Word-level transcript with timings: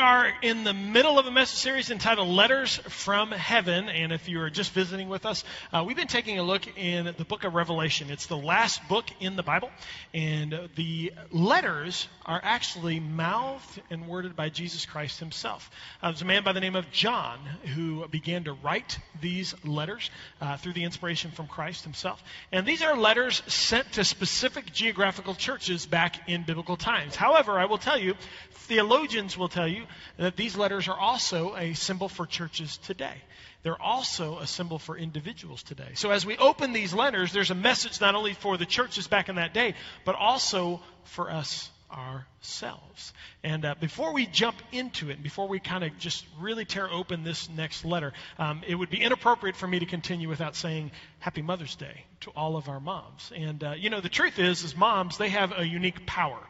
Are 0.00 0.32
in 0.42 0.64
the 0.64 0.74
middle 0.74 1.18
of 1.20 1.26
a 1.26 1.30
message 1.30 1.60
series 1.60 1.90
entitled 1.90 2.26
Letters 2.26 2.76
from 2.88 3.30
Heaven. 3.30 3.88
And 3.88 4.12
if 4.12 4.28
you 4.28 4.40
are 4.40 4.50
just 4.50 4.72
visiting 4.72 5.08
with 5.08 5.24
us, 5.24 5.44
uh, 5.72 5.84
we've 5.86 5.96
been 5.96 6.08
taking 6.08 6.40
a 6.40 6.42
look 6.42 6.66
in 6.76 7.14
the 7.16 7.24
book 7.24 7.44
of 7.44 7.54
Revelation. 7.54 8.10
It's 8.10 8.26
the 8.26 8.36
last 8.36 8.86
book 8.88 9.06
in 9.20 9.36
the 9.36 9.44
Bible. 9.44 9.70
And 10.12 10.68
the 10.74 11.12
letters 11.30 12.08
are 12.26 12.40
actually 12.42 12.98
mouthed 12.98 13.80
and 13.90 14.08
worded 14.08 14.34
by 14.34 14.48
Jesus 14.48 14.84
Christ 14.84 15.20
himself. 15.20 15.70
Uh, 16.02 16.08
there's 16.10 16.22
a 16.22 16.24
man 16.24 16.42
by 16.42 16.52
the 16.52 16.60
name 16.60 16.74
of 16.74 16.90
John 16.90 17.38
who 17.76 18.08
began 18.08 18.44
to 18.44 18.54
write 18.54 18.98
these 19.20 19.54
letters 19.64 20.10
uh, 20.40 20.56
through 20.56 20.72
the 20.72 20.82
inspiration 20.82 21.30
from 21.30 21.46
Christ 21.46 21.84
himself. 21.84 22.20
And 22.50 22.66
these 22.66 22.82
are 22.82 22.96
letters 22.96 23.42
sent 23.46 23.92
to 23.92 24.04
specific 24.04 24.72
geographical 24.72 25.36
churches 25.36 25.86
back 25.86 26.28
in 26.28 26.42
biblical 26.42 26.76
times. 26.76 27.14
However, 27.14 27.58
I 27.58 27.66
will 27.66 27.78
tell 27.78 27.98
you, 27.98 28.14
theologians 28.50 29.38
will 29.38 29.48
tell 29.48 29.60
tell 29.60 29.68
you 29.68 29.84
that 30.16 30.36
these 30.36 30.56
letters 30.56 30.88
are 30.88 30.98
also 30.98 31.54
a 31.56 31.74
symbol 31.74 32.08
for 32.08 32.26
churches 32.26 32.76
today. 32.78 33.14
They're 33.62 33.80
also 33.80 34.38
a 34.38 34.46
symbol 34.46 34.78
for 34.78 34.96
individuals 34.96 35.62
today. 35.62 35.90
So 35.94 36.10
as 36.10 36.24
we 36.24 36.36
open 36.38 36.72
these 36.72 36.94
letters, 36.94 37.32
there's 37.32 37.50
a 37.50 37.54
message 37.54 38.00
not 38.00 38.14
only 38.14 38.32
for 38.32 38.56
the 38.56 38.64
churches 38.64 39.06
back 39.06 39.28
in 39.28 39.36
that 39.36 39.52
day, 39.52 39.74
but 40.04 40.14
also 40.14 40.80
for 41.04 41.30
us 41.30 41.70
ourselves. 41.92 43.12
And 43.42 43.64
uh, 43.64 43.74
before 43.80 44.12
we 44.12 44.26
jump 44.26 44.56
into 44.72 45.10
it, 45.10 45.22
before 45.22 45.48
we 45.48 45.60
kind 45.60 45.84
of 45.84 45.98
just 45.98 46.24
really 46.38 46.64
tear 46.64 46.90
open 46.90 47.24
this 47.24 47.48
next 47.50 47.84
letter, 47.84 48.12
um, 48.38 48.62
it 48.66 48.74
would 48.74 48.90
be 48.90 49.00
inappropriate 49.00 49.56
for 49.56 49.66
me 49.66 49.78
to 49.80 49.86
continue 49.86 50.28
without 50.28 50.56
saying 50.56 50.92
Happy 51.18 51.42
Mother's 51.42 51.76
Day 51.76 52.04
to 52.20 52.30
all 52.30 52.56
of 52.56 52.68
our 52.68 52.80
moms. 52.80 53.32
And 53.34 53.62
uh, 53.62 53.72
you 53.72 53.90
know, 53.90 54.00
the 54.00 54.08
truth 54.08 54.38
is, 54.38 54.64
as 54.64 54.76
moms, 54.76 55.18
they 55.18 55.30
have 55.30 55.52
a 55.56 55.66
unique 55.66 56.06
power. 56.06 56.40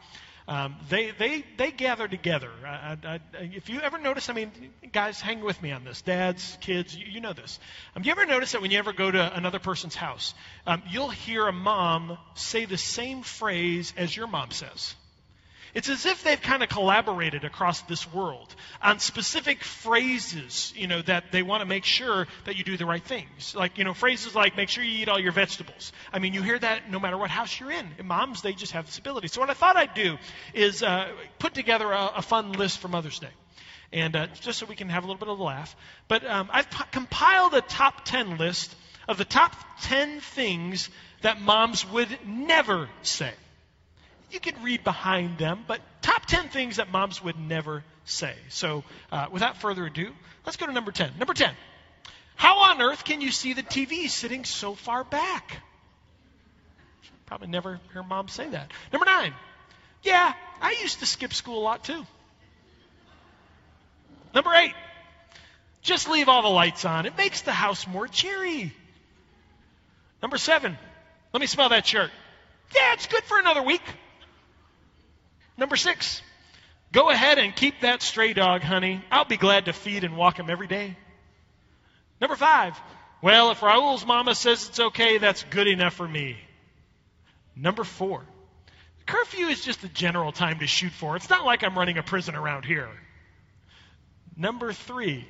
Um, 0.51 0.75
they, 0.89 1.12
they, 1.12 1.45
they 1.59 1.70
gather 1.70 2.09
together. 2.09 2.51
I, 2.67 2.97
I, 3.05 3.20
if 3.34 3.69
you 3.69 3.81
ever 3.83 3.98
notice, 3.98 4.29
I 4.29 4.33
mean, 4.33 4.51
guys, 4.92 5.20
hang 5.20 5.42
with 5.42 5.62
me 5.62 5.70
on 5.70 5.84
this. 5.84 6.03
Dads, 6.03 6.59
kids, 6.61 6.92
you, 6.97 7.07
you 7.07 7.20
know 7.20 7.33
this. 7.33 7.61
Um, 7.95 8.03
you 8.03 8.11
ever 8.11 8.27
notice 8.27 8.51
that 8.51 8.61
when 8.61 8.73
you 8.73 8.79
ever 8.81 8.92
go 8.92 9.09
to 9.09 9.37
another 9.37 9.61
person's 9.61 9.95
house, 9.95 10.34
um, 10.67 10.83
you'll 10.91 11.09
hear 11.09 11.47
a 11.47 11.53
mom 11.53 12.19
say 12.34 12.65
the 12.65 12.77
same 12.77 13.23
phrase 13.23 13.95
as 13.97 14.17
your 14.17 14.27
mom 14.27 14.51
says? 14.51 14.97
It's 15.75 15.89
as 15.89 16.07
if 16.07 16.25
they've 16.25 16.41
kind 16.41 16.63
of 16.63 16.69
collaborated 16.69 17.45
across 17.45 17.83
this 17.83 18.11
world 18.13 18.55
on 18.83 18.99
specific 18.99 19.63
phrases, 19.63 20.73
you 20.77 20.87
know, 20.87 21.03
that 21.03 21.31
they 21.31 21.43
want 21.43 21.61
to 21.61 21.67
make 21.67 21.85
sure 21.85 22.27
that 22.45 22.57
you 22.57 22.65
do 22.65 22.77
the 22.77 22.87
right 22.87 23.03
things. 23.03 23.55
Like, 23.55 23.79
you 23.79 23.85
know, 23.85 23.95
phrases 23.95 24.35
like, 24.35 24.57
make 24.57 24.69
sure 24.69 24.83
you 24.83 25.03
eat 25.03 25.09
all 25.09 25.21
your 25.21 25.33
vegetables. 25.33 25.93
I 26.13 26.19
mean, 26.19 26.35
you 26.35 26.43
hear 26.43 26.59
that 26.59 26.91
no 26.91 26.98
matter 26.98 27.17
what 27.17 27.31
house 27.31 27.59
you're 27.61 27.71
in. 27.71 27.89
And 27.98 28.09
moms, 28.09 28.43
they 28.43 28.53
just 28.53 28.73
have 28.73 28.87
this 28.87 28.98
ability. 28.98 29.29
So 29.29 29.41
what 29.41 29.51
I 29.51 29.55
thought 29.55 29.77
I'd 29.77 29.95
do 29.95 30.17
is 30.55 30.83
uh, 30.83 31.09
put 31.39 31.55
together 31.55 31.91
a, 31.93 32.13
a, 32.17 32.23
fun 32.23 32.53
list 32.53 32.79
for 32.79 32.89
Mother's 32.89 33.19
Day. 33.19 33.31
And 33.93 34.17
uh, 34.17 34.27
just 34.41 34.59
so 34.59 34.67
we 34.67 34.77
can 34.77 34.89
have 34.89 35.05
a 35.05 35.07
little 35.07 35.19
bit 35.19 35.29
of 35.29 35.39
a 35.39 35.43
laugh. 35.43 35.75
But 36.09 36.25
um, 36.27 36.48
I've 36.53 36.71
p- 36.71 36.85
compiled 36.93 37.55
a 37.55 37.61
top 37.61 38.05
10 38.05 38.39
list 38.39 38.75
of 39.09 39.19
the 39.19 39.25
top 39.25 39.55
10 39.83 40.21
things 40.21 40.91
that 41.23 41.41
moms 41.41 41.89
would 41.91 42.09
never 42.25 42.89
say 43.03 43.33
you 44.33 44.41
could 44.41 44.62
read 44.62 44.84
behind 44.84 45.39
them, 45.39 45.64
but 45.67 45.81
top 46.03 46.27
10 46.27 46.48
things 46.48 46.77
that 46.77 46.91
moms 46.91 47.23
would 47.23 47.39
never 47.39 47.85
say. 48.05 48.35
So, 48.48 48.85
uh, 49.13 49.27
without 49.30 49.58
further 49.58 49.86
ado, 49.86 50.13
let's 50.45 50.57
go 50.57 50.67
to 50.67 50.73
number 50.73 50.92
10. 50.92 51.13
Number 51.18 51.35
10. 51.35 51.52
How 52.36 52.58
on 52.70 52.80
earth 52.80 53.05
can 53.05 53.20
you 53.20 53.30
see 53.30 53.52
the 53.52 53.63
TV 53.63 54.08
sitting 54.08 54.45
so 54.45 54.74
far 54.74 55.05
back? 55.05 55.63
Probably 57.27 57.48
never 57.48 57.80
hear 57.92 58.02
mom 58.02 58.29
say 58.29 58.48
that. 58.48 58.73
Number 58.92 59.07
9. 59.07 59.35
Yeah, 60.02 60.33
I 60.61 60.77
used 60.83 61.01
to 61.01 61.07
skip 61.07 61.35
school 61.35 61.58
a 61.58 61.64
lot 61.64 61.85
too. 61.85 62.07
Number 64.35 64.52
8. 64.52 64.73
Just 65.83 66.08
leave 66.08 66.29
all 66.29 66.42
the 66.42 66.48
lights 66.48 66.85
on. 66.85 67.07
It 67.07 67.17
makes 67.17 67.42
the 67.42 67.52
house 67.52 67.86
more 67.86 68.08
cheery. 68.08 68.73
Number 70.23 70.39
7. 70.39 70.77
Let 71.33 71.41
me 71.41 71.47
smell 71.47 71.68
that 71.70 71.86
shirt. 71.86 72.11
Yeah, 72.74 72.92
it's 72.95 73.07
good 73.07 73.23
for 73.24 73.39
another 73.39 73.62
week. 73.62 73.83
Number 75.61 75.77
six, 75.77 76.23
go 76.91 77.11
ahead 77.11 77.39
and 77.39 77.55
keep 77.55 77.83
that 77.83 78.01
stray 78.01 78.33
dog, 78.33 78.63
honey. 78.63 79.05
I'll 79.11 79.27
be 79.27 79.37
glad 79.37 79.67
to 79.67 79.75
feed 79.75 80.05
and 80.05 80.17
walk 80.17 80.39
him 80.39 80.48
every 80.48 80.67
day. 80.67 80.97
Number 82.19 82.35
five, 82.35 82.81
well, 83.21 83.51
if 83.51 83.63
Raul's 83.63 84.07
mama 84.07 84.35
says 84.35 84.67
it's 84.67 84.81
okay, 84.81 85.19
that's 85.19 85.45
good 85.45 85.69
enough 85.69 85.93
for 85.93 86.09
me. 86.09 86.39
Number 87.55 87.85
four, 87.85 88.25
curfew 89.05 89.48
is 89.48 89.63
just 89.63 89.85
a 89.85 89.89
general 89.89 90.33
time 90.33 90.61
to 90.61 90.67
shoot 90.67 90.93
for. 90.93 91.15
It's 91.15 91.29
not 91.29 91.45
like 91.45 91.63
I'm 91.63 91.77
running 91.77 91.98
a 91.98 92.03
prison 92.03 92.37
around 92.37 92.65
here. 92.65 92.89
Number 94.35 94.73
three, 94.73 95.29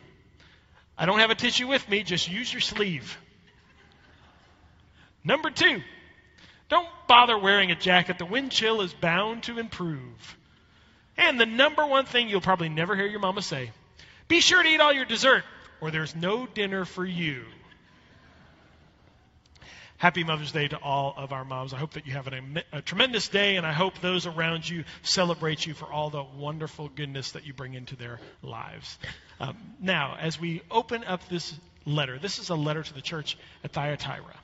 I 0.97 1.07
don't 1.07 1.19
have 1.19 1.31
a 1.31 1.35
tissue 1.35 1.67
with 1.67 1.89
me, 1.89 2.05
just 2.05 2.31
use 2.31 2.53
your 2.53 2.61
sleeve. 2.61 3.19
Number 5.25 5.51
two, 5.51 5.83
don't 6.70 6.88
bother 7.06 7.36
wearing 7.36 7.70
a 7.70 7.76
jacket. 7.76 8.16
The 8.19 8.25
wind 8.25 8.53
chill 8.53 8.81
is 8.81 8.94
bound 8.94 9.42
to 9.44 9.58
improve. 9.58 10.36
And 11.19 11.38
the 11.38 11.47
number 11.47 11.84
one 11.84 12.06
thing 12.06 12.28
you'll 12.28 12.41
probably 12.41 12.70
never 12.70 12.97
hear 12.97 13.06
your 13.06 13.20
mama 13.20 13.42
say 13.42 13.72
be 14.28 14.41
sure 14.41 14.62
to 14.62 14.69
eat 14.69 14.81
all 14.81 14.92
your 14.92 15.04
dessert, 15.04 15.42
or 15.81 15.91
there's 15.91 16.14
no 16.14 16.47
dinner 16.47 16.84
for 16.84 17.04
you. 17.04 17.44
Happy 19.97 20.25
Mother's 20.25 20.53
Day 20.53 20.69
to 20.69 20.78
all 20.78 21.12
of 21.14 21.32
our 21.32 21.44
moms. 21.44 21.75
I 21.75 21.78
hope 21.78 21.94
that 21.94 22.06
you 22.06 22.12
have 22.12 22.26
a, 22.28 22.41
a, 22.72 22.81
tremendous 22.81 23.28
day, 23.28 23.56
and 23.56 23.66
I 23.66 23.72
hope 23.72 24.00
those 24.00 24.26
around 24.26 24.66
you 24.66 24.84
celebrate 25.02 25.66
you 25.66 25.75
for 25.75 25.92
all 25.92 26.08
the 26.08 26.22
wonderful 26.22 26.88
goodness 26.88 27.32
that 27.32 27.44
you 27.44 27.52
bring 27.52 27.75
into 27.75 27.97
their 27.97 28.19
lives. 28.41 28.98
Um, 29.41 29.58
now, 29.78 30.16
as 30.19 30.41
we 30.41 30.62
open 30.70 31.04
up 31.04 31.28
this 31.28 31.52
letter, 31.84 32.19
this 32.19 32.38
is 32.38 32.48
a 32.48 32.54
letter 32.54 32.82
to 32.82 32.94
the 32.94 33.02
church 33.02 33.37
at 33.62 33.72
Thyatira. 33.72 34.37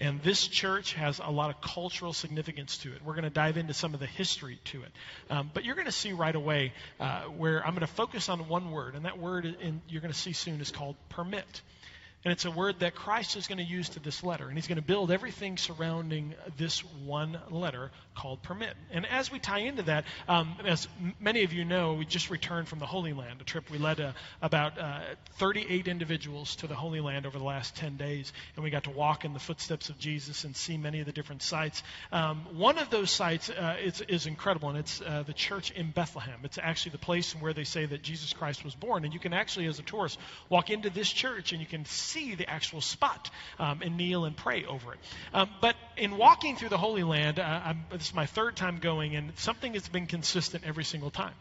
And 0.00 0.22
this 0.22 0.46
church 0.46 0.94
has 0.94 1.20
a 1.22 1.30
lot 1.30 1.50
of 1.50 1.60
cultural 1.60 2.14
significance 2.14 2.78
to 2.78 2.92
it. 2.92 3.02
We're 3.04 3.12
going 3.12 3.24
to 3.24 3.30
dive 3.30 3.58
into 3.58 3.74
some 3.74 3.92
of 3.92 4.00
the 4.00 4.06
history 4.06 4.58
to 4.66 4.82
it. 4.82 4.92
Um, 5.28 5.50
but 5.52 5.64
you're 5.64 5.74
going 5.74 5.86
to 5.86 5.92
see 5.92 6.12
right 6.12 6.34
away 6.34 6.72
uh, 6.98 7.24
where 7.24 7.64
I'm 7.64 7.74
going 7.74 7.86
to 7.86 7.92
focus 7.92 8.30
on 8.30 8.48
one 8.48 8.70
word, 8.70 8.94
and 8.94 9.04
that 9.04 9.18
word 9.18 9.44
in, 9.44 9.82
you're 9.88 10.00
going 10.00 10.12
to 10.12 10.18
see 10.18 10.32
soon 10.32 10.60
is 10.60 10.70
called 10.70 10.96
permit. 11.10 11.62
And 12.22 12.32
it's 12.32 12.44
a 12.44 12.50
word 12.50 12.80
that 12.80 12.94
Christ 12.94 13.36
is 13.36 13.46
going 13.46 13.58
to 13.58 13.64
use 13.64 13.88
to 13.90 14.00
this 14.00 14.22
letter. 14.22 14.46
And 14.46 14.54
he's 14.54 14.66
going 14.66 14.76
to 14.76 14.82
build 14.82 15.10
everything 15.10 15.56
surrounding 15.56 16.34
this 16.58 16.80
one 17.06 17.38
letter 17.50 17.90
called 18.14 18.42
permit. 18.42 18.74
And 18.90 19.06
as 19.06 19.32
we 19.32 19.38
tie 19.38 19.60
into 19.60 19.84
that, 19.84 20.04
um, 20.28 20.54
as 20.66 20.86
many 21.18 21.44
of 21.44 21.54
you 21.54 21.64
know, 21.64 21.94
we 21.94 22.04
just 22.04 22.28
returned 22.28 22.68
from 22.68 22.78
the 22.78 22.84
Holy 22.84 23.14
Land, 23.14 23.40
a 23.40 23.44
trip 23.44 23.70
we 23.70 23.78
led 23.78 24.00
uh, 24.00 24.12
about 24.42 24.78
uh, 24.78 25.00
38 25.38 25.88
individuals 25.88 26.56
to 26.56 26.66
the 26.66 26.74
Holy 26.74 27.00
Land 27.00 27.24
over 27.24 27.38
the 27.38 27.44
last 27.44 27.74
10 27.76 27.96
days. 27.96 28.34
And 28.54 28.64
we 28.64 28.68
got 28.68 28.84
to 28.84 28.90
walk 28.90 29.24
in 29.24 29.32
the 29.32 29.38
footsteps 29.38 29.88
of 29.88 29.98
Jesus 29.98 30.44
and 30.44 30.54
see 30.54 30.76
many 30.76 31.00
of 31.00 31.06
the 31.06 31.12
different 31.12 31.42
sites. 31.42 31.82
Um, 32.12 32.44
one 32.52 32.76
of 32.76 32.90
those 32.90 33.10
sites 33.10 33.48
uh, 33.48 33.76
is, 33.82 34.02
is, 34.02 34.26
incredible, 34.26 34.68
and 34.68 34.76
it's 34.76 35.00
uh, 35.00 35.22
the 35.26 35.32
church 35.32 35.70
in 35.70 35.90
Bethlehem. 35.90 36.40
It's 36.44 36.58
actually 36.58 36.92
the 36.92 36.98
place 36.98 37.32
where 37.32 37.54
they 37.54 37.64
say 37.64 37.86
that 37.86 38.02
Jesus 38.02 38.34
Christ 38.34 38.62
was 38.62 38.74
born. 38.74 39.06
And 39.06 39.14
you 39.14 39.20
can 39.20 39.32
actually, 39.32 39.66
as 39.68 39.78
a 39.78 39.82
tourist, 39.82 40.18
walk 40.50 40.68
into 40.68 40.90
this 40.90 41.08
church 41.08 41.52
and 41.52 41.62
you 41.62 41.66
can 41.66 41.86
see 41.86 42.09
the 42.14 42.48
actual 42.48 42.80
spot 42.80 43.30
um, 43.58 43.82
and 43.82 43.96
kneel 43.96 44.24
and 44.24 44.36
pray 44.36 44.64
over 44.64 44.92
it. 44.92 44.98
Um, 45.32 45.48
but 45.60 45.76
in 45.96 46.16
walking 46.16 46.56
through 46.56 46.70
the 46.70 46.78
Holy 46.78 47.04
Land, 47.04 47.38
uh, 47.38 47.74
this 47.92 48.08
is 48.08 48.14
my 48.14 48.26
third 48.26 48.56
time 48.56 48.78
going, 48.78 49.14
and 49.14 49.32
something 49.38 49.74
has 49.74 49.88
been 49.88 50.06
consistent 50.06 50.64
every 50.66 50.82
single 50.84 51.10
time. 51.10 51.32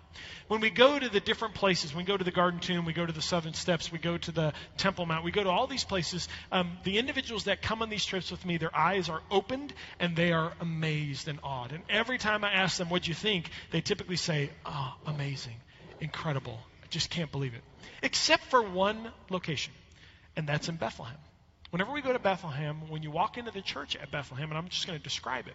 When 0.48 0.62
we 0.62 0.69
go 0.69 1.00
to 1.00 1.10
the 1.10 1.19
different 1.19 1.56
places, 1.56 1.94
we 1.95 2.04
go 2.04 2.16
to 2.16 2.24
the 2.24 2.31
Garden 2.31 2.60
Tomb, 2.60 2.86
we 2.86 2.94
go 2.94 3.06
to 3.06 3.12
the 3.12 3.21
Southern 3.21 3.54
Steps, 3.54 3.92
we 3.92 3.98
go 3.98 4.18
to 4.18 4.31
the 4.31 4.54
Temple 4.77 5.06
Mount, 5.06 5.24
we 5.24 5.31
go 5.31 5.44
to 5.44 5.50
all 5.50 5.66
these 5.66 5.83
places, 5.83 6.27
um, 6.51 6.77
the 6.83 7.00
individuals 7.00 7.45
that 7.45 7.62
come 7.62 7.81
on 7.81 7.89
these 7.89 8.06
trips 8.06 8.30
with 8.30 8.45
me, 8.45 8.57
their 8.57 8.75
eyes 8.75 9.10
are 9.10 9.21
opened 9.31 9.74
and 10.00 10.16
they 10.16 10.31
are 10.31 10.54
amazed 10.60 11.27
and 11.27 11.39
awed. 11.44 11.71
And 11.71 11.83
every 11.89 12.19
time 12.19 12.44
I 12.44 12.51
ask 12.51 12.77
them, 12.77 12.89
What'd 12.89 13.07
you 13.07 13.16
think? 13.16 13.50
they 13.71 13.81
typically 13.81 14.18
say, 14.18 14.51
Oh, 14.66 14.94
amazing, 15.07 15.56
incredible. 16.00 16.60
I 16.83 16.88
just 16.89 17.10
can't 17.10 17.31
believe 17.31 17.56
it. 17.56 17.63
Except 18.04 18.44
for 18.45 18.62
one 18.62 19.12
location 19.30 19.74
and 20.39 20.47
that's 20.47 20.69
in 20.69 20.77
Bethlehem. 20.77 21.18
Whenever 21.69 21.91
we 21.91 22.01
go 22.01 22.13
to 22.13 22.18
Bethlehem, 22.18 22.89
when 22.89 23.03
you 23.03 23.12
walk 23.12 23.38
into 23.38 23.51
the 23.51 23.62
church 23.62 23.97
at 23.97 24.09
Bethlehem, 24.09 24.50
and 24.50 24.57
I'm 24.57 24.69
just 24.69 24.88
going 24.88 24.97
to 24.97 25.03
describe 25.03 25.47
it, 25.47 25.53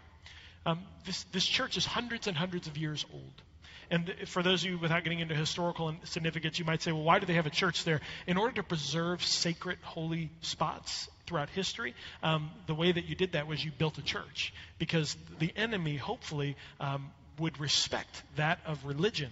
um, 0.66 0.81
this, 1.06 1.25
this 1.32 1.46
church 1.46 1.78
is 1.78 1.86
hundreds 1.86 2.26
and 2.26 2.36
hundreds 2.36 2.66
of 2.66 2.76
years 2.76 3.04
old. 3.12 3.42
And 3.90 4.14
for 4.26 4.42
those 4.42 4.62
of 4.62 4.70
you 4.70 4.78
without 4.78 5.02
getting 5.02 5.20
into 5.20 5.34
historical 5.34 5.94
significance, 6.04 6.58
you 6.58 6.66
might 6.66 6.82
say, 6.82 6.92
well, 6.92 7.02
why 7.02 7.19
do 7.19 7.25
they 7.25 7.34
have 7.34 7.46
a 7.46 7.50
church 7.50 7.84
there? 7.84 8.02
In 8.26 8.36
order 8.36 8.56
to 8.56 8.62
preserve 8.62 9.25
sacred, 9.25 9.78
holy 9.82 10.31
spots 10.42 11.08
throughout 11.26 11.48
history, 11.48 11.94
um, 12.22 12.50
the 12.66 12.75
way 12.75 12.92
that 12.92 13.06
you 13.06 13.14
did 13.14 13.32
that 13.32 13.46
was 13.46 13.64
you 13.64 13.72
built 13.76 13.96
a 13.96 14.02
church 14.02 14.52
because 14.78 15.16
the 15.38 15.50
enemy, 15.56 15.96
hopefully, 15.96 16.56
um, 16.78 17.10
would 17.38 17.58
respect 17.58 18.22
that 18.37 18.58
of 18.66 18.84
religion 18.84 19.30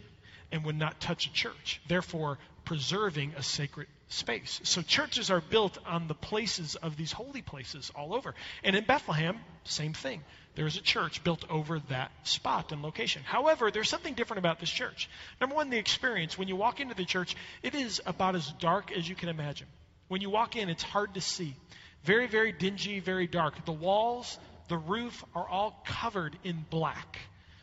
and 0.50 0.64
would 0.64 0.78
not 0.78 0.98
touch 0.98 1.26
a 1.26 1.32
church, 1.32 1.80
therefore 1.88 2.38
preserving 2.64 3.34
a 3.36 3.42
sacred 3.42 3.86
space. 4.12 4.60
So 4.64 4.82
churches 4.82 5.30
are 5.30 5.40
built 5.40 5.78
on 5.86 6.08
the 6.08 6.14
places 6.14 6.76
of 6.76 6.96
these 6.96 7.12
holy 7.12 7.42
places 7.42 7.90
all 7.94 8.14
over. 8.14 8.34
And 8.62 8.76
in 8.76 8.84
Bethlehem, 8.84 9.38
same 9.64 9.94
thing. 9.94 10.22
There 10.54 10.66
is 10.66 10.76
a 10.76 10.82
church 10.82 11.24
built 11.24 11.44
over 11.48 11.78
that 11.88 12.12
spot 12.24 12.72
and 12.72 12.82
location. 12.82 13.22
However, 13.24 13.70
there's 13.70 13.88
something 13.88 14.14
different 14.14 14.38
about 14.38 14.60
this 14.60 14.70
church. 14.70 15.08
Number 15.40 15.56
one, 15.56 15.70
the 15.70 15.78
experience. 15.78 16.36
When 16.36 16.48
you 16.48 16.56
walk 16.56 16.80
into 16.80 16.94
the 16.94 17.06
church, 17.06 17.36
it 17.62 17.74
is 17.74 18.02
about 18.04 18.36
as 18.36 18.52
dark 18.60 18.92
as 18.92 19.08
you 19.08 19.14
can 19.14 19.30
imagine. 19.30 19.66
When 20.08 20.20
you 20.20 20.28
walk 20.28 20.56
in, 20.56 20.68
it's 20.68 20.82
hard 20.82 21.14
to 21.14 21.20
see. 21.22 21.56
Very, 22.04 22.26
very 22.26 22.52
dingy, 22.52 23.00
very 23.00 23.26
dark. 23.26 23.64
The 23.64 23.72
walls, 23.72 24.38
the 24.68 24.76
roof 24.76 25.24
are 25.34 25.48
all 25.48 25.82
covered 25.86 26.36
in 26.44 26.66
black. 26.68 27.18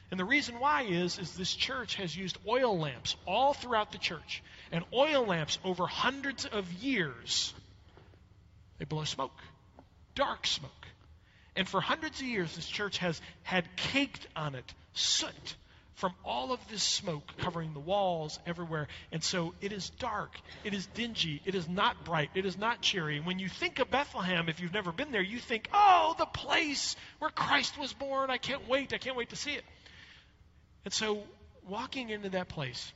And 0.10 0.20
the 0.20 0.26
reason 0.26 0.60
why 0.60 0.84
is, 0.84 1.20
is 1.20 1.34
this 1.34 1.54
church 1.54 1.96
has 1.96 2.16
used 2.16 2.38
oil 2.48 2.80
lamps 2.80 3.16
all 3.28 3.54
throughout 3.54 3.92
the 3.92 4.00
church. 4.00 4.42
And 4.72 4.84
oil 4.94 5.26
lamps 5.26 5.58
over 5.64 5.88
hundreds 5.88 6.46
of 6.46 6.72
years, 6.74 7.54
they 8.78 8.86
blow 8.86 9.04
smoke, 9.04 9.38
dark 10.16 10.46
smoke. 10.46 10.72
And 11.56 11.68
for 11.68 11.82
hundreds 11.82 12.22
of 12.22 12.28
years, 12.28 12.56
this 12.56 12.68
church 12.68 13.00
has 13.00 13.20
had 13.44 13.66
caked 13.76 14.28
on 14.36 14.56
it 14.56 14.74
soot 14.94 15.56
from 16.00 16.14
all 16.24 16.54
of 16.54 16.60
this 16.70 16.82
smoke 16.82 17.24
covering 17.40 17.74
the 17.74 17.80
walls 17.80 18.40
everywhere. 18.46 18.88
And 19.12 19.22
so 19.22 19.54
it 19.60 19.74
is 19.74 19.90
dark. 19.90 20.32
It 20.64 20.74
is 20.74 20.86
dingy. 20.88 21.42
It 21.44 21.56
is 21.56 21.68
not 21.68 22.06
bright. 22.06 22.30
It 22.36 22.46
is 22.46 22.58
not 22.58 22.80
cheery. 22.80 23.18
And 23.18 23.26
when 23.26 23.38
you 23.38 23.50
think 23.50 23.80
of 23.80 23.92
Bethlehem, 23.92 24.48
if 24.48 24.62
you've 24.62 24.74
never 24.74 24.94
been 24.94 25.12
there, 25.12 25.22
you 25.22 25.40
think, 25.40 25.68
oh, 25.74 26.16
the 26.18 26.26
place 26.26 26.96
where 27.20 27.30
Christ 27.30 27.78
was 27.78 27.92
born. 27.92 28.30
I 28.30 28.38
can't 28.38 28.66
wait. 28.70 28.94
I 28.94 28.98
can't 28.98 29.18
wait 29.18 29.32
to 29.32 29.36
see 29.36 29.52
it. 29.52 29.66
And 30.86 30.94
so 30.94 31.24
walking 31.68 32.10
into 32.10 32.30
that 32.30 32.48
place 32.48 32.94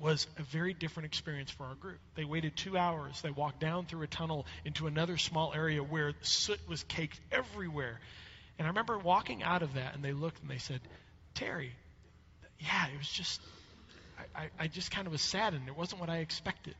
was 0.00 0.26
a 0.38 0.42
very 0.42 0.74
different 0.74 1.06
experience 1.06 1.50
for 1.50 1.64
our 1.64 1.74
group. 1.74 1.98
They 2.14 2.24
waited 2.24 2.56
two 2.56 2.76
hours. 2.76 3.20
They 3.20 3.30
walked 3.30 3.60
down 3.60 3.86
through 3.86 4.02
a 4.02 4.06
tunnel 4.06 4.46
into 4.64 4.86
another 4.86 5.16
small 5.16 5.52
area 5.54 5.82
where 5.82 6.12
soot 6.22 6.60
was 6.68 6.82
caked 6.84 7.20
everywhere. 7.32 8.00
And 8.58 8.66
I 8.66 8.70
remember 8.70 8.98
walking 8.98 9.42
out 9.42 9.62
of 9.62 9.74
that, 9.74 9.94
and 9.94 10.04
they 10.04 10.12
looked 10.12 10.40
and 10.40 10.50
they 10.50 10.58
said, 10.58 10.80
Terry, 11.34 11.72
yeah, 12.58 12.86
it 12.88 12.98
was 12.98 13.08
just, 13.08 13.40
I, 14.18 14.42
I, 14.42 14.48
I 14.60 14.66
just 14.68 14.90
kind 14.90 15.06
of 15.06 15.12
was 15.12 15.22
saddened. 15.22 15.68
It 15.68 15.76
wasn't 15.76 16.00
what 16.00 16.10
I 16.10 16.18
expected. 16.18 16.74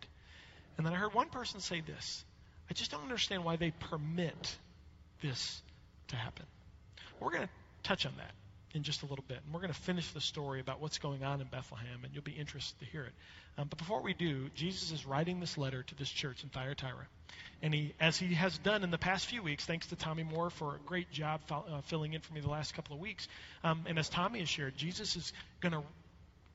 And 0.76 0.87
then 0.87 0.93
I 0.93 0.97
heard 0.97 1.15
one 1.15 1.29
person 1.29 1.61
say 1.61 1.81
this 1.81 2.25
I 2.70 2.75
just 2.75 2.91
don't 2.91 3.03
understand 3.03 3.44
why 3.44 3.56
they 3.56 3.70
permit 3.70 4.56
this 5.23 5.62
to 6.09 6.17
happen. 6.17 6.47
We're 7.20 7.31
going 7.31 7.44
to 7.44 7.50
touch 7.82 8.06
on 8.06 8.12
that 8.19 8.32
in 8.75 8.82
just 8.82 9.03
a 9.03 9.06
little 9.06 9.25
bit. 9.26 9.38
And 9.44 9.55
we're 9.55 9.61
going 9.61 9.73
to 9.73 9.81
finish 9.81 10.11
the 10.12 10.20
story 10.20 10.61
about 10.61 10.81
what's 10.81 10.99
going 10.99 11.25
on 11.25 11.41
in 11.41 11.47
Bethlehem, 11.47 12.00
and 12.05 12.12
you'll 12.12 12.23
be 12.23 12.32
interested 12.32 12.79
to 12.81 12.87
hear 12.87 13.05
it. 13.05 13.12
Um, 13.56 13.67
but 13.69 13.79
before 13.79 14.03
we 14.03 14.15
do, 14.15 14.50
Jesus 14.55 14.93
is 14.93 15.05
writing 15.06 15.41
this 15.41 15.59
letter 15.59 15.82
to 15.82 15.94
this 15.94 16.09
church 16.09 16.43
in 16.43 16.49
Thyatira. 16.49 17.06
And 17.61 17.75
he, 17.75 17.93
as 18.00 18.17
he 18.17 18.35
has 18.35 18.56
done 18.59 18.85
in 18.85 18.91
the 18.91 18.99
past 18.99 19.26
few 19.26 19.43
weeks, 19.43 19.65
thanks 19.65 19.88
to 19.88 19.97
Tommy 19.97 20.23
Moore 20.23 20.50
for 20.50 20.76
a 20.76 20.79
great 20.87 21.11
job 21.11 21.41
uh, 21.50 21.81
filling 21.87 22.15
in 22.15 22.20
for 22.20 22.32
me 22.32 22.41
the 22.41 22.49
last 22.49 22.75
couple 22.75 22.94
of 22.94 23.00
weeks. 23.00 23.26
Um, 23.65 23.85
and 23.88 23.99
as 23.99 24.09
Tommy 24.09 24.38
has 24.41 24.49
shared, 24.49 24.76
Jesus 24.76 25.17
is 25.17 25.32
going 25.61 25.73
to 25.73 25.82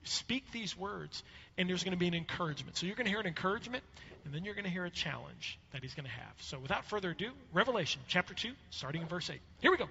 speak 0.04 0.52
these 0.52 0.78
words, 0.78 1.24
and 1.58 1.70
there's 1.70 1.84
going 1.84 1.94
to 1.94 1.98
be 1.98 2.08
an 2.08 2.14
encouragement. 2.14 2.78
So 2.78 2.86
you're 2.86 2.96
going 2.96 3.06
to 3.06 3.12
hear 3.12 3.20
an 3.20 3.28
encouragement, 3.28 3.84
and 4.26 4.34
then 4.34 4.44
you're 4.44 4.56
going 4.56 4.66
to 4.66 4.72
hear 4.72 4.86
a 4.86 4.90
challenge 4.90 5.60
that 5.72 5.82
he's 5.82 5.94
going 5.94 6.06
to 6.06 6.12
have. 6.12 6.34
So 6.40 6.60
without 6.60 6.86
further 6.86 7.12
ado, 7.12 7.30
Revelation 7.52 8.02
chapter 8.08 8.34
2, 8.34 8.52
starting 8.70 9.02
in 9.02 9.08
verse 9.08 9.30
8. 9.30 9.40
Here 9.60 9.72
we 9.72 9.78
go. 9.78 9.90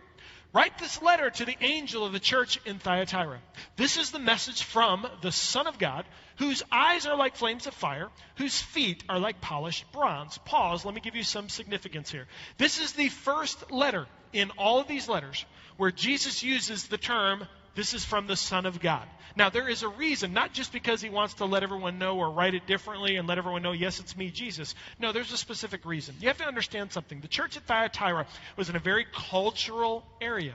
Write 0.54 0.78
this 0.78 1.00
letter 1.00 1.30
to 1.30 1.44
the 1.44 1.56
angel 1.60 2.04
of 2.04 2.12
the 2.12 2.20
church 2.20 2.60
in 2.66 2.78
Thyatira. 2.78 3.38
This 3.76 3.96
is 3.96 4.10
the 4.10 4.18
message 4.18 4.62
from 4.62 5.06
the 5.22 5.32
Son 5.32 5.66
of 5.66 5.78
God, 5.78 6.04
whose 6.36 6.62
eyes 6.70 7.06
are 7.06 7.16
like 7.16 7.36
flames 7.36 7.66
of 7.66 7.74
fire, 7.74 8.08
whose 8.36 8.60
feet 8.60 9.02
are 9.08 9.18
like 9.18 9.40
polished 9.40 9.90
bronze. 9.92 10.38
Pause. 10.38 10.84
Let 10.84 10.94
me 10.94 11.00
give 11.00 11.16
you 11.16 11.22
some 11.22 11.48
significance 11.48 12.10
here. 12.10 12.26
This 12.58 12.80
is 12.80 12.92
the 12.92 13.08
first 13.08 13.70
letter 13.70 14.06
in 14.32 14.50
all 14.58 14.80
of 14.80 14.88
these 14.88 15.08
letters 15.08 15.44
where 15.76 15.90
Jesus 15.90 16.42
uses 16.42 16.86
the 16.86 16.98
term 16.98 17.46
this 17.74 17.94
is 17.94 18.04
from 18.04 18.26
the 18.26 18.36
Son 18.36 18.66
of 18.66 18.80
God. 18.80 19.06
Now, 19.34 19.48
there 19.48 19.68
is 19.68 19.82
a 19.82 19.88
reason, 19.88 20.32
not 20.32 20.52
just 20.52 20.72
because 20.72 21.00
he 21.00 21.08
wants 21.08 21.34
to 21.34 21.46
let 21.46 21.62
everyone 21.62 21.98
know 21.98 22.18
or 22.18 22.30
write 22.30 22.54
it 22.54 22.66
differently 22.66 23.16
and 23.16 23.26
let 23.26 23.38
everyone 23.38 23.62
know, 23.62 23.72
yes, 23.72 23.98
it's 23.98 24.16
me, 24.16 24.30
Jesus. 24.30 24.74
No, 24.98 25.12
there's 25.12 25.32
a 25.32 25.38
specific 25.38 25.86
reason. 25.86 26.14
You 26.20 26.28
have 26.28 26.38
to 26.38 26.46
understand 26.46 26.92
something. 26.92 27.20
The 27.20 27.28
church 27.28 27.56
at 27.56 27.62
Thyatira 27.64 28.26
was 28.56 28.68
in 28.68 28.76
a 28.76 28.80
very 28.80 29.06
cultural 29.12 30.04
area, 30.20 30.54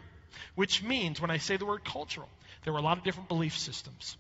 which 0.56 0.84
means, 0.84 1.20
when 1.20 1.32
I 1.32 1.38
say 1.38 1.58
the 1.58 1.66
word 1.66 1.84
cultural, 1.84 2.30
there 2.64 2.74
were 2.74 2.80
a 2.80 2.84
lot 2.84 2.98
of 2.98 3.04
different 3.04 3.30
belief 3.30 3.58
systems. 3.58 4.16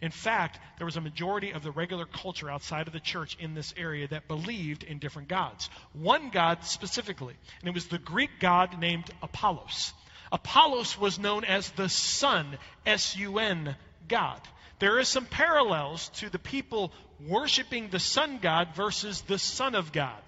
In 0.00 0.10
fact, 0.10 0.58
there 0.78 0.86
was 0.86 0.96
a 0.96 1.00
majority 1.00 1.50
of 1.50 1.62
the 1.62 1.70
regular 1.70 2.06
culture 2.06 2.50
outside 2.50 2.86
of 2.86 2.92
the 2.92 3.00
church 3.00 3.36
in 3.38 3.54
this 3.54 3.74
area 3.76 4.08
that 4.08 4.28
believed 4.28 4.82
in 4.82 4.98
different 4.98 5.28
gods. 5.28 5.68
One 5.92 6.30
god 6.30 6.64
specifically, 6.64 7.34
and 7.60 7.68
it 7.68 7.74
was 7.74 7.86
the 7.86 7.98
Greek 7.98 8.30
god 8.40 8.78
named 8.78 9.10
Apollos. 9.22 9.92
Apollos 10.32 10.98
was 10.98 11.18
known 11.18 11.44
as 11.44 11.70
the 11.70 11.88
sun, 11.88 12.58
S 12.86 13.16
U 13.16 13.38
N, 13.38 13.74
God. 14.08 14.40
There 14.78 14.98
is 14.98 15.08
some 15.08 15.26
parallels 15.26 16.08
to 16.16 16.30
the 16.30 16.38
people 16.38 16.92
worshiping 17.26 17.88
the 17.88 17.98
sun 17.98 18.38
god 18.38 18.74
versus 18.74 19.20
the 19.22 19.38
son 19.38 19.74
of 19.74 19.92
God. 19.92 20.22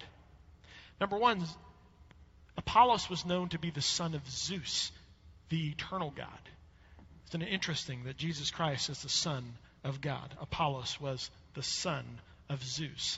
Number 0.99 1.17
one, 1.17 1.43
Apollos 2.57 3.09
was 3.09 3.25
known 3.25 3.49
to 3.49 3.59
be 3.59 3.71
the 3.71 3.81
son 3.81 4.13
of 4.13 4.29
Zeus, 4.29 4.91
the 5.49 5.69
eternal 5.69 6.11
God. 6.15 6.27
Isn't 7.29 7.41
it 7.41 7.49
interesting 7.49 8.03
that 8.03 8.17
Jesus 8.17 8.51
Christ 8.51 8.89
is 8.89 9.01
the 9.01 9.09
son 9.09 9.43
of 9.83 10.01
God? 10.01 10.35
Apollos 10.39 11.01
was 11.01 11.31
the 11.55 11.63
son 11.63 12.05
of 12.49 12.63
Zeus. 12.63 13.17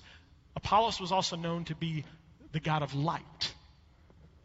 Apollos 0.56 1.02
was 1.02 1.12
also 1.12 1.36
known 1.36 1.66
to 1.66 1.76
be 1.76 2.06
the 2.54 2.62
God 2.62 2.82
of 2.82 2.94
light. 2.94 3.54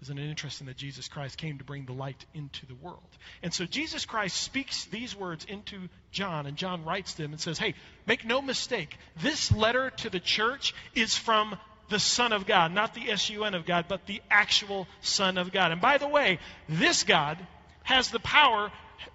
Isn't 0.02 0.18
it 0.18 0.30
interesting 0.30 0.66
that 0.68 0.78
Jesus 0.78 1.08
Christ 1.08 1.36
came 1.36 1.58
to 1.58 1.64
bring 1.64 1.84
the 1.84 1.92
light 1.92 2.24
into 2.32 2.64
the 2.66 2.74
world? 2.74 3.08
And 3.42 3.52
so 3.52 3.66
Jesus 3.66 4.06
Christ 4.06 4.36
speaks 4.36 4.86
these 4.86 5.14
words 5.14 5.44
into 5.44 5.88
John, 6.10 6.46
and 6.46 6.56
John 6.56 6.84
writes 6.84 7.14
them 7.14 7.32
and 7.32 7.40
says, 7.40 7.58
Hey, 7.58 7.74
make 8.06 8.24
no 8.24 8.40
mistake, 8.40 8.96
this 9.20 9.52
letter 9.52 9.90
to 9.90 10.10
the 10.10 10.20
church 10.20 10.74
is 10.94 11.14
from 11.14 11.54
the 11.90 11.98
Son 11.98 12.32
of 12.32 12.46
God, 12.46 12.72
not 12.72 12.94
the 12.94 13.10
S 13.10 13.28
U 13.30 13.44
N 13.44 13.54
of 13.54 13.66
God, 13.66 13.86
but 13.88 14.06
the 14.06 14.22
actual 14.30 14.86
Son 15.02 15.36
of 15.36 15.52
God. 15.52 15.72
And 15.72 15.80
by 15.80 15.98
the 15.98 16.08
way, 16.08 16.38
this 16.68 17.02
God 17.02 17.36
has 17.82 18.10
the 18.10 18.20
power 18.20 18.72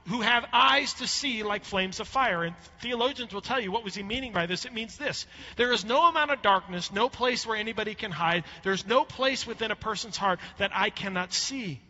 who 0.08 0.22
have 0.22 0.46
eyes 0.54 0.94
to 0.96 1.08
see 1.08 1.44
like 1.44 1.66
flames 1.66 2.00
of 2.00 2.08
fire. 2.08 2.44
And 2.44 2.56
theologians 2.80 3.34
will 3.34 3.42
tell 3.42 3.60
you 3.60 3.72
what 3.72 3.84
was 3.84 3.96
he 3.96 4.04
meaning 4.04 4.34
by 4.34 4.46
this. 4.46 4.66
It 4.66 4.74
means 4.74 4.98
this. 4.98 5.26
There 5.56 5.72
is 5.74 5.86
no 5.86 6.08
amount 6.08 6.32
of 6.32 6.42
darkness, 6.42 6.92
no 6.92 7.10
place 7.10 7.46
where 7.46 7.58
anybody 7.58 7.96
can 7.96 8.12
hide. 8.12 8.44
There's 8.64 8.86
no 8.86 9.04
place 9.04 9.46
within 9.46 9.72
a 9.72 9.76
person's 9.76 10.18
heart 10.18 10.40
that 10.58 10.72
I 10.74 10.90
cannot 10.90 11.34
see. 11.34 11.82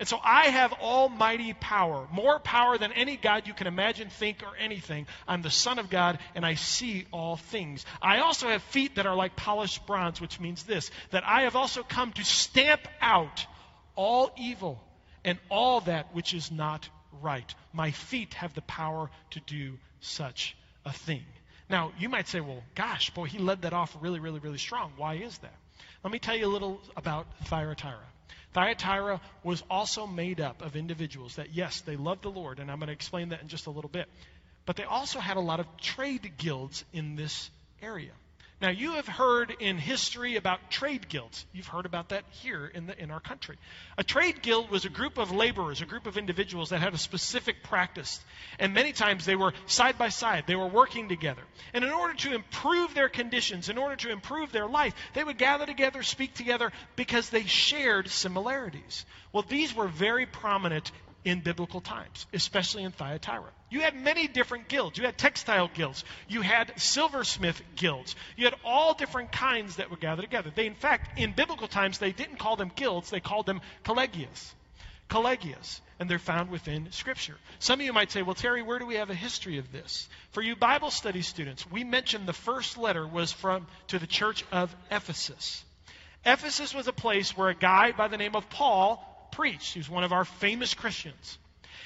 And 0.00 0.08
so 0.08 0.18
I 0.22 0.46
have 0.46 0.72
almighty 0.72 1.52
power, 1.52 2.08
more 2.12 2.40
power 2.40 2.76
than 2.78 2.92
any 2.92 3.16
God 3.16 3.46
you 3.46 3.54
can 3.54 3.68
imagine, 3.68 4.08
think, 4.10 4.42
or 4.42 4.56
anything. 4.56 5.06
I'm 5.28 5.42
the 5.42 5.50
Son 5.50 5.78
of 5.78 5.88
God, 5.88 6.18
and 6.34 6.44
I 6.44 6.54
see 6.54 7.06
all 7.12 7.36
things. 7.36 7.86
I 8.02 8.18
also 8.18 8.48
have 8.48 8.62
feet 8.64 8.96
that 8.96 9.06
are 9.06 9.14
like 9.14 9.36
polished 9.36 9.86
bronze, 9.86 10.20
which 10.20 10.40
means 10.40 10.64
this 10.64 10.90
that 11.12 11.24
I 11.24 11.42
have 11.42 11.54
also 11.54 11.84
come 11.84 12.12
to 12.12 12.24
stamp 12.24 12.82
out 13.00 13.46
all 13.94 14.32
evil 14.36 14.82
and 15.24 15.38
all 15.48 15.80
that 15.82 16.14
which 16.14 16.34
is 16.34 16.50
not 16.50 16.88
right. 17.22 17.54
My 17.72 17.90
feet 17.90 18.34
have 18.34 18.54
the 18.54 18.62
power 18.62 19.10
to 19.30 19.40
do 19.40 19.78
such 20.00 20.56
a 20.84 20.92
thing. 20.92 21.24
Now, 21.68 21.92
you 21.98 22.08
might 22.08 22.28
say, 22.28 22.40
well, 22.40 22.62
gosh, 22.74 23.10
boy, 23.10 23.24
he 23.24 23.38
led 23.38 23.62
that 23.62 23.72
off 23.72 23.96
really, 24.00 24.20
really, 24.20 24.40
really 24.40 24.58
strong. 24.58 24.92
Why 24.96 25.14
is 25.14 25.36
that? 25.38 25.54
Let 26.02 26.12
me 26.12 26.18
tell 26.18 26.36
you 26.36 26.46
a 26.46 26.52
little 26.52 26.80
about 26.96 27.26
Thyatira. 27.44 28.04
Thyatira 28.52 29.20
was 29.42 29.62
also 29.68 30.06
made 30.06 30.40
up 30.40 30.62
of 30.62 30.76
individuals 30.76 31.36
that, 31.36 31.54
yes, 31.54 31.80
they 31.80 31.96
loved 31.96 32.22
the 32.22 32.30
Lord, 32.30 32.60
and 32.60 32.70
I'm 32.70 32.78
going 32.78 32.88
to 32.88 32.92
explain 32.92 33.30
that 33.30 33.42
in 33.42 33.48
just 33.48 33.66
a 33.66 33.70
little 33.70 33.90
bit. 33.90 34.08
But 34.66 34.76
they 34.76 34.84
also 34.84 35.18
had 35.18 35.36
a 35.36 35.40
lot 35.40 35.60
of 35.60 35.66
trade 35.78 36.34
guilds 36.36 36.84
in 36.92 37.16
this 37.16 37.50
area. 37.82 38.12
Now, 38.60 38.70
you 38.70 38.92
have 38.92 39.08
heard 39.08 39.54
in 39.58 39.78
history 39.78 40.36
about 40.36 40.70
trade 40.70 41.08
guilds. 41.08 41.44
You've 41.52 41.66
heard 41.66 41.86
about 41.86 42.10
that 42.10 42.24
here 42.30 42.66
in, 42.66 42.86
the, 42.86 42.98
in 42.98 43.10
our 43.10 43.20
country. 43.20 43.56
A 43.98 44.04
trade 44.04 44.42
guild 44.42 44.70
was 44.70 44.84
a 44.84 44.88
group 44.88 45.18
of 45.18 45.32
laborers, 45.32 45.82
a 45.82 45.86
group 45.86 46.06
of 46.06 46.16
individuals 46.16 46.70
that 46.70 46.80
had 46.80 46.94
a 46.94 46.98
specific 46.98 47.64
practice. 47.64 48.20
And 48.58 48.72
many 48.72 48.92
times 48.92 49.24
they 49.24 49.34
were 49.34 49.52
side 49.66 49.98
by 49.98 50.08
side, 50.08 50.44
they 50.46 50.54
were 50.54 50.68
working 50.68 51.08
together. 51.08 51.42
And 51.74 51.84
in 51.84 51.90
order 51.90 52.14
to 52.14 52.34
improve 52.34 52.94
their 52.94 53.08
conditions, 53.08 53.68
in 53.68 53.76
order 53.76 53.96
to 53.96 54.10
improve 54.10 54.52
their 54.52 54.68
life, 54.68 54.94
they 55.14 55.24
would 55.24 55.36
gather 55.38 55.66
together, 55.66 56.02
speak 56.02 56.34
together, 56.34 56.70
because 56.94 57.30
they 57.30 57.44
shared 57.44 58.08
similarities. 58.08 59.04
Well, 59.32 59.44
these 59.46 59.74
were 59.74 59.88
very 59.88 60.26
prominent 60.26 60.92
in 61.24 61.40
biblical 61.40 61.80
times, 61.80 62.26
especially 62.32 62.84
in 62.84 62.92
Thyatira. 62.92 63.50
You 63.74 63.80
had 63.80 63.96
many 63.96 64.28
different 64.28 64.68
guilds. 64.68 64.98
You 64.98 65.04
had 65.04 65.18
textile 65.18 65.68
guilds. 65.74 66.04
You 66.28 66.42
had 66.42 66.72
silversmith 66.80 67.60
guilds. 67.74 68.14
You 68.36 68.44
had 68.44 68.54
all 68.64 68.94
different 68.94 69.32
kinds 69.32 69.76
that 69.76 69.90
would 69.90 69.98
gather 69.98 70.22
together. 70.22 70.52
They, 70.54 70.66
in 70.66 70.76
fact, 70.76 71.18
in 71.18 71.32
biblical 71.32 71.66
times, 71.66 71.98
they 71.98 72.12
didn't 72.12 72.38
call 72.38 72.54
them 72.54 72.70
guilds, 72.76 73.10
they 73.10 73.18
called 73.18 73.46
them 73.46 73.60
collegias. 73.84 74.54
Collegias. 75.10 75.80
And 75.98 76.08
they're 76.08 76.20
found 76.20 76.50
within 76.50 76.92
Scripture. 76.92 77.34
Some 77.58 77.80
of 77.80 77.86
you 77.86 77.92
might 77.92 78.12
say, 78.12 78.22
well, 78.22 78.36
Terry, 78.36 78.62
where 78.62 78.78
do 78.78 78.86
we 78.86 78.94
have 78.94 79.10
a 79.10 79.14
history 79.14 79.58
of 79.58 79.72
this? 79.72 80.08
For 80.30 80.40
you 80.40 80.54
Bible 80.54 80.92
study 80.92 81.22
students, 81.22 81.68
we 81.68 81.82
mentioned 81.82 82.28
the 82.28 82.32
first 82.32 82.78
letter 82.78 83.04
was 83.04 83.32
from 83.32 83.66
to 83.88 83.98
the 83.98 84.06
church 84.06 84.44
of 84.52 84.74
Ephesus. 84.88 85.64
Ephesus 86.24 86.72
was 86.74 86.86
a 86.86 86.92
place 86.92 87.36
where 87.36 87.48
a 87.48 87.54
guy 87.54 87.90
by 87.90 88.06
the 88.06 88.16
name 88.16 88.36
of 88.36 88.48
Paul 88.50 89.28
preached. 89.32 89.72
He 89.72 89.80
was 89.80 89.90
one 89.90 90.04
of 90.04 90.12
our 90.12 90.24
famous 90.24 90.74
Christians. 90.74 91.38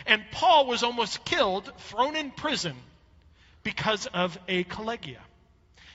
And 0.07 0.23
Paul 0.31 0.67
was 0.67 0.83
almost 0.83 1.25
killed, 1.25 1.73
thrown 1.79 2.17
in 2.17 2.31
prison 2.31 2.75
because 3.63 4.07
of 4.07 4.39
a 4.49 4.65
collegia. 4.65 5.19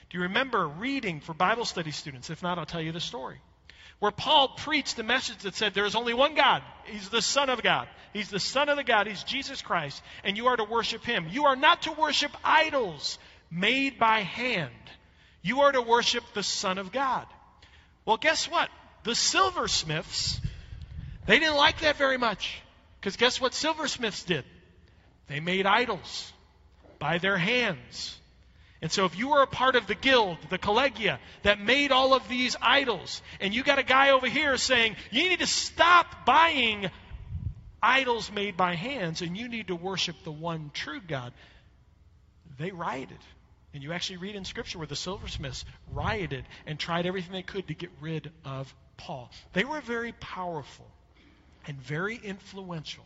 Do 0.09 0.17
you 0.17 0.23
remember 0.23 0.67
reading 0.67 1.21
for 1.21 1.33
Bible 1.33 1.65
study 1.65 1.91
students? 1.91 2.29
If 2.29 2.43
not, 2.43 2.59
I'll 2.59 2.65
tell 2.65 2.81
you 2.81 2.91
the 2.91 2.99
story. 2.99 3.39
Where 3.99 4.11
Paul 4.11 4.49
preached 4.49 4.97
the 4.97 5.03
message 5.03 5.37
that 5.39 5.55
said 5.55 5.73
there 5.73 5.85
is 5.85 5.95
only 5.95 6.13
one 6.13 6.35
God. 6.35 6.61
He's 6.85 7.09
the 7.09 7.21
Son 7.21 7.49
of 7.49 7.63
God. 7.63 7.87
He's 8.11 8.29
the 8.29 8.39
Son 8.39 8.69
of 8.69 8.77
the 8.77 8.83
God. 8.83 9.07
He's 9.07 9.23
Jesus 9.23 9.61
Christ. 9.61 10.03
And 10.23 10.35
you 10.37 10.47
are 10.47 10.57
to 10.57 10.65
worship 10.65 11.03
Him. 11.05 11.27
You 11.31 11.45
are 11.45 11.55
not 11.55 11.83
to 11.83 11.93
worship 11.93 12.31
idols 12.43 13.17
made 13.49 13.97
by 13.97 14.19
hand. 14.19 14.71
You 15.41 15.61
are 15.61 15.71
to 15.71 15.81
worship 15.81 16.23
the 16.33 16.43
Son 16.43 16.77
of 16.77 16.91
God. 16.91 17.25
Well, 18.05 18.17
guess 18.17 18.49
what? 18.49 18.69
The 19.03 19.15
silversmiths, 19.15 20.39
they 21.25 21.39
didn't 21.39 21.57
like 21.57 21.79
that 21.79 21.97
very 21.97 22.17
much. 22.17 22.61
Because 23.03 23.17
guess 23.17 23.41
what 23.41 23.53
silversmiths 23.53 24.23
did? 24.23 24.45
They 25.27 25.41
made 25.41 25.65
idols 25.65 26.31
by 26.99 27.17
their 27.17 27.37
hands. 27.37 28.17
And 28.81 28.89
so 28.89 29.03
if 29.03 29.17
you 29.17 29.27
were 29.27 29.41
a 29.41 29.47
part 29.47 29.75
of 29.75 29.87
the 29.87 29.95
guild, 29.95 30.37
the 30.49 30.57
collegia, 30.57 31.19
that 31.41 31.59
made 31.59 31.91
all 31.91 32.13
of 32.13 32.29
these 32.29 32.55
idols, 32.61 33.21
and 33.41 33.53
you 33.53 33.61
got 33.61 33.77
a 33.77 33.83
guy 33.83 34.11
over 34.11 34.25
here 34.25 34.55
saying, 34.55 34.95
you 35.11 35.27
need 35.27 35.39
to 35.39 35.47
stop 35.47 36.25
buying 36.25 36.89
idols 37.81 38.31
made 38.31 38.55
by 38.55 38.75
hands 38.75 39.21
and 39.21 39.35
you 39.35 39.49
need 39.49 39.67
to 39.67 39.75
worship 39.75 40.15
the 40.23 40.31
one 40.31 40.71
true 40.73 41.01
God, 41.05 41.33
they 42.57 42.71
rioted. 42.71 43.19
And 43.73 43.83
you 43.83 43.91
actually 43.91 44.17
read 44.17 44.37
in 44.37 44.45
Scripture 44.45 44.77
where 44.77 44.87
the 44.87 44.95
silversmiths 44.95 45.65
rioted 45.91 46.45
and 46.65 46.79
tried 46.79 47.05
everything 47.05 47.33
they 47.33 47.41
could 47.41 47.67
to 47.67 47.73
get 47.73 47.89
rid 47.99 48.31
of 48.45 48.73
Paul. 48.95 49.29
They 49.51 49.65
were 49.65 49.81
very 49.81 50.13
powerful 50.13 50.89
and 51.67 51.81
very 51.81 52.19
influential. 52.21 53.05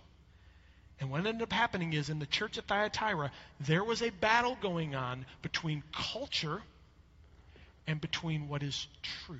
And 1.00 1.12
what 1.12 1.26
ended 1.26 1.44
up 1.44 1.54
happening 1.54 1.94
is 1.94 2.10
in 2.10 2.20
the 2.20 2.26
church 2.26 2.58
at 2.58 2.66
Thyatira, 2.66 3.32
there 3.60 3.84
was 3.84 4.02
a 4.02 4.10
battle 4.10 4.58
going 4.62 4.96
on 4.96 5.26
between 5.42 5.84
culture 5.94 6.62
and 7.86 8.02
between 8.02 8.50
what 8.50 8.64
is 8.64 8.88
true. 9.26 9.40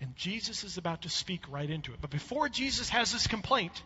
And 0.00 0.14
Jesus 0.14 0.64
is 0.64 0.76
about 0.76 1.02
to 1.02 1.08
speak 1.08 1.42
right 1.50 1.68
into 1.68 1.92
it. 1.92 2.00
But 2.00 2.10
before 2.10 2.48
Jesus 2.48 2.88
has 2.90 3.12
this 3.12 3.26
complaint, 3.26 3.82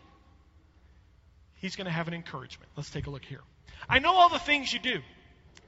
he's 1.55 1.75
going 1.75 1.85
to 1.85 1.91
have 1.91 2.07
an 2.07 2.13
encouragement. 2.13 2.69
Let's 2.75 2.89
take 2.89 3.07
a 3.07 3.09
look 3.09 3.25
here. 3.25 3.41
I 3.89 3.99
know 3.99 4.13
all 4.13 4.29
the 4.29 4.39
things 4.39 4.71
you 4.71 4.79
do. 4.79 5.01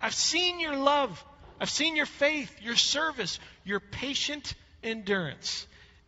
I've 0.01 0.13
seen 0.13 0.59
your 0.59 0.75
love. 0.75 1.23
I've 1.59 1.69
seen 1.69 1.95
your 1.95 2.05
faith, 2.05 2.53
your 2.61 2.75
service, 2.75 3.39
your 3.63 3.79
patient 3.79 4.53
endurance. 4.83 5.65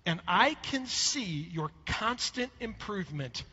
And 0.08 0.22
I 0.26 0.54
can 0.54 0.86
see 0.86 1.50
your 1.52 1.70
constant 1.86 2.50
improvement 2.62 3.44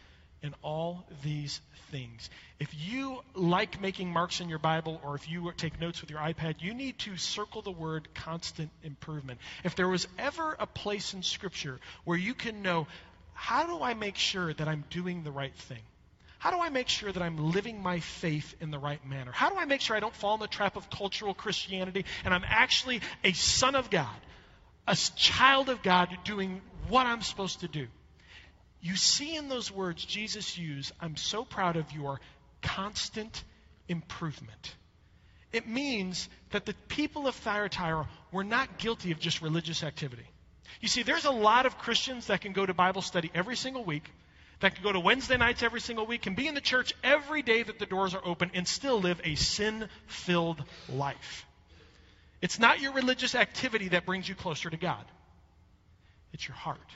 in 0.41 0.55
all 0.63 1.05
these 1.25 1.61
things. 1.91 2.31
If 2.61 2.69
you 2.73 3.19
like 3.35 3.81
making 3.81 4.13
marks 4.13 4.41
in 4.41 4.49
your 4.49 4.61
Bible 4.61 5.01
or 5.03 5.17
if 5.17 5.29
you 5.29 5.53
take 5.57 5.81
notes 5.81 6.01
with 6.01 6.11
your 6.11 6.21
iPad, 6.21 6.61
you 6.61 6.73
need 6.73 6.97
to 7.01 7.17
circle 7.17 7.63
the 7.63 7.73
word 7.73 8.07
constant 8.15 8.71
improvement. 8.85 9.41
If 9.65 9.75
there 9.75 9.89
was 9.89 10.07
ever 10.17 10.57
a 10.61 10.67
place 10.67 11.13
in 11.13 11.25
Scripture 11.25 11.81
where 12.05 12.17
you 12.17 12.35
can 12.35 12.63
know, 12.63 12.87
how 13.33 13.67
do 13.67 13.83
I 13.83 13.95
make 13.95 14.17
sure 14.17 14.55
that 14.55 14.69
I'm 14.69 14.85
doing 14.91 15.25
the 15.25 15.33
right 15.33 15.57
thing? 15.57 15.83
How 16.39 16.53
do 16.53 16.61
I 16.61 16.69
make 16.69 16.89
sure 16.89 17.11
that 17.11 17.23
I'm 17.23 17.51
living 17.51 17.83
my 17.83 17.99
faith 17.99 18.55
in 18.61 18.71
the 18.71 18.79
right 18.79 19.05
manner? 19.05 19.33
How 19.33 19.51
do 19.51 19.57
I 19.57 19.65
make 19.65 19.81
sure 19.81 19.97
I 19.97 20.01
don't 20.01 20.15
fall 20.15 20.35
in 20.35 20.41
the 20.41 20.47
trap 20.47 20.77
of 20.77 20.89
cultural 20.89 21.35
Christianity 21.35 22.05
and 22.25 22.33
I'm 22.33 22.45
actually 22.47 23.01
a 23.25 23.33
son 23.33 23.75
of 23.75 23.91
God? 23.91 24.15
A 24.87 24.97
child 25.17 25.69
of 25.69 25.83
God 25.83 26.09
doing 26.25 26.61
what 26.89 27.07
I'm 27.07 27.23
supposed 27.23 27.61
to 27.61 27.69
do. 27.69 27.87
You 28.81 28.97
see 28.97 29.35
in 29.37 29.49
those 29.49 29.73
words 29.73 30.05
Jesus 30.05 30.59
used, 30.59 30.93
I'm 31.01 31.17
so 31.17 31.45
proud 31.45 31.77
of 31.77 31.91
your 31.93 32.21
constant 32.61 33.43
improvement. 33.89 34.75
It 35.53 35.69
means 35.69 36.29
that 36.51 36.67
the 36.67 36.75
people 36.89 37.27
of 37.27 37.35
Thyatira 37.37 38.09
were 38.33 38.45
not 38.45 38.79
guilty 38.79 39.13
of 39.13 39.21
just 39.21 39.41
religious 39.41 39.83
activity. 39.83 40.27
You 40.81 40.89
see, 40.89 41.03
there's 41.03 41.25
a 41.25 41.31
lot 41.31 41.65
of 41.65 41.79
Christians 41.79 42.27
that 42.27 42.41
can 42.41 42.53
go 42.53 42.67
to 42.67 42.75
Bible 42.75 43.03
study 43.03 43.31
every 43.35 43.57
single 43.57 43.85
week, 43.85 44.11
that 44.61 44.75
can 44.75 44.83
go 44.83 44.93
to 44.93 45.01
Wednesday 45.01 45.37
nights 45.37 45.63
every 45.63 45.81
single 45.81 46.07
week, 46.07 46.23
can 46.23 46.35
be 46.35 46.49
in 46.49 46.55
the 46.55 46.61
church 46.61 46.93
every 47.03 47.43
day 47.43 47.63
that 47.63 47.79
the 47.79 47.87
doors 47.87 48.15
are 48.15 48.23
open, 48.25 48.51
and 48.55 48.67
still 48.67 49.01
live 49.01 49.21
a 49.25 49.35
sin 49.37 49.89
filled 50.07 50.63
life. 50.89 51.47
It's 52.45 52.59
not 52.59 52.79
your 52.79 52.93
religious 52.93 53.35
activity 53.35 53.89
that 53.89 54.05
brings 54.05 54.29
you 54.29 54.35
closer 54.35 54.69
to 54.69 54.77
God, 54.77 55.03
it's 56.35 56.47
your 56.47 56.55
heart. 56.55 56.91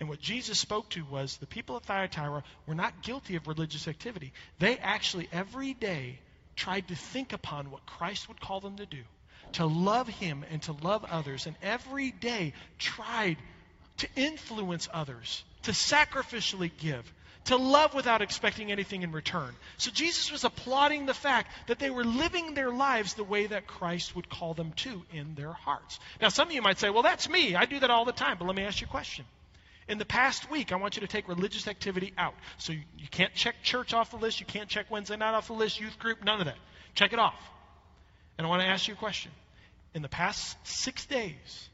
And 0.00 0.08
what 0.08 0.20
Jesus 0.20 0.58
spoke 0.58 0.88
to 0.90 1.04
was 1.04 1.36
the 1.36 1.46
people 1.46 1.76
of 1.76 1.82
Thyatira 1.82 2.42
were 2.66 2.74
not 2.74 3.02
guilty 3.02 3.36
of 3.36 3.46
religious 3.46 3.86
activity. 3.88 4.32
They 4.58 4.78
actually, 4.78 5.28
every 5.32 5.74
day, 5.74 6.18
tried 6.56 6.88
to 6.88 6.96
think 6.96 7.34
upon 7.34 7.70
what 7.70 7.84
Christ 7.84 8.26
would 8.28 8.40
call 8.40 8.60
them 8.60 8.76
to 8.78 8.86
do, 8.86 9.02
to 9.52 9.66
love 9.66 10.08
Him 10.08 10.46
and 10.50 10.62
to 10.62 10.72
love 10.72 11.04
others, 11.04 11.46
and 11.46 11.54
every 11.62 12.10
day 12.10 12.54
tried 12.78 13.36
to 13.98 14.08
influence 14.16 14.88
others, 14.94 15.44
to 15.64 15.72
sacrificially 15.72 16.70
give, 16.78 17.04
to 17.44 17.56
love 17.56 17.94
without 17.94 18.22
expecting 18.22 18.70
anything 18.70 19.02
in 19.02 19.12
return. 19.12 19.54
So 19.76 19.90
Jesus 19.90 20.30
was 20.30 20.44
applauding 20.44 21.06
the 21.06 21.14
fact 21.14 21.50
that 21.66 21.78
they 21.78 21.90
were 21.90 22.04
living 22.04 22.54
their 22.54 22.70
lives 22.70 23.14
the 23.14 23.24
way 23.24 23.46
that 23.46 23.66
Christ 23.66 24.14
would 24.14 24.28
call 24.28 24.54
them 24.54 24.72
to 24.76 25.02
in 25.12 25.34
their 25.34 25.52
hearts. 25.52 25.98
Now, 26.20 26.28
some 26.28 26.48
of 26.48 26.54
you 26.54 26.62
might 26.62 26.78
say, 26.78 26.90
well, 26.90 27.02
that's 27.02 27.28
me. 27.28 27.54
I 27.54 27.64
do 27.64 27.80
that 27.80 27.90
all 27.90 28.04
the 28.04 28.12
time. 28.12 28.36
But 28.38 28.46
let 28.46 28.56
me 28.56 28.64
ask 28.64 28.80
you 28.80 28.86
a 28.86 28.90
question. 28.90 29.24
In 29.88 29.98
the 29.98 30.04
past 30.04 30.50
week, 30.50 30.72
I 30.72 30.76
want 30.76 30.96
you 30.96 31.00
to 31.00 31.08
take 31.08 31.28
religious 31.28 31.66
activity 31.66 32.12
out. 32.16 32.34
So 32.58 32.72
you, 32.72 32.82
you 32.96 33.08
can't 33.10 33.34
check 33.34 33.56
church 33.62 33.92
off 33.92 34.12
the 34.12 34.16
list. 34.16 34.38
You 34.38 34.46
can't 34.46 34.68
check 34.68 34.90
Wednesday 34.90 35.16
night 35.16 35.34
off 35.34 35.48
the 35.48 35.54
list, 35.54 35.80
youth 35.80 35.98
group, 35.98 36.24
none 36.24 36.38
of 36.38 36.46
that. 36.46 36.58
Check 36.94 37.12
it 37.12 37.18
off. 37.18 37.34
And 38.38 38.46
I 38.46 38.50
want 38.50 38.62
to 38.62 38.68
ask 38.68 38.86
you 38.86 38.94
a 38.94 38.96
question. 38.96 39.32
In 39.94 40.02
the 40.02 40.08
past 40.08 40.56
six 40.62 41.04
days, 41.06 41.68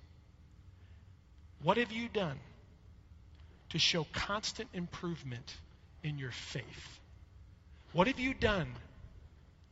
what 1.62 1.76
have 1.76 1.92
you 1.92 2.08
done 2.08 2.38
to 3.70 3.78
show 3.78 4.06
constant 4.12 4.68
improvement 4.72 5.56
in 6.02 6.18
your 6.18 6.30
faith? 6.30 7.00
What 7.92 8.06
have 8.06 8.20
you 8.20 8.34
done 8.34 8.68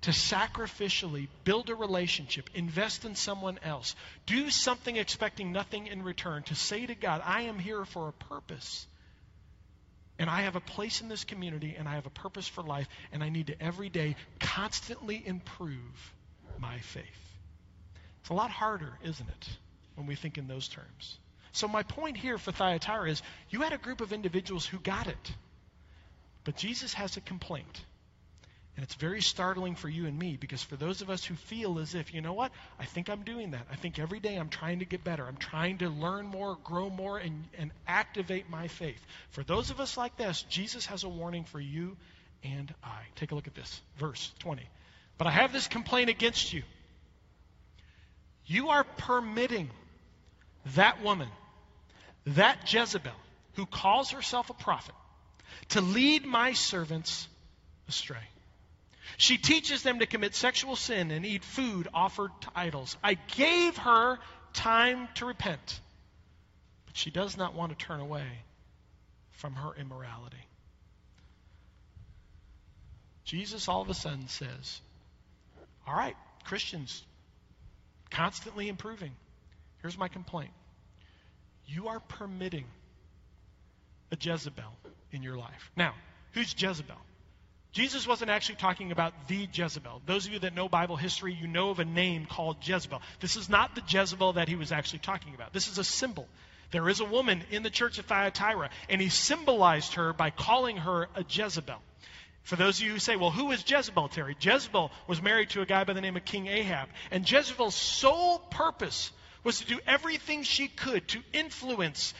to 0.02 0.10
sacrificially 0.10 1.26
build 1.44 1.68
a 1.68 1.74
relationship, 1.74 2.48
invest 2.54 3.04
in 3.04 3.16
someone 3.16 3.58
else, 3.64 3.96
do 4.24 4.50
something 4.50 4.96
expecting 4.96 5.52
nothing 5.52 5.88
in 5.88 6.02
return, 6.02 6.42
to 6.44 6.54
say 6.54 6.86
to 6.86 6.94
God, 6.94 7.22
I 7.24 7.42
am 7.42 7.58
here 7.58 7.84
for 7.84 8.08
a 8.08 8.12
purpose. 8.12 8.86
And 10.18 10.30
I 10.30 10.42
have 10.42 10.56
a 10.56 10.60
place 10.60 11.00
in 11.00 11.08
this 11.08 11.24
community, 11.24 11.74
and 11.76 11.88
I 11.88 11.96
have 11.96 12.06
a 12.06 12.10
purpose 12.10 12.46
for 12.46 12.62
life, 12.62 12.88
and 13.12 13.22
I 13.22 13.28
need 13.28 13.48
to 13.48 13.60
every 13.60 13.88
day 13.88 14.16
constantly 14.38 15.22
improve 15.26 16.14
my 16.58 16.78
faith. 16.78 17.04
It's 18.20 18.30
a 18.30 18.34
lot 18.34 18.50
harder, 18.50 18.98
isn't 19.04 19.28
it, 19.28 19.48
when 19.94 20.06
we 20.06 20.14
think 20.14 20.38
in 20.38 20.46
those 20.46 20.68
terms? 20.68 21.18
So, 21.56 21.66
my 21.66 21.84
point 21.84 22.18
here 22.18 22.36
for 22.36 22.52
Thyatira 22.52 23.10
is 23.10 23.22
you 23.48 23.62
had 23.62 23.72
a 23.72 23.78
group 23.78 24.02
of 24.02 24.12
individuals 24.12 24.66
who 24.66 24.78
got 24.78 25.06
it. 25.06 25.34
But 26.44 26.56
Jesus 26.56 26.92
has 26.92 27.16
a 27.16 27.22
complaint. 27.22 27.80
And 28.76 28.84
it's 28.84 28.94
very 28.94 29.22
startling 29.22 29.74
for 29.74 29.88
you 29.88 30.04
and 30.04 30.18
me 30.18 30.36
because 30.38 30.62
for 30.62 30.76
those 30.76 31.00
of 31.00 31.08
us 31.08 31.24
who 31.24 31.34
feel 31.34 31.78
as 31.78 31.94
if, 31.94 32.12
you 32.12 32.20
know 32.20 32.34
what, 32.34 32.52
I 32.78 32.84
think 32.84 33.08
I'm 33.08 33.22
doing 33.22 33.52
that. 33.52 33.66
I 33.72 33.76
think 33.76 33.98
every 33.98 34.20
day 34.20 34.36
I'm 34.36 34.50
trying 34.50 34.80
to 34.80 34.84
get 34.84 35.02
better. 35.02 35.24
I'm 35.26 35.38
trying 35.38 35.78
to 35.78 35.88
learn 35.88 36.26
more, 36.26 36.58
grow 36.62 36.90
more, 36.90 37.16
and, 37.16 37.44
and 37.56 37.70
activate 37.88 38.50
my 38.50 38.68
faith. 38.68 39.00
For 39.30 39.42
those 39.42 39.70
of 39.70 39.80
us 39.80 39.96
like 39.96 40.18
this, 40.18 40.42
Jesus 40.50 40.84
has 40.86 41.04
a 41.04 41.08
warning 41.08 41.44
for 41.44 41.58
you 41.58 41.96
and 42.44 42.72
I. 42.84 43.00
Take 43.14 43.32
a 43.32 43.34
look 43.34 43.46
at 43.46 43.54
this. 43.54 43.80
Verse 43.96 44.30
20. 44.40 44.62
But 45.16 45.26
I 45.26 45.30
have 45.30 45.54
this 45.54 45.68
complaint 45.68 46.10
against 46.10 46.52
you. 46.52 46.64
You 48.44 48.68
are 48.68 48.84
permitting 48.84 49.70
that 50.74 51.02
woman 51.02 51.28
that 52.26 52.72
Jezebel, 52.72 53.12
who 53.54 53.66
calls 53.66 54.10
herself 54.10 54.50
a 54.50 54.54
prophet, 54.54 54.94
to 55.70 55.80
lead 55.80 56.24
my 56.24 56.52
servants 56.52 57.28
astray. 57.88 58.16
She 59.16 59.38
teaches 59.38 59.82
them 59.82 60.00
to 60.00 60.06
commit 60.06 60.34
sexual 60.34 60.76
sin 60.76 61.10
and 61.10 61.24
eat 61.24 61.44
food 61.44 61.88
offered 61.94 62.30
to 62.42 62.48
idols. 62.54 62.96
I 63.02 63.14
gave 63.14 63.76
her 63.78 64.18
time 64.52 65.08
to 65.14 65.26
repent, 65.26 65.80
but 66.86 66.96
she 66.96 67.10
does 67.10 67.36
not 67.36 67.54
want 67.54 67.76
to 67.76 67.84
turn 67.86 68.00
away 68.00 68.26
from 69.32 69.54
her 69.54 69.74
immorality. 69.78 70.36
Jesus 73.24 73.68
all 73.68 73.82
of 73.82 73.90
a 73.90 73.94
sudden 73.94 74.28
says, 74.28 74.80
All 75.86 75.94
right, 75.94 76.16
Christians, 76.44 77.04
constantly 78.10 78.68
improving. 78.68 79.12
Here's 79.82 79.98
my 79.98 80.08
complaint 80.08 80.52
you 81.66 81.88
are 81.88 82.00
permitting 82.00 82.64
a 84.12 84.16
Jezebel 84.20 84.72
in 85.12 85.22
your 85.22 85.36
life. 85.36 85.70
Now, 85.76 85.94
who's 86.32 86.54
Jezebel? 86.56 86.96
Jesus 87.72 88.06
wasn't 88.06 88.30
actually 88.30 88.54
talking 88.54 88.90
about 88.90 89.28
the 89.28 89.48
Jezebel. 89.52 90.00
Those 90.06 90.26
of 90.26 90.32
you 90.32 90.38
that 90.40 90.54
know 90.54 90.68
Bible 90.68 90.96
history, 90.96 91.34
you 91.34 91.46
know 91.46 91.70
of 91.70 91.78
a 91.78 91.84
name 91.84 92.24
called 92.24 92.56
Jezebel. 92.62 93.02
This 93.20 93.36
is 93.36 93.50
not 93.50 93.74
the 93.74 93.82
Jezebel 93.86 94.34
that 94.34 94.48
he 94.48 94.56
was 94.56 94.72
actually 94.72 95.00
talking 95.00 95.34
about. 95.34 95.52
This 95.52 95.68
is 95.68 95.76
a 95.76 95.84
symbol. 95.84 96.26
There 96.70 96.88
is 96.88 97.00
a 97.00 97.04
woman 97.04 97.42
in 97.50 97.62
the 97.62 97.70
church 97.70 97.98
of 97.98 98.06
Thyatira, 98.06 98.70
and 98.88 99.00
he 99.00 99.08
symbolized 99.08 99.94
her 99.94 100.12
by 100.12 100.30
calling 100.30 100.78
her 100.78 101.08
a 101.14 101.24
Jezebel. 101.28 101.76
For 102.44 102.56
those 102.56 102.78
of 102.78 102.86
you 102.86 102.92
who 102.92 102.98
say, 102.98 103.16
well, 103.16 103.30
who 103.30 103.50
is 103.50 103.68
Jezebel, 103.68 104.08
Terry? 104.08 104.36
Jezebel 104.40 104.90
was 105.06 105.20
married 105.20 105.50
to 105.50 105.62
a 105.62 105.66
guy 105.66 105.84
by 105.84 105.92
the 105.92 106.00
name 106.00 106.16
of 106.16 106.24
King 106.24 106.46
Ahab. 106.46 106.88
And 107.10 107.30
Jezebel's 107.30 107.74
sole 107.74 108.38
purpose 108.38 109.10
was 109.46 109.60
to 109.60 109.66
do 109.66 109.78
everything 109.86 110.42
she 110.42 110.66
could 110.66 111.06
to 111.06 111.22
influence 111.32 112.12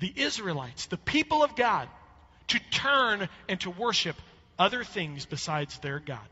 the 0.00 0.12
Israelites, 0.16 0.86
the 0.86 0.96
people 0.96 1.44
of 1.44 1.54
God, 1.54 1.88
to 2.48 2.58
turn 2.72 3.28
and 3.48 3.60
to 3.60 3.70
worship 3.70 4.16
other 4.58 4.82
things 4.82 5.26
besides 5.26 5.78
their 5.78 6.00
God. 6.00 6.28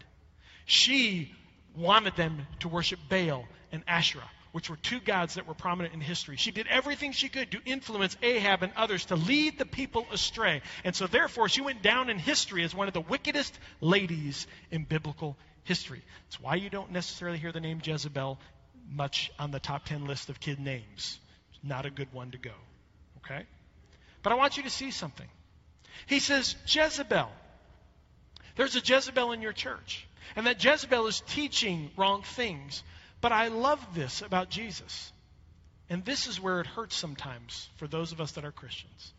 She 0.66 1.32
wanted 1.76 2.16
them 2.16 2.48
to 2.60 2.68
worship 2.68 2.98
Baal 3.08 3.46
and 3.70 3.84
Asherah, 3.86 4.28
which 4.50 4.68
were 4.68 4.76
two 4.76 4.98
gods 4.98 5.34
that 5.34 5.46
were 5.46 5.54
prominent 5.54 5.94
in 5.94 6.00
history. 6.00 6.36
She 6.36 6.50
did 6.50 6.66
everything 6.66 7.12
she 7.12 7.28
could 7.28 7.52
to 7.52 7.60
influence 7.64 8.16
Ahab 8.20 8.64
and 8.64 8.72
others 8.76 9.04
to 9.06 9.14
lead 9.16 9.56
the 9.56 9.66
people 9.66 10.04
astray. 10.12 10.62
And 10.82 10.96
so, 10.96 11.06
therefore, 11.06 11.48
she 11.48 11.60
went 11.60 11.80
down 11.80 12.10
in 12.10 12.18
history 12.18 12.64
as 12.64 12.74
one 12.74 12.88
of 12.88 12.94
the 12.94 13.00
wickedest 13.00 13.56
ladies 13.80 14.48
in 14.72 14.82
biblical 14.82 15.36
history. 15.62 16.02
That's 16.26 16.40
why 16.40 16.56
you 16.56 16.70
don't 16.70 16.90
necessarily 16.90 17.38
hear 17.38 17.52
the 17.52 17.60
name 17.60 17.80
Jezebel 17.82 18.38
much 18.88 19.30
on 19.38 19.50
the 19.50 19.60
top 19.60 19.84
10 19.84 20.06
list 20.06 20.28
of 20.28 20.40
kid 20.40 20.60
names. 20.60 21.18
Not 21.62 21.86
a 21.86 21.90
good 21.90 22.12
one 22.12 22.30
to 22.32 22.38
go. 22.38 22.52
Okay? 23.18 23.44
But 24.22 24.32
I 24.32 24.36
want 24.36 24.56
you 24.56 24.62
to 24.64 24.70
see 24.70 24.90
something. 24.90 25.28
He 26.06 26.18
says, 26.18 26.56
Jezebel. 26.66 27.30
There's 28.56 28.76
a 28.76 28.80
Jezebel 28.80 29.32
in 29.32 29.42
your 29.42 29.52
church. 29.52 30.06
And 30.36 30.46
that 30.46 30.62
Jezebel 30.62 31.06
is 31.06 31.22
teaching 31.28 31.90
wrong 31.96 32.22
things. 32.22 32.82
But 33.20 33.32
I 33.32 33.48
love 33.48 33.80
this 33.94 34.22
about 34.22 34.50
Jesus. 34.50 35.12
And 35.88 36.04
this 36.04 36.26
is 36.26 36.40
where 36.40 36.60
it 36.60 36.66
hurts 36.66 36.96
sometimes 36.96 37.68
for 37.76 37.86
those 37.86 38.12
of 38.12 38.20
us 38.20 38.32
that 38.32 38.44
are 38.44 38.52
Christians. 38.52 39.12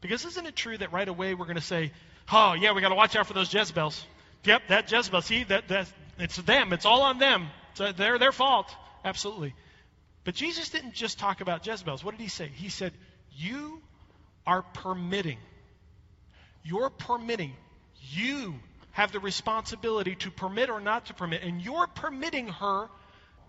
Because 0.00 0.24
isn't 0.24 0.46
it 0.46 0.56
true 0.56 0.76
that 0.78 0.92
right 0.92 1.08
away 1.08 1.34
we're 1.34 1.44
going 1.44 1.56
to 1.56 1.62
say, 1.62 1.92
oh, 2.32 2.54
yeah, 2.54 2.72
we 2.72 2.80
got 2.80 2.90
to 2.90 2.94
watch 2.94 3.16
out 3.16 3.26
for 3.26 3.34
those 3.34 3.52
Jezebels. 3.52 4.04
Yep, 4.44 4.62
that 4.68 4.90
Jezebel. 4.90 5.22
See, 5.22 5.44
that, 5.44 5.68
that, 5.68 5.88
it's 6.18 6.36
them. 6.36 6.72
It's 6.72 6.86
all 6.86 7.02
on 7.02 7.18
them. 7.18 7.48
It's 7.72 7.80
uh, 7.80 7.92
their, 7.92 8.18
their 8.18 8.32
fault. 8.32 8.74
Absolutely. 9.08 9.54
But 10.24 10.34
Jesus 10.34 10.68
didn't 10.68 10.92
just 10.92 11.18
talk 11.18 11.40
about 11.40 11.66
Jezebels. 11.66 12.04
What 12.04 12.10
did 12.10 12.20
he 12.20 12.28
say? 12.28 12.50
He 12.54 12.68
said, 12.68 12.92
You 13.34 13.80
are 14.46 14.60
permitting. 14.60 15.38
You're 16.62 16.90
permitting. 16.90 17.54
You 18.10 18.54
have 18.90 19.10
the 19.10 19.20
responsibility 19.20 20.14
to 20.16 20.30
permit 20.30 20.68
or 20.68 20.80
not 20.80 21.06
to 21.06 21.14
permit, 21.14 21.42
and 21.42 21.62
you're 21.62 21.86
permitting 21.86 22.48
her 22.48 22.88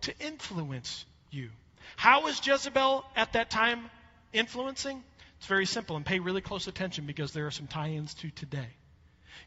to 0.01 0.13
influence 0.21 1.05
you. 1.29 1.49
How 1.97 2.27
is 2.27 2.39
Jezebel 2.45 3.03
at 3.17 3.33
that 3.33 3.49
time 3.49 3.89
influencing? 4.31 5.03
It's 5.39 5.47
very 5.47 5.65
simple, 5.65 5.97
and 5.97 6.05
pay 6.05 6.19
really 6.19 6.41
close 6.41 6.67
attention 6.67 7.05
because 7.05 7.33
there 7.33 7.47
are 7.47 7.51
some 7.51 7.67
tie 7.67 7.89
ins 7.89 8.13
to 8.15 8.29
today. 8.29 8.69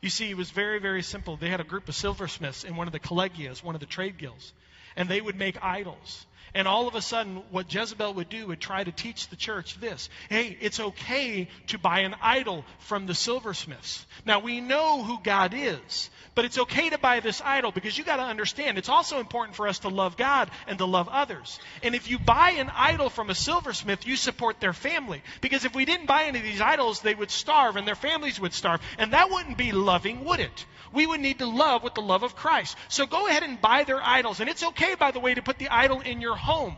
You 0.02 0.10
see, 0.10 0.28
it 0.28 0.36
was 0.36 0.50
very, 0.50 0.80
very 0.80 1.02
simple. 1.02 1.36
They 1.36 1.48
had 1.48 1.60
a 1.60 1.64
group 1.64 1.88
of 1.88 1.94
silversmiths 1.94 2.64
in 2.64 2.76
one 2.76 2.88
of 2.88 2.92
the 2.92 3.00
collegias, 3.00 3.62
one 3.62 3.74
of 3.74 3.80
the 3.80 3.86
trade 3.86 4.18
guilds, 4.18 4.52
and 4.96 5.08
they 5.08 5.20
would 5.20 5.36
make 5.36 5.62
idols. 5.62 6.26
And 6.54 6.68
all 6.68 6.86
of 6.86 6.94
a 6.94 7.00
sudden, 7.00 7.42
what 7.50 7.72
Jezebel 7.72 8.14
would 8.14 8.28
do 8.28 8.48
would 8.48 8.60
try 8.60 8.84
to 8.84 8.92
teach 8.92 9.28
the 9.28 9.36
church 9.36 9.80
this 9.80 10.10
hey, 10.28 10.56
it's 10.60 10.80
okay 10.80 11.48
to 11.68 11.78
buy 11.78 12.00
an 12.00 12.14
idol 12.20 12.64
from 12.80 13.06
the 13.06 13.14
silversmiths. 13.14 14.06
Now, 14.26 14.40
we 14.40 14.60
know 14.60 15.02
who 15.02 15.18
God 15.22 15.54
is, 15.54 16.10
but 16.34 16.44
it's 16.44 16.58
okay 16.58 16.90
to 16.90 16.98
buy 16.98 17.20
this 17.20 17.40
idol 17.42 17.72
because 17.72 17.96
you 17.96 18.04
got 18.04 18.16
to 18.16 18.22
understand 18.22 18.78
it's 18.78 18.88
also 18.88 19.18
important 19.18 19.56
for 19.56 19.66
us 19.66 19.80
to 19.80 19.88
love 19.88 20.16
God 20.16 20.50
and 20.66 20.78
to 20.78 20.84
love 20.84 21.08
others. 21.08 21.58
And 21.82 21.94
if 21.94 22.10
you 22.10 22.18
buy 22.18 22.50
an 22.50 22.70
idol 22.74 23.08
from 23.08 23.30
a 23.30 23.34
silversmith, 23.34 24.06
you 24.06 24.16
support 24.16 24.60
their 24.60 24.72
family. 24.72 25.22
Because 25.40 25.64
if 25.64 25.74
we 25.74 25.84
didn't 25.84 26.06
buy 26.06 26.24
any 26.24 26.38
of 26.38 26.44
these 26.44 26.60
idols, 26.60 27.00
they 27.00 27.14
would 27.14 27.30
starve 27.30 27.76
and 27.76 27.86
their 27.86 27.94
families 27.94 28.40
would 28.40 28.52
starve. 28.52 28.80
And 28.98 29.12
that 29.12 29.30
wouldn't 29.30 29.56
be 29.56 29.72
loving, 29.72 30.24
would 30.24 30.40
it? 30.40 30.66
We 30.92 31.06
would 31.06 31.20
need 31.20 31.38
to 31.38 31.46
love 31.46 31.82
with 31.82 31.94
the 31.94 32.02
love 32.02 32.22
of 32.22 32.36
Christ. 32.36 32.76
So 32.88 33.06
go 33.06 33.26
ahead 33.26 33.42
and 33.42 33.60
buy 33.60 33.84
their 33.84 34.02
idols. 34.02 34.40
And 34.40 34.50
it's 34.50 34.62
okay, 34.62 34.94
by 34.94 35.10
the 35.10 35.20
way, 35.20 35.34
to 35.34 35.42
put 35.42 35.58
the 35.58 35.70
idol 35.70 36.00
in 36.00 36.20
your 36.20 36.31
home. 36.36 36.76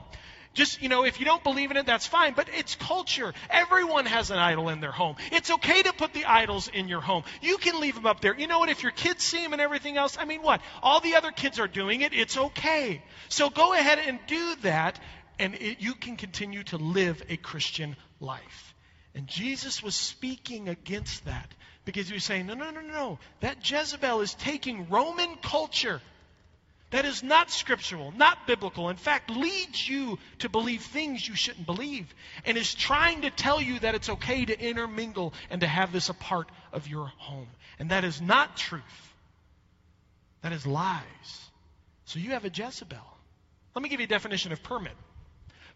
Just, 0.55 0.81
you 0.81 0.89
know, 0.89 1.05
if 1.05 1.19
you 1.19 1.27
don't 1.27 1.43
believe 1.43 1.73
in 1.73 1.77
it, 1.77 1.85
that's 1.85 2.07
fine. 2.07 2.33
But 2.35 2.49
it's 2.57 2.77
culture. 2.77 3.35
Everyone 3.51 4.07
has 4.07 4.31
an 4.31 4.39
idol 4.39 4.69
in 4.69 4.81
their 4.81 4.93
home. 4.93 5.17
It's 5.33 5.51
okay 5.51 5.83
to 5.83 5.93
put 5.93 6.15
the 6.15 6.25
idols 6.27 6.69
in 6.69 6.87
your 6.87 7.01
home. 7.01 7.25
You 7.43 7.59
can 7.59 7.81
leave 7.81 7.97
them 7.97 8.07
up 8.07 8.21
there. 8.21 8.39
You 8.39 8.47
know 8.47 8.61
what? 8.61 8.69
If 8.69 8.85
your 8.85 8.93
kids 8.93 9.25
see 9.25 9.43
them 9.43 9.53
and 9.53 9.61
everything 9.61 9.97
else, 9.97 10.17
I 10.19 10.25
mean, 10.25 10.43
what? 10.43 10.61
All 10.81 11.01
the 11.01 11.17
other 11.17 11.33
kids 11.33 11.59
are 11.59 11.67
doing 11.67 12.03
it. 12.03 12.15
It's 12.15 12.39
okay. 12.39 13.03
So 13.29 13.51
go 13.51 13.75
ahead 13.75 13.99
and 13.99 14.21
do 14.29 14.55
that, 14.63 15.01
and 15.41 15.57
it, 15.57 15.81
you 15.81 15.95
can 15.95 16.17
continue 16.17 16.63
to 16.65 16.77
live 16.77 17.21
a 17.29 17.37
Christian 17.37 17.97
life. 18.21 18.75
And 19.17 19.27
Jesus 19.27 19.83
was 19.83 19.97
speaking 19.97 20.69
against 20.69 21.25
that 21.25 21.53
because 21.85 22.09
he 22.09 22.15
was 22.15 22.25
saying, 22.25 22.47
no, 22.47 22.55
no, 22.55 22.71
no, 22.71 22.81
no. 22.81 23.19
That 23.41 23.69
Jezebel 23.69 24.21
is 24.21 24.35
taking 24.35 24.89
Roman 24.89 25.37
culture 25.43 26.01
that 26.95 27.07
is 27.07 27.25
not 27.25 27.51
scriptural, 27.51 28.13
not 28.13 28.47
biblical, 28.47 28.89
in 28.89 28.95
fact, 28.95 29.29
leads 29.29 29.89
you 29.89 30.17
to 30.39 30.49
believe 30.49 30.81
things 30.81 31.27
you 31.27 31.35
shouldn't 31.35 31.67
believe, 31.67 32.07
and 32.45 32.57
is 32.57 32.73
trying 32.73 33.23
to 33.23 33.31
tell 33.31 33.61
you 33.61 33.81
that 33.81 33.97
it's 33.97 34.09
okay 34.09 34.45
to 34.45 34.57
intermingle 34.61 35.35
and 35.51 35.63
to 35.63 35.67
have 35.67 35.91
this 35.91 36.09
a 36.09 36.15
part 36.15 36.49
of 36.73 36.87
your 36.87 37.07
home. 37.19 37.49
And 37.81 37.91
that 37.91 38.05
is 38.05 38.21
not 38.23 38.57
truth. 38.57 39.13
That 40.43 40.53
is 40.53 40.69
lies. 40.69 41.03
So 42.05 42.21
you 42.21 42.31
have 42.31 42.45
a 42.45 42.49
Jezebel. 42.49 43.17
Let 43.75 43.83
me 43.83 43.89
give 43.89 43.99
you 43.99 44.05
a 44.05 44.09
definition 44.09 44.53
of 44.53 44.63
permit. 44.63 44.95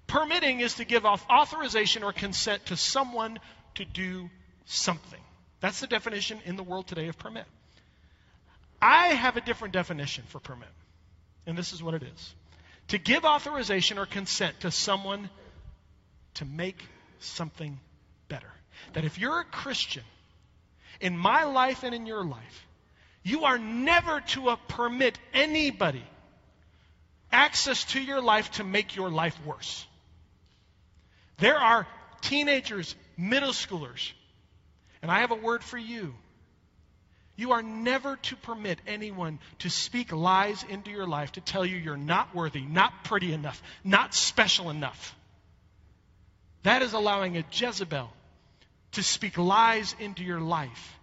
Permitting 0.06 0.60
is 0.60 0.74
to 0.74 0.84
give 0.84 1.04
off 1.04 1.26
authorization 1.28 2.04
or 2.04 2.12
consent 2.12 2.66
to 2.66 2.76
someone 2.76 3.40
to 3.74 3.84
do 3.84 4.30
something. 4.66 5.20
That's 5.58 5.80
the 5.80 5.88
definition 5.88 6.38
in 6.44 6.54
the 6.54 6.62
world 6.62 6.86
today 6.86 7.08
of 7.08 7.18
permit. 7.18 7.46
I 8.80 9.08
have 9.08 9.36
a 9.36 9.40
different 9.40 9.74
definition 9.74 10.22
for 10.28 10.38
permit. 10.38 10.68
And 11.48 11.56
this 11.56 11.72
is 11.72 11.82
what 11.82 11.94
it 11.94 12.02
is 12.02 12.34
to 12.88 12.98
give 12.98 13.24
authorization 13.24 13.98
or 13.98 14.06
consent 14.06 14.60
to 14.60 14.70
someone 14.70 15.30
to 16.34 16.44
make 16.44 16.80
something 17.20 17.80
better. 18.28 18.50
That 18.92 19.04
if 19.04 19.18
you're 19.18 19.40
a 19.40 19.44
Christian, 19.44 20.04
in 21.00 21.16
my 21.16 21.44
life 21.44 21.84
and 21.84 21.94
in 21.94 22.06
your 22.06 22.22
life, 22.22 22.66
you 23.22 23.44
are 23.44 23.58
never 23.58 24.20
to 24.20 24.50
uh, 24.50 24.56
permit 24.68 25.18
anybody 25.32 26.04
access 27.32 27.84
to 27.84 28.00
your 28.00 28.20
life 28.20 28.50
to 28.52 28.64
make 28.64 28.94
your 28.94 29.10
life 29.10 29.36
worse. 29.44 29.86
There 31.38 31.58
are 31.58 31.86
teenagers, 32.20 32.94
middle 33.16 33.52
schoolers, 33.52 34.12
and 35.02 35.10
I 35.10 35.20
have 35.20 35.30
a 35.30 35.36
word 35.36 35.64
for 35.64 35.78
you. 35.78 36.14
You 37.38 37.52
are 37.52 37.62
never 37.62 38.16
to 38.16 38.36
permit 38.36 38.80
anyone 38.84 39.38
to 39.60 39.70
speak 39.70 40.10
lies 40.10 40.64
into 40.68 40.90
your 40.90 41.06
life 41.06 41.30
to 41.32 41.40
tell 41.40 41.64
you 41.64 41.76
you're 41.76 41.96
not 41.96 42.34
worthy, 42.34 42.62
not 42.62 43.04
pretty 43.04 43.32
enough, 43.32 43.62
not 43.84 44.12
special 44.12 44.70
enough. 44.70 45.14
That 46.64 46.82
is 46.82 46.94
allowing 46.94 47.36
a 47.36 47.44
Jezebel 47.52 48.10
to 48.92 49.02
speak 49.04 49.38
lies 49.38 49.94
into 50.00 50.24
your 50.24 50.40
life 50.40 50.97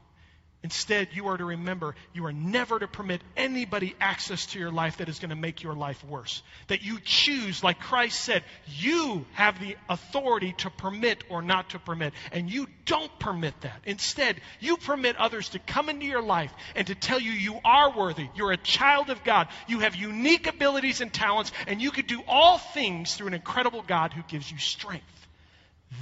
Instead, 0.65 1.10
you 1.13 1.28
are 1.28 1.38
to 1.38 1.45
remember 1.45 1.93
you 2.12 2.25
are 2.25 2.34
never 2.34 2.80
to 2.80 2.88
permit 2.88 3.21
anybody 3.38 3.93
access 4.01 4.47
to 4.47 4.58
your 4.58 4.71
life 4.71 4.97
that 4.97 5.08
is 5.08 5.19
going 5.19 5.30
to 5.30 5.36
make 5.36 5.62
your 5.62 5.75
life 5.75 6.04
worse. 6.04 6.41
That 6.69 6.82
you 6.82 6.97
choose, 6.99 7.63
like 7.63 7.80
Christ 7.80 8.19
said, 8.19 8.43
you 8.65 9.28
have 9.34 9.60
the 9.60 9.78
authority 9.88 10.54
to 10.54 10.71
permit 10.71 11.23
or 11.30 11.43
not 11.43 11.69
to 11.69 11.80
permit. 11.80 12.13
And 12.32 12.49
you 12.49 12.65
don't 12.86 13.12
permit 13.19 13.54
that. 13.62 13.80
Instead, 13.86 14.41
you 14.60 14.78
permit 14.78 15.17
others 15.17 15.49
to 15.49 15.60
come 15.60 15.88
into 15.88 16.08
your 16.08 16.23
life 16.23 16.51
and 16.75 16.88
to 16.88 16.95
tell 16.95 17.19
you 17.19 17.30
you 17.30 17.60
are 17.63 17.95
worthy. 17.95 18.28
You're 18.34 18.51
a 18.51 18.58
child 18.58 19.12
of 19.12 19.23
God. 19.23 19.47
You 19.67 19.82
have 19.82 19.95
unique 19.95 20.47
abilities 20.47 20.99
and 20.99 21.13
talents, 21.13 21.51
and 21.67 21.80
you 21.80 21.91
could 21.91 22.08
do 22.08 22.23
all 22.28 22.58
things 22.58 23.13
through 23.13 23.28
an 23.28 23.36
incredible 23.36 23.84
God 23.84 24.13
who 24.13 24.23
gives 24.23 24.51
you 24.51 24.58
strength. 24.58 25.28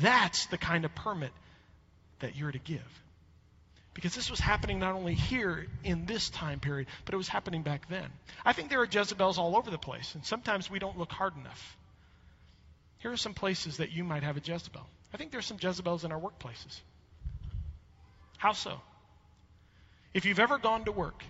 That's 0.02 0.46
the 0.46 0.58
kind 0.58 0.86
of 0.86 0.96
permit 0.96 1.32
that 2.22 2.38
you're 2.38 2.54
to 2.54 2.60
give. 2.60 3.03
Because 3.94 4.16
this 4.16 4.32
was 4.32 4.40
happening 4.40 4.80
not 4.80 4.96
only 4.96 5.14
here 5.14 5.68
in 5.84 6.06
this 6.06 6.30
time 6.30 6.60
period, 6.60 6.88
but 7.06 7.14
it 7.14 7.18
was 7.18 7.28
happening 7.28 7.62
back 7.62 7.88
then. 7.90 8.10
I 8.44 8.54
think 8.54 8.70
there 8.70 8.82
are 8.82 8.88
Jezebels 8.90 9.38
all 9.38 9.56
over 9.56 9.70
the 9.70 9.78
place, 9.78 10.16
and 10.16 10.26
sometimes 10.26 10.70
we 10.70 10.80
don't 10.80 10.98
look 10.98 11.12
hard 11.12 11.36
enough. 11.38 11.78
Here 13.00 13.12
are 13.12 13.18
some 13.18 13.34
places 13.34 13.78
that 13.78 13.92
you 13.92 14.04
might 14.04 14.24
have 14.24 14.38
a 14.38 14.40
Jezebel. 14.40 14.86
I 15.14 15.18
think 15.18 15.32
there's 15.32 15.46
some 15.46 15.58
Jezebels 15.62 16.06
in 16.06 16.12
our 16.12 16.20
workplaces. 16.20 16.80
How 18.38 18.54
so? 18.54 18.82
If 20.14 20.26
you've 20.26 20.40
ever 20.40 20.58
gone 20.58 20.86
to 20.86 20.92
work, 20.92 21.24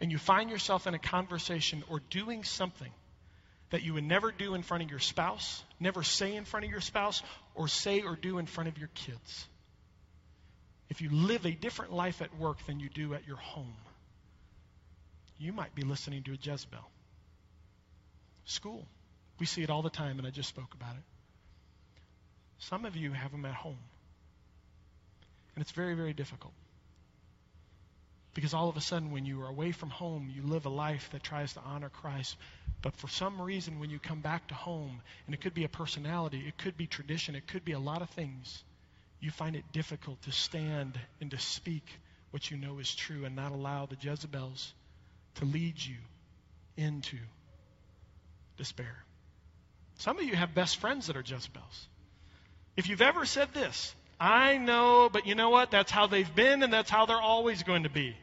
and 0.00 0.12
you 0.12 0.18
find 0.18 0.50
yourself 0.50 0.86
in 0.86 0.94
a 0.94 0.98
conversation 0.98 1.82
or 1.88 2.00
doing 2.10 2.44
something 2.44 2.90
that 3.70 3.82
you 3.82 3.94
would 3.94 4.04
never 4.04 4.30
do 4.30 4.54
in 4.54 4.62
front 4.62 4.82
of 4.82 4.90
your 4.90 5.00
spouse, 5.00 5.62
never 5.80 6.02
say 6.02 6.36
in 6.36 6.44
front 6.44 6.64
of 6.64 6.70
your 6.70 6.80
spouse, 6.80 7.22
or 7.54 7.66
say 7.66 8.02
or 8.02 8.14
do 8.14 8.38
in 8.38 8.46
front 8.46 8.68
of 8.68 8.78
your 8.78 8.90
kids. 8.94 9.46
If 10.88 11.00
you 11.00 11.10
live 11.10 11.44
a 11.46 11.50
different 11.50 11.92
life 11.92 12.22
at 12.22 12.36
work 12.38 12.64
than 12.66 12.80
you 12.80 12.88
do 12.88 13.14
at 13.14 13.26
your 13.26 13.36
home, 13.36 13.74
you 15.38 15.52
might 15.52 15.74
be 15.74 15.82
listening 15.82 16.22
to 16.24 16.32
a 16.32 16.38
Jezebel. 16.40 16.90
School. 18.44 18.86
We 19.38 19.46
see 19.46 19.62
it 19.62 19.70
all 19.70 19.82
the 19.82 19.90
time, 19.90 20.18
and 20.18 20.26
I 20.26 20.30
just 20.30 20.48
spoke 20.48 20.72
about 20.74 20.94
it. 20.94 21.02
Some 22.58 22.84
of 22.84 22.96
you 22.96 23.12
have 23.12 23.32
them 23.32 23.44
at 23.44 23.54
home. 23.54 23.78
And 25.54 25.62
it's 25.62 25.72
very, 25.72 25.94
very 25.94 26.12
difficult. 26.12 26.54
Because 28.34 28.54
all 28.54 28.68
of 28.68 28.76
a 28.76 28.80
sudden, 28.80 29.10
when 29.10 29.24
you 29.24 29.42
are 29.42 29.48
away 29.48 29.72
from 29.72 29.90
home, 29.90 30.30
you 30.34 30.42
live 30.42 30.66
a 30.66 30.70
life 30.70 31.08
that 31.12 31.22
tries 31.22 31.54
to 31.54 31.60
honor 31.60 31.88
Christ. 31.88 32.36
But 32.82 32.94
for 32.96 33.08
some 33.08 33.40
reason, 33.40 33.80
when 33.80 33.90
you 33.90 33.98
come 33.98 34.20
back 34.20 34.48
to 34.48 34.54
home, 34.54 35.00
and 35.26 35.34
it 35.34 35.40
could 35.40 35.54
be 35.54 35.64
a 35.64 35.68
personality, 35.68 36.44
it 36.46 36.58
could 36.58 36.76
be 36.76 36.86
tradition, 36.86 37.34
it 37.34 37.46
could 37.46 37.64
be 37.64 37.72
a 37.72 37.78
lot 37.78 38.02
of 38.02 38.10
things, 38.10 38.62
you 39.20 39.30
find 39.30 39.56
it 39.56 39.64
difficult 39.72 40.20
to 40.22 40.32
stand 40.32 40.98
and 41.20 41.30
to 41.30 41.38
speak 41.38 41.84
what 42.30 42.50
you 42.50 42.56
know 42.56 42.78
is 42.78 42.94
true 42.94 43.24
and 43.24 43.34
not 43.34 43.52
allow 43.52 43.86
the 43.86 43.96
Jezebels 44.00 44.74
to 45.36 45.44
lead 45.44 45.74
you 45.82 45.96
into 46.76 47.16
despair. 48.56 49.04
Some 49.98 50.18
of 50.18 50.24
you 50.24 50.36
have 50.36 50.54
best 50.54 50.78
friends 50.78 51.06
that 51.06 51.16
are 51.16 51.24
Jezebels. 51.26 51.88
If 52.76 52.88
you've 52.88 53.02
ever 53.02 53.24
said 53.24 53.54
this, 53.54 53.94
I 54.20 54.58
know, 54.58 55.08
but 55.10 55.26
you 55.26 55.34
know 55.34 55.50
what? 55.50 55.70
That's 55.70 55.90
how 55.90 56.06
they've 56.06 56.34
been, 56.34 56.62
and 56.62 56.72
that's 56.72 56.90
how 56.90 57.06
they're 57.06 57.16
always 57.16 57.62
going 57.62 57.84
to 57.84 57.90
be. 57.90 58.14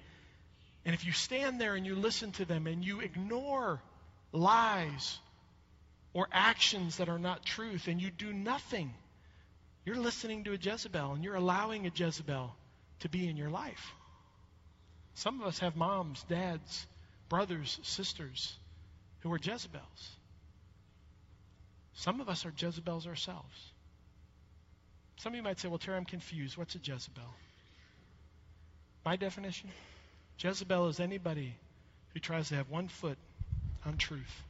And 0.85 0.93
if 0.93 1.05
you 1.05 1.11
stand 1.11 1.61
there 1.61 1.75
and 1.75 1.85
you 1.85 1.95
listen 1.95 2.31
to 2.33 2.45
them 2.45 2.67
and 2.67 2.83
you 2.83 2.99
ignore 2.99 3.81
lies 4.31 5.17
or 6.13 6.27
actions 6.31 6.97
that 6.97 7.09
are 7.09 7.19
not 7.19 7.45
truth 7.45 7.87
and 7.87 8.01
you 8.01 8.11
do 8.11 8.33
nothing, 8.33 8.93
you're 9.85 9.97
listening 9.97 10.43
to 10.45 10.53
a 10.53 10.57
Jezebel 10.57 11.13
and 11.13 11.23
you're 11.23 11.35
allowing 11.35 11.85
a 11.85 11.91
Jezebel 11.93 12.55
to 13.01 13.09
be 13.09 13.27
in 13.27 13.35
your 13.35 13.49
life. 13.49 13.91
Some 15.15 15.41
of 15.41 15.47
us 15.47 15.59
have 15.59 15.75
moms, 15.75 16.23
dads, 16.23 16.87
brothers, 17.29 17.79
sisters 17.83 18.57
who 19.19 19.31
are 19.33 19.39
Jezebels. 19.39 20.09
Some 21.95 22.21
of 22.21 22.29
us 22.29 22.45
are 22.45 22.53
Jezebels 22.57 23.05
ourselves. 23.07 23.71
Some 25.17 25.33
of 25.33 25.37
you 25.37 25.43
might 25.43 25.59
say, 25.59 25.67
well, 25.67 25.77
Terry, 25.77 25.97
I'm 25.97 26.05
confused. 26.05 26.57
What's 26.57 26.75
a 26.75 26.79
Jezebel? 26.79 27.23
My 29.05 29.15
definition 29.15 29.69
Jezebel 30.39 30.87
is 30.87 30.99
anybody 30.99 31.53
who 32.13 32.19
tries 32.19 32.49
to 32.49 32.55
have 32.55 32.69
one 32.69 32.87
foot 32.87 33.17
on 33.85 33.97
truth 33.97 34.41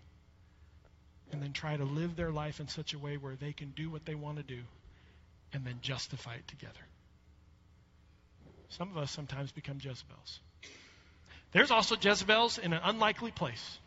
and 1.31 1.41
then 1.41 1.51
try 1.51 1.75
to 1.75 1.83
live 1.83 2.15
their 2.15 2.31
life 2.31 2.59
in 2.59 2.67
such 2.67 2.93
a 2.93 2.99
way 2.99 3.17
where 3.17 3.35
they 3.35 3.51
can 3.51 3.71
do 3.71 3.89
what 3.89 4.05
they 4.05 4.15
want 4.15 4.37
to 4.37 4.43
do 4.43 4.61
and 5.53 5.65
then 5.65 5.79
justify 5.81 6.35
it 6.35 6.47
together. 6.47 6.73
Some 8.69 8.89
of 8.89 8.97
us 8.97 9.11
sometimes 9.11 9.51
become 9.51 9.77
Jezebels. 9.77 10.39
There's 11.51 11.69
also 11.69 11.95
Jezebels 11.95 12.57
in 12.57 12.73
an 12.73 12.81
unlikely 12.83 13.31
place 13.31 13.77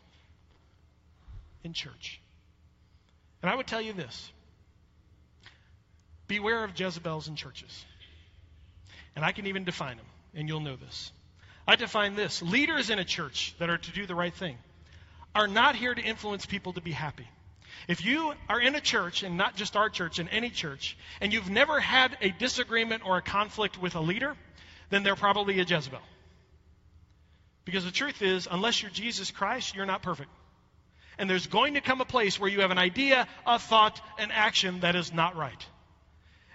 in 1.63 1.73
church. 1.73 2.21
And 3.41 3.51
I 3.51 3.55
would 3.55 3.67
tell 3.67 3.81
you 3.81 3.93
this 3.93 4.31
beware 6.27 6.63
of 6.63 6.79
Jezebels 6.79 7.27
in 7.27 7.35
churches. 7.35 7.85
And 9.15 9.25
I 9.25 9.31
can 9.31 9.47
even 9.47 9.63
define 9.63 9.97
them, 9.97 10.05
and 10.35 10.47
you'll 10.47 10.59
know 10.59 10.75
this. 10.75 11.11
I 11.67 11.75
define 11.75 12.15
this 12.15 12.41
leaders 12.41 12.89
in 12.89 12.99
a 12.99 13.03
church 13.03 13.55
that 13.59 13.69
are 13.69 13.77
to 13.77 13.91
do 13.91 14.05
the 14.05 14.15
right 14.15 14.33
thing 14.33 14.57
are 15.35 15.47
not 15.47 15.75
here 15.75 15.93
to 15.93 16.01
influence 16.01 16.45
people 16.45 16.73
to 16.73 16.81
be 16.81 16.91
happy. 16.91 17.27
If 17.87 18.03
you 18.03 18.33
are 18.49 18.59
in 18.59 18.75
a 18.75 18.81
church, 18.81 19.23
and 19.23 19.37
not 19.37 19.55
just 19.55 19.75
our 19.75 19.89
church, 19.89 20.19
in 20.19 20.27
any 20.29 20.49
church, 20.49 20.97
and 21.21 21.31
you've 21.31 21.49
never 21.49 21.79
had 21.79 22.17
a 22.21 22.29
disagreement 22.29 23.03
or 23.05 23.17
a 23.17 23.21
conflict 23.21 23.81
with 23.81 23.95
a 23.95 23.99
leader, 23.99 24.35
then 24.89 25.03
they're 25.03 25.15
probably 25.15 25.59
a 25.59 25.63
Jezebel. 25.63 26.01
Because 27.65 27.83
the 27.83 27.91
truth 27.91 28.21
is, 28.21 28.47
unless 28.49 28.81
you're 28.81 28.91
Jesus 28.91 29.31
Christ, 29.31 29.75
you're 29.75 29.85
not 29.85 30.01
perfect. 30.01 30.29
And 31.17 31.29
there's 31.29 31.47
going 31.47 31.73
to 31.73 31.81
come 31.81 31.99
a 31.99 32.05
place 32.05 32.39
where 32.39 32.49
you 32.49 32.61
have 32.61 32.71
an 32.71 32.77
idea, 32.77 33.27
a 33.45 33.59
thought, 33.59 33.99
an 34.19 34.31
action 34.31 34.81
that 34.81 34.95
is 34.95 35.11
not 35.11 35.35
right. 35.35 35.65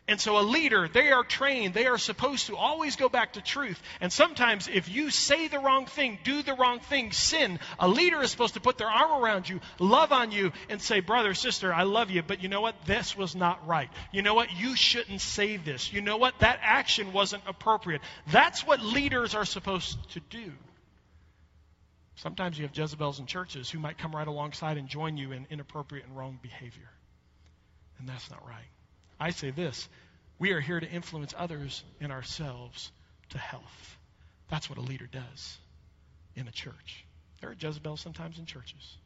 And 0.08 0.20
so, 0.20 0.36
a 0.36 0.42
leader, 0.42 0.88
they 0.88 1.12
are 1.12 1.22
trained, 1.22 1.74
they 1.74 1.86
are 1.86 1.96
supposed 1.96 2.48
to 2.48 2.56
always 2.56 2.96
go 2.96 3.08
back 3.08 3.34
to 3.34 3.40
truth. 3.40 3.80
And 4.00 4.12
sometimes, 4.12 4.66
if 4.66 4.88
you 4.88 5.10
say 5.10 5.46
the 5.46 5.60
wrong 5.60 5.86
thing, 5.86 6.18
do 6.24 6.42
the 6.42 6.54
wrong 6.54 6.80
thing, 6.80 7.12
sin, 7.12 7.60
a 7.78 7.86
leader 7.86 8.20
is 8.20 8.32
supposed 8.32 8.54
to 8.54 8.60
put 8.60 8.78
their 8.78 8.90
arm 8.90 9.22
around 9.22 9.48
you, 9.48 9.60
love 9.78 10.10
on 10.10 10.32
you, 10.32 10.50
and 10.68 10.82
say, 10.82 10.98
Brother, 10.98 11.34
sister, 11.34 11.72
I 11.72 11.84
love 11.84 12.10
you, 12.10 12.22
but 12.22 12.42
you 12.42 12.48
know 12.48 12.60
what? 12.60 12.74
This 12.84 13.16
was 13.16 13.36
not 13.36 13.64
right. 13.68 13.88
You 14.10 14.22
know 14.22 14.34
what? 14.34 14.52
You 14.52 14.74
shouldn't 14.74 15.20
say 15.20 15.56
this. 15.56 15.92
You 15.92 16.00
know 16.00 16.16
what? 16.16 16.36
That 16.40 16.58
action 16.62 17.12
wasn't 17.12 17.44
appropriate. 17.46 18.02
That's 18.26 18.66
what 18.66 18.82
leaders 18.82 19.36
are 19.36 19.44
supposed 19.44 19.96
to 20.10 20.20
do. 20.30 20.52
Sometimes 22.16 22.58
you 22.58 22.66
have 22.66 22.76
Jezebels 22.76 23.20
in 23.20 23.26
churches 23.26 23.70
who 23.70 23.78
might 23.78 23.98
come 23.98 24.14
right 24.14 24.26
alongside 24.26 24.78
and 24.78 24.88
join 24.88 25.16
you 25.16 25.30
in 25.30 25.46
inappropriate 25.48 26.06
and 26.06 26.16
wrong 26.16 26.40
behavior. 26.42 26.90
And 27.98 28.08
that's 28.08 28.28
not 28.30 28.44
right. 28.46 28.68
I 29.18 29.30
say 29.30 29.50
this 29.50 29.88
we 30.38 30.52
are 30.52 30.60
here 30.60 30.80
to 30.80 30.90
influence 30.90 31.34
others 31.36 31.84
and 32.00 32.10
ourselves 32.10 32.90
to 33.30 33.38
health. 33.38 33.96
That's 34.50 34.68
what 34.68 34.78
a 34.78 34.82
leader 34.82 35.08
does 35.10 35.58
in 36.34 36.48
a 36.48 36.50
church. 36.50 37.04
There 37.40 37.50
are 37.50 37.56
Jezebels 37.58 38.00
sometimes 38.00 38.38
in 38.38 38.46
churches. 38.46 38.96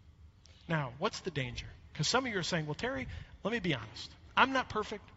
Now, 0.69 0.93
what's 0.99 1.21
the 1.21 1.31
danger? 1.31 1.67
Because 1.93 2.09
some 2.09 2.27
of 2.27 2.33
you 2.33 2.39
are 2.39 2.43
saying, 2.43 2.67
well, 2.67 2.75
Terry, 2.75 3.07
let 3.45 3.53
me 3.53 3.61
be 3.61 3.75
honest. 3.75 4.11
I'm 4.37 4.53
not 4.53 4.69
perfect. 4.69 5.09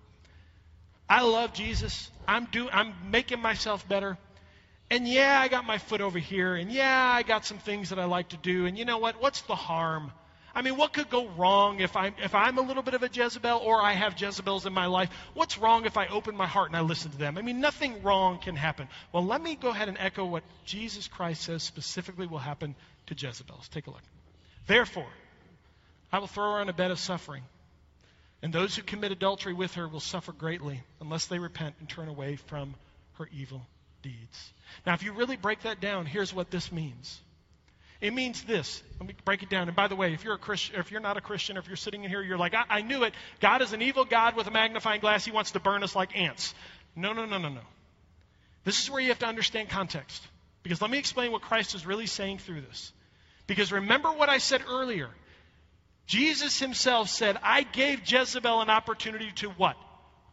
I 1.10 1.23
love 1.23 1.54
Jesus. 1.54 2.12
I'm, 2.28 2.45
do, 2.45 2.69
I'm 2.69 2.93
making 3.10 3.41
myself 3.41 3.88
better. 3.88 4.17
And 4.91 5.08
yeah, 5.08 5.39
I 5.39 5.47
got 5.47 5.65
my 5.65 5.78
foot 5.78 6.02
over 6.02 6.19
here. 6.19 6.56
And 6.56 6.71
yeah, 6.71 7.12
I 7.12 7.23
got 7.23 7.45
some 7.45 7.58
things 7.58 7.89
that 7.89 7.99
I 7.99 8.06
like 8.06 8.30
to 8.30 8.38
do. 8.38 8.65
And 8.65 8.78
you 8.78 8.86
know 8.86 8.97
what? 8.97 9.21
What's 9.21 9.41
the 9.41 9.56
harm? 9.56 10.12
I 10.60 10.62
mean, 10.62 10.76
what 10.76 10.91
could 10.91 11.10
go 11.10 11.26
wrong 11.26 11.80
if 11.80 11.95
I'm, 11.95 12.13
if 12.22 12.36
I'm 12.36 12.58
a 12.58 12.62
little 12.62 12.84
bit 12.84 12.93
of 12.93 13.02
a 13.02 13.08
Jezebel 13.08 13.60
or 13.60 13.82
I 13.82 13.93
have 13.93 14.19
Jezebels 14.19 14.65
in 14.65 14.74
my 14.74 14.88
life? 14.88 15.10
What's 15.34 15.58
wrong 15.58 15.86
if 15.86 15.95
I 15.95 16.08
open 16.08 16.36
my 16.36 16.48
heart 16.48 16.67
and 16.67 16.76
I 16.76 16.82
listen 16.82 17.12
to 17.12 17.17
them? 17.17 17.38
I 17.38 17.41
mean, 17.41 17.62
nothing 17.62 18.04
wrong 18.04 18.39
can 18.39 18.58
happen. 18.58 18.89
Well, 19.13 19.26
let 19.26 19.41
me 19.41 19.56
go 19.56 19.69
ahead 19.69 19.88
and 19.88 19.98
echo 19.98 20.26
what 20.26 20.43
Jesus 20.65 21.08
Christ 21.08 21.43
says 21.43 21.63
specifically 21.63 22.28
will 22.28 22.39
happen 22.39 22.76
to 23.08 23.15
Jezebels. 23.15 23.69
Take 23.69 23.88
a 23.88 23.91
look. 23.91 24.02
Therefore, 24.67 25.08
I 26.12 26.19
will 26.19 26.28
throw 26.28 26.52
her 26.52 26.60
on 26.60 26.67
a 26.67 26.74
bed 26.74 26.91
of 26.91 27.00
suffering, 27.00 27.43
and 28.41 28.52
those 28.52 28.76
who 28.76 28.82
commit 28.82 29.13
adultery 29.13 29.54
with 29.54 29.76
her 29.76 29.88
will 29.88 30.02
suffer 30.02 30.34
greatly 30.34 30.84
unless 31.00 31.28
they 31.28 31.39
repent 31.39 31.76
and 31.80 31.88
turn 31.88 32.10
away 32.10 32.36
from 32.36 32.76
her 33.13 33.30
evil 33.32 33.65
deeds. 34.02 34.52
Now, 34.86 34.93
if 34.93 35.04
you 35.04 35.13
really 35.13 35.38
break 35.38 35.62
that 35.62 35.80
down, 35.80 36.06
here's 36.06 36.34
what 36.34 36.52
this 36.52 36.69
means. 36.69 37.22
It 38.01 38.13
means 38.13 38.43
this. 38.43 38.81
Let 38.99 39.07
me 39.07 39.15
break 39.25 39.43
it 39.43 39.49
down. 39.49 39.67
And 39.67 39.75
by 39.75 39.88
the 39.88 39.95
way, 39.95 40.13
if 40.13 40.23
you're 40.23 40.35
a 40.35 40.39
Christian, 40.39 40.79
if 40.79 40.91
you're 40.91 41.01
not 41.01 41.17
a 41.17 41.21
Christian, 41.21 41.57
if 41.57 41.67
you're 41.67 41.75
sitting 41.75 42.03
in 42.03 42.09
here, 42.09 42.21
you're 42.21 42.38
like, 42.38 42.53
I, 42.53 42.63
I 42.69 42.81
knew 42.81 43.03
it. 43.03 43.13
God 43.41 43.62
is 43.62 43.73
an 43.73 43.81
evil 43.81 44.05
God 44.05 44.35
with 44.35 44.47
a 44.47 44.51
magnifying 44.51 45.01
glass. 45.01 45.25
He 45.25 45.31
wants 45.31 45.51
to 45.51 45.59
burn 45.59 45.83
us 45.83 45.95
like 45.95 46.17
ants. 46.17 46.53
No, 46.95 47.12
no, 47.12 47.25
no, 47.25 47.38
no, 47.38 47.49
no. 47.49 47.62
This 48.63 48.81
is 48.81 48.89
where 48.89 49.01
you 49.01 49.09
have 49.09 49.19
to 49.19 49.25
understand 49.25 49.69
context. 49.69 50.25
Because 50.63 50.81
let 50.81 50.91
me 50.91 50.97
explain 50.97 51.31
what 51.31 51.41
Christ 51.41 51.75
is 51.75 51.85
really 51.85 52.05
saying 52.05 52.39
through 52.39 52.62
this. 52.62 52.91
Because 53.47 53.71
remember 53.71 54.12
what 54.12 54.29
I 54.29 54.38
said 54.38 54.62
earlier. 54.67 55.09
Jesus 56.05 56.59
himself 56.59 57.09
said, 57.09 57.38
I 57.43 57.63
gave 57.63 58.09
Jezebel 58.09 58.62
an 58.62 58.69
opportunity 58.69 59.31
to 59.38 59.49
what? 59.49 59.75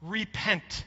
Repent. 0.02 0.84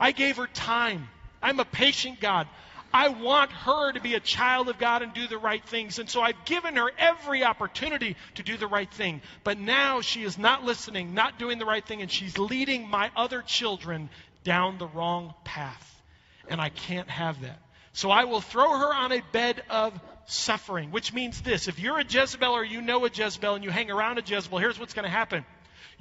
I 0.00 0.12
gave 0.12 0.36
her 0.38 0.46
time. 0.46 1.08
I'm 1.42 1.60
a 1.60 1.64
patient 1.64 2.20
God. 2.20 2.48
I 2.92 3.08
want 3.08 3.50
her 3.52 3.92
to 3.92 4.00
be 4.00 4.14
a 4.14 4.20
child 4.20 4.68
of 4.68 4.78
God 4.78 5.02
and 5.02 5.12
do 5.12 5.26
the 5.26 5.38
right 5.38 5.64
things. 5.64 5.98
And 5.98 6.08
so 6.08 6.20
I've 6.20 6.44
given 6.44 6.76
her 6.76 6.90
every 6.98 7.44
opportunity 7.44 8.16
to 8.34 8.42
do 8.42 8.56
the 8.56 8.66
right 8.66 8.90
thing. 8.90 9.22
But 9.44 9.58
now 9.58 10.00
she 10.00 10.22
is 10.22 10.38
not 10.38 10.64
listening, 10.64 11.14
not 11.14 11.38
doing 11.38 11.58
the 11.58 11.64
right 11.64 11.84
thing, 11.84 12.02
and 12.02 12.10
she's 12.10 12.38
leading 12.38 12.88
my 12.88 13.10
other 13.16 13.42
children 13.42 14.10
down 14.44 14.78
the 14.78 14.86
wrong 14.86 15.34
path. 15.44 15.88
And 16.48 16.60
I 16.60 16.68
can't 16.68 17.08
have 17.08 17.40
that. 17.42 17.60
So 17.94 18.10
I 18.10 18.24
will 18.24 18.40
throw 18.40 18.78
her 18.78 18.94
on 18.94 19.12
a 19.12 19.22
bed 19.32 19.62
of 19.70 19.98
suffering, 20.26 20.90
which 20.90 21.12
means 21.12 21.40
this. 21.42 21.68
If 21.68 21.78
you're 21.78 21.98
a 21.98 22.04
Jezebel 22.04 22.52
or 22.52 22.64
you 22.64 22.80
know 22.80 23.04
a 23.04 23.10
Jezebel 23.10 23.54
and 23.54 23.64
you 23.64 23.70
hang 23.70 23.90
around 23.90 24.18
a 24.18 24.22
Jezebel, 24.22 24.58
here's 24.58 24.78
what's 24.78 24.94
going 24.94 25.04
to 25.04 25.10
happen. 25.10 25.44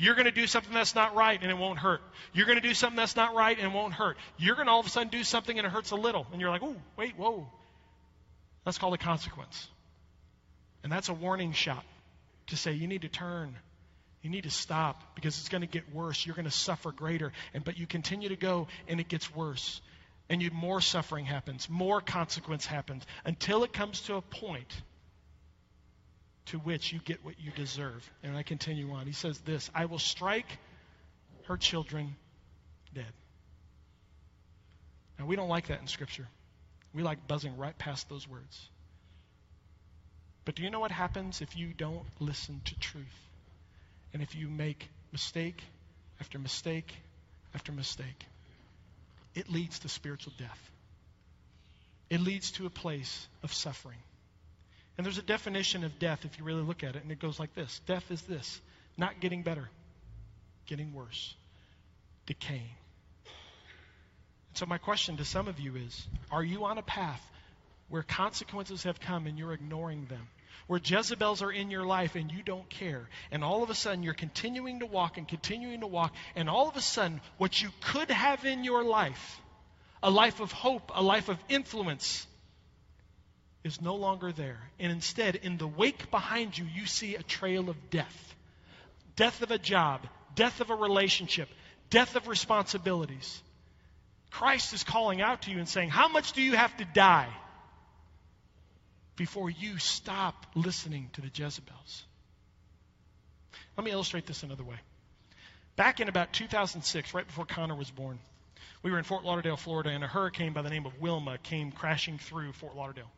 You're 0.01 0.15
going 0.15 0.25
to 0.25 0.31
do 0.31 0.47
something 0.47 0.73
that's 0.73 0.95
not 0.95 1.13
right 1.13 1.39
and 1.39 1.51
it 1.51 1.57
won't 1.59 1.77
hurt. 1.77 2.01
You're 2.33 2.47
going 2.47 2.59
to 2.59 2.67
do 2.67 2.73
something 2.73 2.95
that's 2.95 3.15
not 3.15 3.35
right 3.35 3.55
and 3.55 3.67
it 3.67 3.71
won't 3.71 3.93
hurt. 3.93 4.17
You're 4.35 4.55
going 4.55 4.65
to 4.65 4.71
all 4.71 4.79
of 4.79 4.87
a 4.87 4.89
sudden 4.89 5.09
do 5.09 5.23
something 5.23 5.55
and 5.55 5.67
it 5.67 5.69
hurts 5.69 5.91
a 5.91 5.95
little. 5.95 6.25
And 6.31 6.41
you're 6.41 6.49
like, 6.49 6.63
oh, 6.63 6.75
wait, 6.97 7.15
whoa. 7.17 7.47
That's 8.65 8.79
called 8.79 8.95
a 8.95 8.97
consequence. 8.97 9.69
And 10.81 10.91
that's 10.91 11.09
a 11.09 11.13
warning 11.13 11.53
shot 11.53 11.85
to 12.47 12.57
say 12.57 12.71
you 12.71 12.87
need 12.87 13.03
to 13.03 13.09
turn. 13.09 13.55
You 14.23 14.31
need 14.31 14.45
to 14.45 14.49
stop 14.49 15.13
because 15.13 15.37
it's 15.37 15.49
going 15.49 15.61
to 15.61 15.67
get 15.67 15.93
worse. 15.93 16.25
You're 16.25 16.35
going 16.35 16.45
to 16.45 16.51
suffer 16.51 16.91
greater. 16.91 17.31
And 17.53 17.63
but 17.63 17.77
you 17.77 17.85
continue 17.85 18.29
to 18.29 18.35
go 18.35 18.69
and 18.87 18.99
it 18.99 19.07
gets 19.07 19.31
worse. 19.35 19.81
And 20.29 20.41
you, 20.41 20.49
more 20.49 20.81
suffering 20.81 21.25
happens, 21.25 21.69
more 21.69 22.01
consequence 22.01 22.65
happens, 22.65 23.03
until 23.23 23.63
it 23.63 23.71
comes 23.71 24.01
to 24.03 24.15
a 24.15 24.21
point 24.21 24.73
to 26.51 26.57
which 26.57 26.91
you 26.91 26.99
get 26.99 27.23
what 27.23 27.35
you 27.39 27.49
deserve. 27.51 28.09
And 28.23 28.35
I 28.35 28.43
continue 28.43 28.91
on. 28.91 29.05
He 29.05 29.13
says 29.13 29.39
this 29.39 29.69
I 29.73 29.85
will 29.85 29.99
strike 29.99 30.57
her 31.45 31.57
children 31.57 32.15
dead. 32.93 33.13
Now, 35.17 35.25
we 35.25 35.35
don't 35.35 35.49
like 35.49 35.67
that 35.67 35.79
in 35.79 35.87
Scripture. 35.87 36.27
We 36.93 37.03
like 37.03 37.25
buzzing 37.27 37.55
right 37.55 37.77
past 37.77 38.09
those 38.09 38.27
words. 38.27 38.69
But 40.43 40.55
do 40.55 40.63
you 40.63 40.69
know 40.69 40.79
what 40.79 40.91
happens 40.91 41.41
if 41.41 41.55
you 41.55 41.73
don't 41.77 42.03
listen 42.19 42.61
to 42.65 42.79
truth? 42.79 43.05
And 44.13 44.21
if 44.21 44.35
you 44.35 44.49
make 44.49 44.89
mistake 45.13 45.63
after 46.19 46.37
mistake 46.37 46.91
after 47.55 47.71
mistake? 47.71 48.25
It 49.35 49.49
leads 49.49 49.79
to 49.79 49.89
spiritual 49.89 50.33
death. 50.37 50.71
It 52.09 52.19
leads 52.19 52.51
to 52.53 52.65
a 52.65 52.69
place 52.69 53.27
of 53.41 53.53
suffering. 53.53 53.99
And 55.01 55.05
there's 55.07 55.17
a 55.17 55.23
definition 55.23 55.83
of 55.83 55.97
death 55.97 56.25
if 56.25 56.37
you 56.37 56.45
really 56.45 56.61
look 56.61 56.83
at 56.83 56.95
it, 56.95 57.01
and 57.01 57.11
it 57.11 57.17
goes 57.17 57.39
like 57.39 57.55
this 57.55 57.81
Death 57.87 58.11
is 58.11 58.21
this 58.21 58.61
not 58.97 59.19
getting 59.19 59.41
better, 59.41 59.67
getting 60.67 60.93
worse, 60.93 61.33
decaying. 62.27 62.69
And 63.25 64.57
so, 64.57 64.67
my 64.67 64.77
question 64.77 65.17
to 65.17 65.25
some 65.25 65.47
of 65.47 65.59
you 65.59 65.75
is 65.75 66.07
Are 66.29 66.43
you 66.43 66.65
on 66.65 66.77
a 66.77 66.83
path 66.83 67.19
where 67.89 68.03
consequences 68.03 68.83
have 68.83 68.99
come 68.99 69.25
and 69.25 69.39
you're 69.39 69.53
ignoring 69.53 70.05
them? 70.05 70.27
Where 70.67 70.79
Jezebels 70.79 71.41
are 71.41 71.51
in 71.51 71.71
your 71.71 71.83
life 71.83 72.13
and 72.13 72.31
you 72.31 72.43
don't 72.43 72.69
care. 72.69 73.09
And 73.31 73.43
all 73.43 73.63
of 73.63 73.71
a 73.71 73.73
sudden 73.73 74.03
you're 74.03 74.13
continuing 74.13 74.81
to 74.81 74.85
walk 74.85 75.17
and 75.17 75.27
continuing 75.27 75.79
to 75.79 75.87
walk. 75.87 76.13
And 76.35 76.47
all 76.47 76.69
of 76.69 76.77
a 76.77 76.81
sudden, 76.81 77.21
what 77.39 77.59
you 77.59 77.69
could 77.85 78.11
have 78.11 78.45
in 78.45 78.63
your 78.63 78.83
life, 78.83 79.41
a 80.03 80.11
life 80.11 80.41
of 80.41 80.51
hope, 80.51 80.91
a 80.93 81.01
life 81.01 81.27
of 81.27 81.39
influence, 81.49 82.27
is 83.63 83.81
no 83.81 83.95
longer 83.95 84.31
there. 84.31 84.59
And 84.79 84.91
instead, 84.91 85.35
in 85.35 85.57
the 85.57 85.67
wake 85.67 86.09
behind 86.11 86.57
you, 86.57 86.65
you 86.65 86.85
see 86.85 87.15
a 87.15 87.23
trail 87.23 87.69
of 87.69 87.89
death 87.89 88.35
death 89.15 89.41
of 89.41 89.51
a 89.51 89.57
job, 89.57 90.01
death 90.35 90.61
of 90.61 90.69
a 90.69 90.75
relationship, 90.75 91.49
death 91.89 92.15
of 92.15 92.27
responsibilities. 92.27 93.41
Christ 94.31 94.73
is 94.73 94.83
calling 94.83 95.21
out 95.21 95.43
to 95.43 95.51
you 95.51 95.59
and 95.59 95.67
saying, 95.67 95.89
How 95.89 96.07
much 96.07 96.31
do 96.31 96.41
you 96.41 96.55
have 96.55 96.75
to 96.77 96.85
die 96.85 97.29
before 99.17 99.49
you 99.49 99.77
stop 99.77 100.45
listening 100.55 101.09
to 101.13 101.21
the 101.21 101.27
Jezebels? 101.27 102.03
Let 103.77 103.85
me 103.85 103.91
illustrate 103.91 104.25
this 104.25 104.43
another 104.43 104.63
way. 104.63 104.77
Back 105.75 105.99
in 105.99 106.09
about 106.09 106.33
2006, 106.33 107.13
right 107.13 107.27
before 107.27 107.45
Connor 107.45 107.75
was 107.75 107.91
born, 107.91 108.19
we 108.83 108.91
were 108.91 108.97
in 108.97 109.03
Fort 109.03 109.23
Lauderdale, 109.23 109.57
Florida, 109.57 109.89
and 109.89 110.03
a 110.03 110.07
hurricane 110.07 110.53
by 110.53 110.61
the 110.61 110.69
name 110.69 110.85
of 110.85 110.99
Wilma 110.99 111.37
came 111.37 111.71
crashing 111.71 112.17
through 112.17 112.53
Fort 112.53 112.75
Lauderdale. 112.75 113.11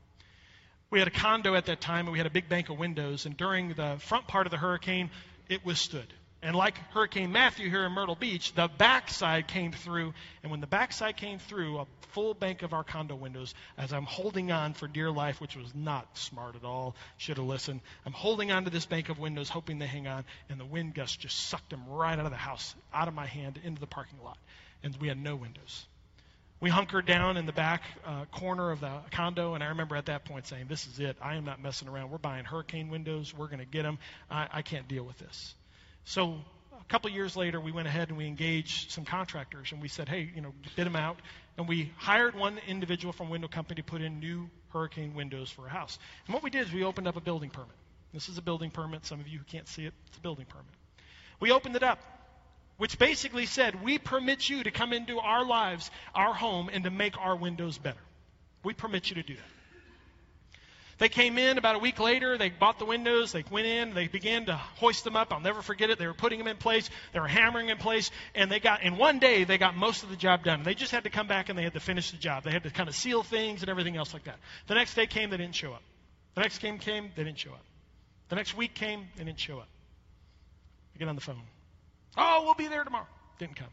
We 0.94 1.00
had 1.00 1.08
a 1.08 1.12
condo 1.12 1.56
at 1.56 1.66
that 1.66 1.82
time, 1.82 2.06
and 2.06 2.12
we 2.12 2.20
had 2.20 2.28
a 2.28 2.30
big 2.30 2.48
bank 2.48 2.70
of 2.70 2.78
windows, 2.78 3.26
and 3.26 3.36
during 3.36 3.70
the 3.70 3.96
front 3.98 4.28
part 4.28 4.46
of 4.46 4.52
the 4.52 4.58
hurricane, 4.58 5.10
it 5.50 5.66
withstood. 5.66 6.06
And 6.44 6.56
like 6.56 6.78
Hurricane 6.92 7.32
Matthew 7.32 7.68
here 7.68 7.84
in 7.84 7.94
Myrtle 7.94 8.14
Beach, 8.14 8.54
the 8.54 8.70
backside 8.78 9.48
came 9.48 9.72
through. 9.72 10.14
And 10.44 10.52
when 10.52 10.62
the 10.62 10.68
backside 10.68 11.18
came 11.18 11.40
through, 11.40 11.80
a 11.80 11.88
full 12.12 12.36
bank 12.36 12.62
of 12.62 12.74
our 12.74 12.84
condo 12.84 13.16
windows, 13.16 13.56
as 13.76 13.92
I'm 13.92 14.04
holding 14.04 14.52
on 14.52 14.76
for 14.76 14.88
dear 14.88 15.10
life, 15.10 15.42
which 15.42 15.56
was 15.56 15.74
not 15.74 16.16
smart 16.16 16.56
at 16.56 16.64
all, 16.64 16.96
should 17.18 17.38
have 17.38 17.48
listened. 17.48 17.82
I'm 18.06 18.14
holding 18.14 18.52
on 18.52 18.66
to 18.66 18.70
this 18.70 18.86
bank 18.86 19.10
of 19.10 19.18
windows, 19.18 19.50
hoping 19.50 19.80
they 19.80 19.88
hang 19.88 20.08
on. 20.08 20.26
And 20.48 20.60
the 20.60 20.66
wind 20.66 20.94
gust 20.94 21.20
just 21.20 21.48
sucked 21.48 21.72
them 21.72 21.90
right 21.90 22.20
out 22.20 22.26
of 22.26 22.32
the 22.32 22.38
house, 22.38 22.76
out 22.94 23.08
of 23.08 23.16
my 23.16 23.26
hand, 23.26 23.60
into 23.64 23.80
the 23.80 23.88
parking 23.88 24.20
lot. 24.24 24.38
And 24.84 24.96
we 24.98 25.08
had 25.08 25.18
no 25.18 25.36
windows. 25.36 25.88
We 26.64 26.70
hunkered 26.70 27.06
down 27.06 27.36
in 27.36 27.46
the 27.46 27.52
back 27.52 27.84
uh, 28.06 28.24
corner 28.32 28.72
of 28.72 28.80
the 28.80 29.02
condo, 29.12 29.54
and 29.54 29.62
I 29.62 29.68
remember 29.68 29.98
at 29.98 30.06
that 30.06 30.24
point 30.24 30.48
saying, 30.48 30.68
This 30.70 30.88
is 30.88 30.98
it. 30.98 31.18
I 31.22 31.36
am 31.36 31.44
not 31.44 31.62
messing 31.62 31.90
around. 31.90 32.10
We're 32.10 32.20
buying 32.20 32.46
hurricane 32.46 32.88
windows. 32.88 33.34
We're 33.34 33.48
going 33.48 33.60
to 33.60 33.66
get 33.66 33.84
them. 33.84 34.00
I, 34.32 34.48
I 34.50 34.62
can't 34.62 34.88
deal 34.88 35.04
with 35.04 35.18
this. 35.18 35.56
So 36.06 36.38
a 36.72 36.84
couple 36.86 37.12
years 37.12 37.36
later, 37.36 37.60
we 37.60 37.74
went 37.74 37.90
ahead 37.90 38.08
and 38.08 38.18
we 38.18 38.28
engaged 38.28 38.92
some 38.92 39.04
contractors, 39.04 39.74
and 39.74 39.82
we 39.82 39.90
said, 39.90 40.08
hey, 40.08 40.32
you 40.34 40.40
know, 40.40 40.54
bid 40.78 40.86
them 40.86 40.96
out. 40.96 41.18
And 41.58 41.68
we 41.68 41.92
hired 41.98 42.34
one 42.34 42.58
individual 42.66 43.12
from 43.12 43.30
window 43.30 43.50
company 43.50 43.82
to 43.82 43.84
put 43.84 44.02
in 44.02 44.22
new 44.22 44.50
hurricane 44.70 45.16
windows 45.16 45.50
for 45.50 45.68
a 45.68 45.70
house. 45.70 46.00
And 46.28 46.34
what 46.34 46.44
we 46.44 46.50
did 46.50 46.66
is 46.66 46.72
we 46.72 46.86
opened 46.86 47.10
up 47.10 47.18
a 47.18 47.22
building 47.22 47.50
permit. 47.50 47.76
This 48.14 48.30
is 48.30 48.38
a 48.38 48.42
building 48.42 48.72
permit. 48.72 49.06
Some 49.06 49.20
of 49.20 49.28
you 49.28 49.40
who 49.40 49.44
can't 49.44 49.68
see 49.68 49.86
it, 49.86 49.94
it's 50.08 50.18
a 50.18 50.22
building 50.22 50.46
permit. 50.46 50.74
We 51.42 51.52
opened 51.52 51.76
it 51.76 51.84
up, 51.84 52.00
which 52.78 52.98
basically 52.98 53.46
said, 53.46 53.84
we 53.84 53.98
permit 53.98 54.50
you 54.50 54.64
to 54.64 54.72
come 54.72 54.94
into 54.94 55.20
our 55.20 55.46
lives, 55.46 55.92
our 56.14 56.34
home, 56.34 56.70
and 56.72 56.84
to 56.84 56.92
make 56.92 57.18
our 57.18 57.36
windows 57.36 57.78
better. 57.78 58.00
We 58.64 58.74
permit 58.74 59.10
you 59.10 59.16
to 59.16 59.24
do 59.24 59.36
that. 59.36 59.42
They 61.00 61.10
came 61.10 61.38
in 61.38 61.58
about 61.58 61.76
a 61.76 61.80
week 61.80 62.00
later. 62.00 62.38
They 62.38 62.50
bought 62.50 62.80
the 62.80 62.86
windows. 62.86 63.32
They 63.32 63.44
went 63.50 63.66
in. 63.66 63.94
They 63.94 64.08
began 64.08 64.46
to 64.46 64.56
hoist 64.56 65.04
them 65.04 65.16
up. 65.16 65.34
I'll 65.34 65.40
never 65.40 65.62
forget 65.62 65.90
it. 65.90 65.98
They 65.98 66.08
were 66.08 66.14
putting 66.14 66.40
them 66.40 66.48
in 66.48 66.58
place. 66.58 66.90
They 67.14 67.20
were 67.20 67.28
hammering 67.28 67.70
in 67.70 67.78
place. 67.78 68.12
And 68.36 68.52
they 68.52 68.60
got, 68.60 68.84
in 68.84 68.98
one 68.98 69.20
day, 69.20 69.44
they 69.44 69.58
got 69.58 69.76
most 69.76 70.04
of 70.04 70.10
the 70.10 70.16
job 70.16 70.44
done. 70.44 70.64
They 70.64 70.76
just 70.76 70.92
had 70.92 71.04
to 71.04 71.10
come 71.10 71.28
back 71.28 71.50
and 71.50 71.58
they 71.58 71.64
had 71.64 71.74
to 71.74 71.80
finish 71.80 72.12
the 72.12 72.18
job. 72.18 72.44
They 72.44 72.52
had 72.52 72.64
to 72.64 72.70
kind 72.70 72.88
of 72.88 72.96
seal 72.96 73.24
things 73.24 73.62
and 73.62 73.70
everything 73.70 73.98
else 73.98 74.14
like 74.14 74.26
that. 74.26 74.38
The 74.68 74.76
next 74.76 74.94
day 74.94 75.08
came, 75.08 75.30
they 75.30 75.38
didn't 75.38 75.56
show 75.56 75.74
up. 75.74 75.82
The 76.36 76.42
next 76.42 76.60
game 76.60 76.78
came, 76.78 77.12
they 77.16 77.24
didn't 77.24 77.40
show 77.40 77.52
up. 77.52 77.66
The 78.30 78.36
next 78.36 78.56
week 78.56 78.74
came, 78.74 79.08
they 79.18 79.24
didn't 79.24 79.40
show 79.40 79.60
up. 79.60 79.68
I 80.96 81.00
get 81.00 81.08
on 81.08 81.16
the 81.16 81.22
phone. 81.22 81.42
Oh, 82.18 82.44
we'll 82.46 82.54
be 82.54 82.68
there 82.68 82.84
tomorrow. 82.84 83.08
Didn't 83.40 83.56
come. 83.56 83.68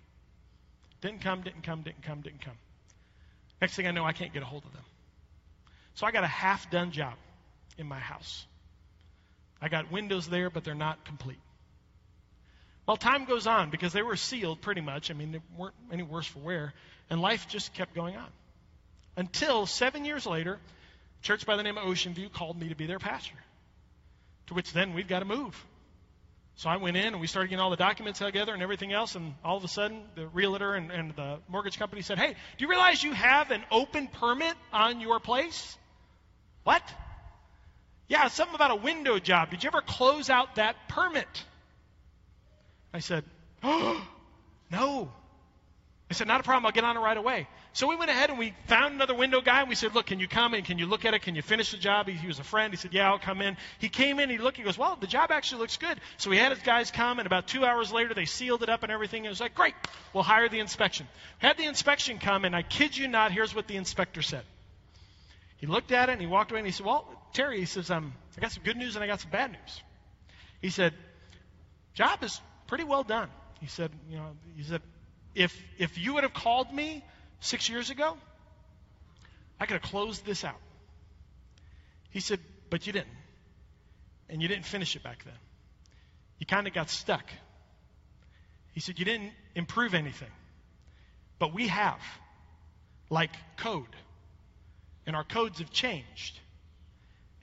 Didn't 1.01 1.23
come, 1.23 1.43
didn't 1.43 1.63
come, 1.63 1.83
didn't 1.83 2.03
come, 2.03 2.21
didn't 2.21 2.43
come. 2.43 2.57
Next 3.61 3.75
thing 3.75 3.87
I 3.87 3.91
know, 3.91 4.05
I 4.05 4.13
can't 4.13 4.33
get 4.33 4.43
a 4.43 4.47
hold 4.47 4.65
of 4.65 4.73
them. 4.73 4.83
So 5.95 6.07
I 6.07 6.13
got 6.13 6.25
a 6.25 6.29
half 6.29 6.71
done 6.71 6.93
job 6.93 7.15
in 7.79 7.87
my 7.87 7.99
house. 7.99 8.47
I 9.61 9.69
got 9.69 9.93
windows 9.93 10.27
there, 10.29 10.49
but 10.51 10.65
they're 10.65 10.75
not 10.75 11.05
complete. 11.05 11.41
Well, 12.87 12.97
time 12.97 13.25
goes 13.25 13.47
on 13.47 13.71
because 13.71 13.93
they 13.93 14.03
were 14.03 14.17
sealed 14.17 14.61
pretty 14.63 14.81
much. 14.81 15.11
I 15.11 15.15
mean, 15.15 15.33
they 15.33 15.41
weren't 15.57 15.75
any 15.93 16.03
worse 16.03 16.27
for 16.27 16.41
wear. 16.41 16.73
And 17.09 17.21
life 17.21 17.47
just 17.49 17.75
kept 17.75 17.95
going 17.95 18.17
on. 18.17 18.29
Until 19.17 19.67
seven 19.67 20.05
years 20.05 20.27
later, 20.27 20.55
a 20.55 21.23
church 21.23 21.45
by 21.45 21.57
the 21.57 21.63
name 21.63 21.77
of 21.77 21.87
Ocean 21.87 22.15
View 22.15 22.29
called 22.29 22.59
me 22.59 22.71
to 22.71 22.75
be 22.75 22.87
their 22.87 22.99
pastor. 22.99 23.37
To 24.47 24.55
which 24.55 24.73
then 24.73 24.95
we've 24.95 25.09
got 25.09 25.21
to 25.21 25.25
move. 25.25 25.55
So 26.61 26.69
I 26.69 26.77
went 26.77 26.99
in 26.99 27.07
and 27.07 27.21
we 27.23 27.27
started 27.27 27.49
getting 27.49 27.63
all 27.63 27.71
the 27.71 27.77
documents 27.77 28.19
together 28.19 28.53
and 28.53 28.63
everything 28.63 28.93
else. 28.93 29.15
And 29.15 29.33
all 29.43 29.57
of 29.57 29.65
a 29.65 29.69
sudden, 29.69 30.03
the 30.15 30.27
realtor 30.27 30.75
and, 30.75 30.91
and 30.91 31.17
the 31.17 31.39
mortgage 31.49 31.79
company 31.79 32.03
said, 32.03 32.19
Hey, 32.19 32.29
do 32.29 32.63
you 32.63 32.69
realize 32.69 33.03
you 33.03 33.13
have 33.15 33.51
an 33.51 33.65
open 33.71 34.09
permit 34.09 34.55
on 34.71 35.01
your 35.01 35.21
place? 35.21 35.79
What? 36.65 36.83
Yeah, 38.09 38.29
something 38.29 38.55
about 38.55 38.73
a 38.73 38.77
window 38.77 39.19
job. 39.19 39.51
Did 39.51 39.65
you 39.65 39.69
ever 39.69 39.81
close 39.81 40.29
out 40.29 40.57
that 40.57 40.77
permit? 40.87 41.45
I 42.93 42.99
said, 42.99 43.25
Oh, 43.63 44.07
no. 44.71 45.11
I 46.11 46.15
said, 46.15 46.27
Not 46.27 46.41
a 46.41 46.43
problem. 46.43 46.67
I'll 46.67 46.73
get 46.73 46.83
on 46.83 46.97
it 46.97 47.01
right 47.01 47.17
away. 47.17 47.47
So 47.73 47.87
we 47.87 47.95
went 47.95 48.11
ahead 48.11 48.31
and 48.31 48.39
we 48.39 48.53
found 48.67 48.95
another 48.95 49.15
window 49.15 49.41
guy 49.41 49.61
and 49.61 49.69
we 49.69 49.77
said, 49.77 49.95
Look, 49.95 50.07
can 50.07 50.19
you 50.19 50.27
come 50.27 50.55
and 50.55 50.65
can 50.65 50.77
you 50.77 50.87
look 50.87 51.05
at 51.05 51.15
it? 51.15 51.23
Can 51.23 51.37
you 51.37 51.43
finish 51.43 51.71
the 51.71 51.77
job? 51.77 52.09
He, 52.09 52.15
he 52.15 52.27
was 52.27 52.41
a 52.41 52.45
friend. 52.45 52.73
He 52.73 52.77
said, 52.77 52.93
Yeah, 52.93 53.09
I'll 53.09 53.21
come 53.21 53.41
in. 53.41 53.57
He 53.79 53.89
came 53.89 54.19
in, 54.19 54.29
he 54.29 54.39
looked, 54.39 54.57
he 54.57 54.65
goes, 54.65 54.77
Well, 54.77 54.97
the 55.01 55.07
job 55.07 55.31
actually 55.31 55.61
looks 55.61 55.77
good. 55.77 56.01
So 56.17 56.33
he 56.33 56.39
had 56.39 56.51
his 56.51 56.61
guys 56.63 56.91
come 56.91 57.21
and 57.21 57.27
about 57.27 57.47
two 57.47 57.65
hours 57.65 57.93
later 57.93 58.13
they 58.13 58.25
sealed 58.25 58.65
it 58.65 58.69
up 58.69 58.83
and 58.83 58.91
everything. 58.91 59.25
It 59.25 59.29
was 59.29 59.41
like, 59.41 59.55
Great, 59.55 59.75
we'll 60.13 60.25
hire 60.25 60.49
the 60.49 60.59
inspection. 60.59 61.07
Had 61.39 61.57
the 61.57 61.67
inspection 61.67 62.19
come 62.19 62.45
and 62.45 62.57
I 62.57 62.63
kid 62.63 62.97
you 62.97 63.07
not, 63.07 63.31
here's 63.31 63.55
what 63.55 63.69
the 63.69 63.77
inspector 63.77 64.21
said. 64.21 64.43
He 65.59 65.67
looked 65.69 65.93
at 65.93 66.09
it 66.09 66.13
and 66.13 66.21
he 66.21 66.27
walked 66.27 66.51
away 66.51 66.59
and 66.59 66.67
he 66.67 66.73
said, 66.73 66.87
Well, 66.87 67.07
Terry, 67.35 67.61
he 67.61 67.67
says, 67.67 67.89
um, 67.89 68.15
I 68.37 68.41
got 68.41 68.51
some 68.51 68.65
good 68.65 68.77
news 68.77 68.97
and 68.97 69.05
I 69.05 69.07
got 69.07 69.21
some 69.21 69.31
bad 69.31 69.53
news. 69.53 69.83
He 70.61 70.71
said, 70.71 70.93
Job 71.95 72.25
is 72.25 72.41
pretty 72.67 72.85
well 72.85 73.05
done. 73.05 73.29
He 73.61 73.67
said, 73.67 73.91
you 74.09 74.17
know, 74.17 74.31
he 74.57 74.63
said, 74.63 74.81
if 75.35 75.57
if 75.79 75.99
you 75.99 76.15
would 76.15 76.25
have 76.25 76.35
called 76.35 76.73
me 76.73 77.05
six 77.41 77.69
years 77.69 77.91
ago, 77.91 78.17
I 79.59 79.67
could 79.67 79.75
have 79.75 79.91
closed 79.91 80.25
this 80.25 80.45
out. 80.45 80.61
He 82.11 82.21
said, 82.21 82.41
but 82.71 82.87
you 82.87 82.93
didn't. 82.93 83.09
And 84.29 84.43
you 84.43 84.49
didn't 84.49 84.65
finish 84.65 84.97
it 84.97 85.03
back 85.03 85.25
then. 85.25 85.35
You 86.39 86.47
kind 86.47 86.67
of 86.67 86.73
got 86.73 86.91
stuck. 86.91 87.29
He 88.73 88.81
said, 88.81 88.99
you 88.99 89.05
didn't 89.05 89.33
improve 89.55 89.95
anything. 89.95 90.31
But 91.39 91.53
we 91.55 91.69
have, 91.69 92.01
like 93.11 93.31
code 93.57 93.97
and 95.07 95.17
our 95.17 95.25
codes 95.25 95.59
have 95.59 95.71
changed. 95.71 96.39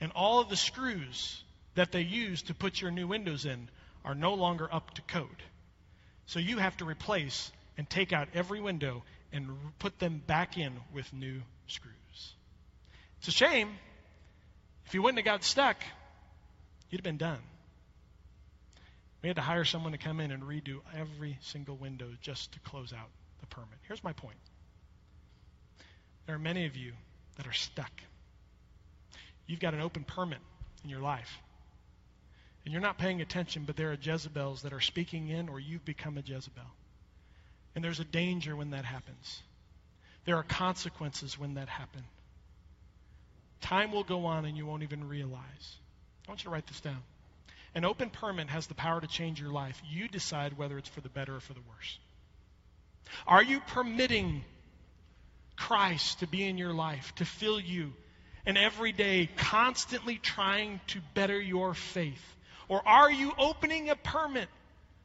And 0.00 0.12
all 0.14 0.40
of 0.40 0.48
the 0.48 0.56
screws 0.56 1.42
that 1.74 1.92
they 1.92 2.00
use 2.02 2.42
to 2.42 2.54
put 2.54 2.80
your 2.80 2.90
new 2.90 3.06
windows 3.06 3.44
in 3.44 3.68
are 4.04 4.14
no 4.14 4.34
longer 4.34 4.72
up 4.72 4.94
to 4.94 5.02
code. 5.02 5.42
So 6.26 6.38
you 6.38 6.58
have 6.58 6.76
to 6.78 6.84
replace 6.84 7.52
and 7.78 7.88
take 7.88 8.12
out 8.12 8.28
every 8.34 8.60
window 8.60 9.04
and 9.32 9.48
put 9.78 9.98
them 10.00 10.20
back 10.26 10.58
in 10.58 10.72
with 10.92 11.10
new 11.12 11.40
screws. 11.68 11.94
It's 13.18 13.28
a 13.28 13.30
shame. 13.30 13.70
If 14.84 14.94
you 14.94 15.02
wouldn't 15.02 15.18
have 15.18 15.24
got 15.24 15.44
stuck, 15.44 15.76
you'd 16.90 16.98
have 16.98 17.04
been 17.04 17.16
done. 17.16 17.38
We 19.22 19.28
had 19.28 19.36
to 19.36 19.42
hire 19.42 19.64
someone 19.64 19.92
to 19.92 19.98
come 19.98 20.20
in 20.20 20.30
and 20.30 20.42
redo 20.42 20.80
every 20.96 21.38
single 21.40 21.76
window 21.76 22.08
just 22.20 22.52
to 22.52 22.60
close 22.60 22.92
out 22.92 23.08
the 23.40 23.46
permit. 23.46 23.78
Here's 23.86 24.04
my 24.04 24.12
point 24.12 24.36
there 26.26 26.34
are 26.34 26.38
many 26.38 26.66
of 26.66 26.76
you 26.76 26.92
that 27.36 27.46
are 27.46 27.52
stuck. 27.52 27.90
You've 29.46 29.60
got 29.60 29.72
an 29.72 29.80
open 29.80 30.04
permit 30.04 30.40
in 30.84 30.90
your 30.90 31.00
life. 31.00 31.38
And 32.64 32.72
you're 32.72 32.82
not 32.82 32.98
paying 32.98 33.22
attention, 33.22 33.64
but 33.64 33.76
there 33.76 33.90
are 33.92 33.96
Jezebels 34.00 34.62
that 34.62 34.74
are 34.74 34.80
speaking 34.80 35.28
in, 35.28 35.48
or 35.48 35.58
you've 35.58 35.86
become 35.86 36.18
a 36.18 36.20
Jezebel. 36.20 36.64
And 37.74 37.84
there's 37.84 38.00
a 38.00 38.04
danger 38.04 38.56
when 38.56 38.70
that 38.70 38.84
happens. 38.84 39.42
There 40.24 40.36
are 40.36 40.42
consequences 40.42 41.38
when 41.38 41.54
that 41.54 41.68
happens. 41.68 42.04
Time 43.60 43.92
will 43.92 44.04
go 44.04 44.26
on 44.26 44.44
and 44.44 44.56
you 44.56 44.66
won't 44.66 44.82
even 44.82 45.08
realize. 45.08 45.76
I 46.26 46.30
want 46.30 46.40
you 46.40 46.44
to 46.44 46.50
write 46.50 46.66
this 46.66 46.80
down. 46.80 47.02
An 47.74 47.84
open 47.84 48.10
permit 48.10 48.48
has 48.48 48.66
the 48.66 48.74
power 48.74 49.00
to 49.00 49.06
change 49.06 49.40
your 49.40 49.50
life. 49.50 49.80
You 49.90 50.08
decide 50.08 50.56
whether 50.56 50.78
it's 50.78 50.88
for 50.88 51.00
the 51.00 51.08
better 51.08 51.36
or 51.36 51.40
for 51.40 51.54
the 51.54 51.60
worse. 51.60 51.98
Are 53.26 53.42
you 53.42 53.60
permitting 53.60 54.44
Christ 55.56 56.20
to 56.20 56.26
be 56.26 56.44
in 56.44 56.58
your 56.58 56.72
life, 56.72 57.14
to 57.16 57.24
fill 57.24 57.60
you, 57.60 57.92
and 58.46 58.56
every 58.56 58.92
day 58.92 59.28
constantly 59.36 60.16
trying 60.16 60.80
to 60.88 61.00
better 61.14 61.40
your 61.40 61.74
faith? 61.74 62.22
Or 62.68 62.86
are 62.86 63.10
you 63.10 63.32
opening 63.38 63.90
a 63.90 63.96
permit 63.96 64.48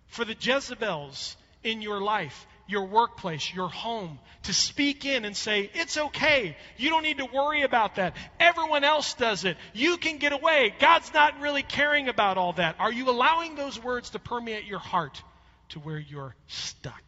for 0.08 0.26
the 0.26 0.36
Jezebels 0.40 1.36
in 1.64 1.82
your 1.82 2.02
life 2.02 2.46
your 2.68 2.86
workplace, 2.86 3.54
your 3.54 3.70
home, 3.70 4.20
to 4.44 4.54
speak 4.54 5.06
in 5.06 5.26
and 5.26 5.36
say, 5.36 5.70
It's 5.74 5.98
okay. 5.98 6.56
You 6.78 6.90
don't 6.90 7.04
need 7.04 7.18
to 7.18 7.26
worry 7.26 7.64
about 7.64 7.96
that. 7.96 8.16
Everyone 8.40 8.84
else 8.84 9.14
does 9.16 9.46
it. 9.46 9.58
You 9.74 9.98
can 9.98 10.18
get 10.18 10.32
away. 10.32 10.74
God's 10.80 11.14
not 11.14 11.40
really 11.42 11.64
caring 11.64 12.08
about 12.08 12.38
all 12.38 12.54
that. 12.54 12.76
Are 12.80 12.92
you 12.92 13.10
allowing 13.10 13.56
those 13.56 13.82
words 13.82 14.12
to 14.12 14.20
permeate 14.20 14.66
your 14.66 14.80
heart 14.80 15.22
to 15.70 15.80
where 15.80 16.00
you're 16.00 16.36
stuck? 16.48 17.04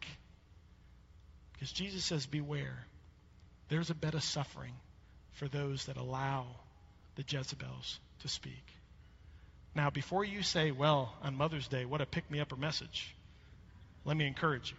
Because 1.54 1.72
Jesus 1.72 2.04
says, 2.04 2.26
Beware. 2.26 2.86
There's 3.68 3.90
a 3.90 3.94
bed 3.94 4.14
of 4.14 4.22
suffering 4.22 4.74
for 5.32 5.48
those 5.48 5.86
that 5.86 5.96
allow 5.96 6.46
the 7.16 7.24
Jezebels 7.26 7.98
to 8.20 8.28
speak. 8.28 8.64
Now, 9.74 9.90
before 9.90 10.24
you 10.24 10.42
say, 10.42 10.70
Well, 10.70 11.14
on 11.22 11.34
Mother's 11.34 11.68
Day, 11.68 11.86
what 11.86 12.00
a 12.00 12.06
pick 12.06 12.30
me 12.30 12.40
up 12.40 12.52
or 12.52 12.56
message, 12.56 13.14
let 14.04 14.16
me 14.16 14.26
encourage 14.26 14.70
you. 14.70 14.76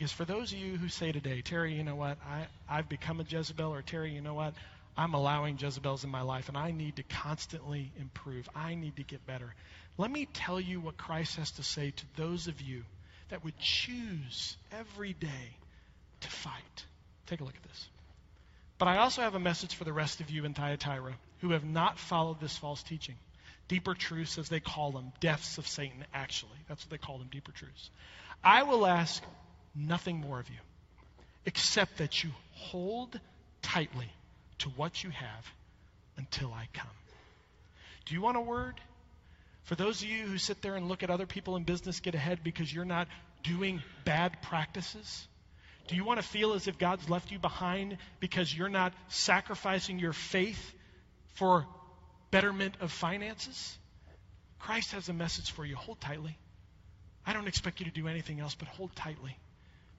Because 0.00 0.12
for 0.12 0.24
those 0.24 0.50
of 0.50 0.58
you 0.58 0.78
who 0.78 0.88
say 0.88 1.12
today, 1.12 1.42
Terry, 1.42 1.74
you 1.74 1.84
know 1.84 1.94
what? 1.94 2.16
I, 2.26 2.46
I've 2.66 2.88
become 2.88 3.20
a 3.20 3.22
Jezebel, 3.22 3.70
or 3.70 3.82
Terry, 3.82 4.14
you 4.14 4.22
know 4.22 4.32
what? 4.32 4.54
I'm 4.96 5.12
allowing 5.12 5.58
Jezebels 5.58 6.04
in 6.04 6.10
my 6.10 6.22
life, 6.22 6.48
and 6.48 6.56
I 6.56 6.70
need 6.70 6.96
to 6.96 7.02
constantly 7.02 7.92
improve. 8.00 8.48
I 8.56 8.76
need 8.76 8.96
to 8.96 9.02
get 9.02 9.26
better. 9.26 9.54
Let 9.98 10.10
me 10.10 10.26
tell 10.32 10.58
you 10.58 10.80
what 10.80 10.96
Christ 10.96 11.36
has 11.36 11.50
to 11.50 11.62
say 11.62 11.90
to 11.90 12.04
those 12.16 12.46
of 12.46 12.62
you 12.62 12.84
that 13.28 13.44
would 13.44 13.58
choose 13.58 14.56
every 14.72 15.12
day 15.12 15.58
to 16.20 16.28
fight. 16.30 16.86
Take 17.26 17.42
a 17.42 17.44
look 17.44 17.56
at 17.56 17.62
this. 17.62 17.88
But 18.78 18.88
I 18.88 18.96
also 18.96 19.20
have 19.20 19.34
a 19.34 19.38
message 19.38 19.74
for 19.74 19.84
the 19.84 19.92
rest 19.92 20.22
of 20.22 20.30
you 20.30 20.46
in 20.46 20.54
Thyatira 20.54 21.12
who 21.42 21.50
have 21.50 21.66
not 21.66 21.98
followed 21.98 22.40
this 22.40 22.56
false 22.56 22.82
teaching. 22.82 23.16
Deeper 23.68 23.92
truths, 23.92 24.38
as 24.38 24.48
they 24.48 24.60
call 24.60 24.92
them, 24.92 25.12
deaths 25.20 25.58
of 25.58 25.68
Satan, 25.68 26.06
actually. 26.14 26.56
That's 26.70 26.86
what 26.86 26.90
they 26.90 26.96
call 27.06 27.18
them, 27.18 27.28
deeper 27.30 27.52
truths. 27.52 27.90
I 28.42 28.62
will 28.62 28.86
ask 28.86 29.22
nothing 29.74 30.18
more 30.20 30.40
of 30.40 30.48
you 30.48 30.56
except 31.46 31.98
that 31.98 32.22
you 32.22 32.30
hold 32.52 33.18
tightly 33.62 34.10
to 34.58 34.68
what 34.70 35.02
you 35.02 35.10
have 35.10 35.52
until 36.16 36.52
I 36.52 36.68
come. 36.72 36.86
Do 38.06 38.14
you 38.14 38.20
want 38.20 38.36
a 38.36 38.40
word? 38.40 38.80
For 39.64 39.74
those 39.74 40.02
of 40.02 40.08
you 40.08 40.26
who 40.26 40.38
sit 40.38 40.62
there 40.62 40.76
and 40.76 40.88
look 40.88 41.02
at 41.02 41.10
other 41.10 41.26
people 41.26 41.56
in 41.56 41.64
business 41.64 42.00
get 42.00 42.14
ahead 42.14 42.40
because 42.42 42.72
you're 42.72 42.84
not 42.84 43.08
doing 43.42 43.82
bad 44.04 44.42
practices? 44.42 45.26
Do 45.88 45.96
you 45.96 46.04
want 46.04 46.20
to 46.20 46.26
feel 46.26 46.52
as 46.52 46.68
if 46.68 46.78
God's 46.78 47.08
left 47.08 47.30
you 47.30 47.38
behind 47.38 47.96
because 48.20 48.56
you're 48.56 48.68
not 48.68 48.92
sacrificing 49.08 49.98
your 49.98 50.12
faith 50.12 50.72
for 51.34 51.66
betterment 52.30 52.74
of 52.80 52.92
finances? 52.92 53.78
Christ 54.58 54.92
has 54.92 55.08
a 55.08 55.12
message 55.12 55.50
for 55.50 55.64
you. 55.64 55.74
Hold 55.76 56.00
tightly. 56.00 56.36
I 57.26 57.32
don't 57.32 57.48
expect 57.48 57.80
you 57.80 57.86
to 57.86 57.92
do 57.92 58.08
anything 58.08 58.40
else, 58.40 58.54
but 58.54 58.68
hold 58.68 58.94
tightly. 58.94 59.36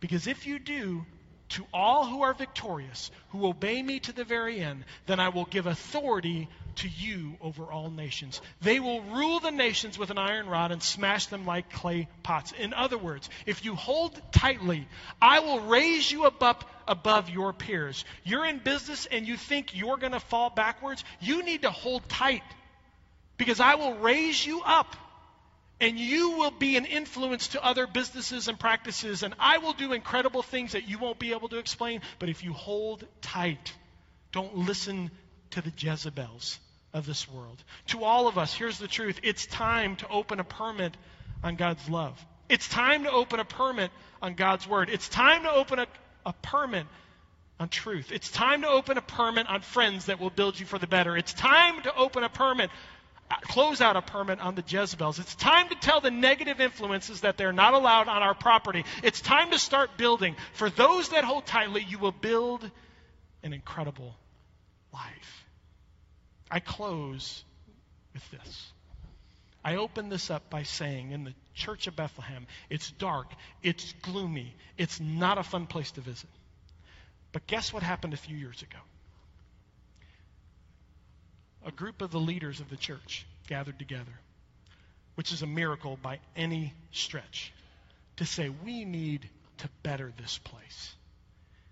Because 0.01 0.27
if 0.27 0.45
you 0.45 0.59
do, 0.59 1.05
to 1.51 1.65
all 1.73 2.05
who 2.05 2.21
are 2.21 2.33
victorious, 2.33 3.11
who 3.29 3.45
obey 3.45 3.81
me 3.81 3.99
to 3.99 4.13
the 4.13 4.23
very 4.23 4.59
end, 4.59 4.85
then 5.05 5.19
I 5.19 5.29
will 5.29 5.45
give 5.45 5.67
authority 5.67 6.47
to 6.75 6.87
you 6.87 7.35
over 7.41 7.65
all 7.65 7.89
nations. 7.89 8.41
They 8.61 8.79
will 8.79 9.01
rule 9.01 9.41
the 9.41 9.51
nations 9.51 9.99
with 9.99 10.09
an 10.09 10.17
iron 10.17 10.47
rod 10.47 10.71
and 10.71 10.81
smash 10.81 11.25
them 11.25 11.45
like 11.45 11.71
clay 11.71 12.07
pots. 12.23 12.53
In 12.53 12.73
other 12.73 12.97
words, 12.97 13.29
if 13.45 13.65
you 13.65 13.75
hold 13.75 14.19
tightly, 14.31 14.87
I 15.21 15.41
will 15.41 15.59
raise 15.59 16.09
you 16.09 16.25
above, 16.25 16.65
above 16.87 17.29
your 17.29 17.51
peers. 17.51 18.05
You're 18.23 18.45
in 18.45 18.59
business 18.59 19.05
and 19.05 19.27
you 19.27 19.35
think 19.35 19.75
you're 19.75 19.97
going 19.97 20.13
to 20.13 20.21
fall 20.21 20.49
backwards, 20.49 21.03
you 21.19 21.43
need 21.43 21.63
to 21.63 21.71
hold 21.71 22.07
tight 22.07 22.43
because 23.37 23.59
I 23.59 23.75
will 23.75 23.95
raise 23.95 24.45
you 24.45 24.61
up 24.65 24.95
and 25.81 25.99
you 25.99 26.37
will 26.37 26.51
be 26.51 26.77
an 26.77 26.85
influence 26.85 27.49
to 27.49 27.65
other 27.65 27.87
businesses 27.87 28.47
and 28.47 28.57
practices, 28.57 29.23
and 29.23 29.33
I 29.39 29.57
will 29.57 29.73
do 29.73 29.93
incredible 29.93 30.43
things 30.43 30.73
that 30.73 30.87
you 30.87 30.99
won't 30.99 31.17
be 31.17 31.33
able 31.33 31.49
to 31.49 31.57
explain. 31.57 32.01
But 32.19 32.29
if 32.29 32.43
you 32.43 32.53
hold 32.53 33.03
tight, 33.21 33.73
don't 34.31 34.55
listen 34.55 35.09
to 35.49 35.61
the 35.61 35.73
Jezebels 35.75 36.59
of 36.93 37.07
this 37.07 37.27
world. 37.27 37.63
To 37.87 38.03
all 38.03 38.27
of 38.27 38.37
us, 38.37 38.53
here's 38.53 38.77
the 38.77 38.87
truth 38.87 39.19
it's 39.23 39.47
time 39.47 39.95
to 39.97 40.07
open 40.07 40.39
a 40.39 40.43
permit 40.43 40.95
on 41.43 41.55
God's 41.55 41.89
love. 41.89 42.23
It's 42.47 42.67
time 42.69 43.05
to 43.05 43.11
open 43.11 43.39
a 43.39 43.45
permit 43.45 43.89
on 44.21 44.35
God's 44.35 44.67
word. 44.67 44.89
It's 44.89 45.09
time 45.09 45.43
to 45.43 45.51
open 45.51 45.79
a, 45.79 45.87
a 46.27 46.33
permit 46.33 46.85
on 47.59 47.69
truth. 47.69 48.11
It's 48.11 48.29
time 48.29 48.61
to 48.61 48.67
open 48.67 48.99
a 48.99 49.01
permit 49.01 49.49
on 49.49 49.61
friends 49.61 50.05
that 50.05 50.19
will 50.19 50.29
build 50.29 50.59
you 50.59 50.65
for 50.67 50.77
the 50.77 50.87
better. 50.87 51.17
It's 51.17 51.33
time 51.33 51.81
to 51.83 51.95
open 51.95 52.23
a 52.23 52.29
permit 52.29 52.69
close 53.41 53.81
out 53.81 53.95
a 53.95 54.01
permit 54.01 54.39
on 54.39 54.55
the 54.55 54.63
Jezebels. 54.67 55.19
It's 55.19 55.35
time 55.35 55.69
to 55.69 55.75
tell 55.75 56.01
the 56.01 56.11
negative 56.11 56.59
influences 56.59 57.21
that 57.21 57.37
they're 57.37 57.53
not 57.53 57.73
allowed 57.73 58.07
on 58.07 58.21
our 58.21 58.33
property. 58.33 58.83
It's 59.03 59.21
time 59.21 59.51
to 59.51 59.59
start 59.59 59.97
building. 59.97 60.35
For 60.53 60.69
those 60.69 61.09
that 61.09 61.23
hold 61.23 61.45
tightly, 61.45 61.85
you 61.87 61.99
will 61.99 62.11
build 62.11 62.69
an 63.43 63.53
incredible 63.53 64.15
life. 64.93 65.45
I 66.49 66.59
close 66.59 67.43
with 68.13 68.29
this. 68.31 68.71
I 69.63 69.75
open 69.75 70.09
this 70.09 70.31
up 70.31 70.49
by 70.49 70.63
saying 70.63 71.11
in 71.11 71.23
the 71.23 71.33
church 71.53 71.87
of 71.87 71.95
Bethlehem, 71.95 72.47
it's 72.69 72.89
dark, 72.91 73.27
it's 73.61 73.93
gloomy, 74.01 74.55
it's 74.77 74.99
not 74.99 75.37
a 75.37 75.43
fun 75.43 75.67
place 75.67 75.91
to 75.91 76.01
visit. 76.01 76.29
But 77.31 77.47
guess 77.47 77.71
what 77.71 77.83
happened 77.83 78.13
a 78.13 78.17
few 78.17 78.35
years 78.35 78.61
ago? 78.61 78.79
A 81.65 81.71
group 81.71 82.01
of 82.01 82.11
the 82.11 82.19
leaders 82.19 82.59
of 82.59 82.69
the 82.69 82.77
church 82.77 83.25
gathered 83.47 83.77
together, 83.79 84.11
which 85.15 85.31
is 85.31 85.41
a 85.41 85.47
miracle 85.47 85.97
by 86.01 86.19
any 86.35 86.73
stretch, 86.91 87.53
to 88.17 88.25
say, 88.25 88.49
we 88.49 88.85
need 88.85 89.29
to 89.59 89.69
better 89.83 90.11
this 90.17 90.37
place. 90.37 90.95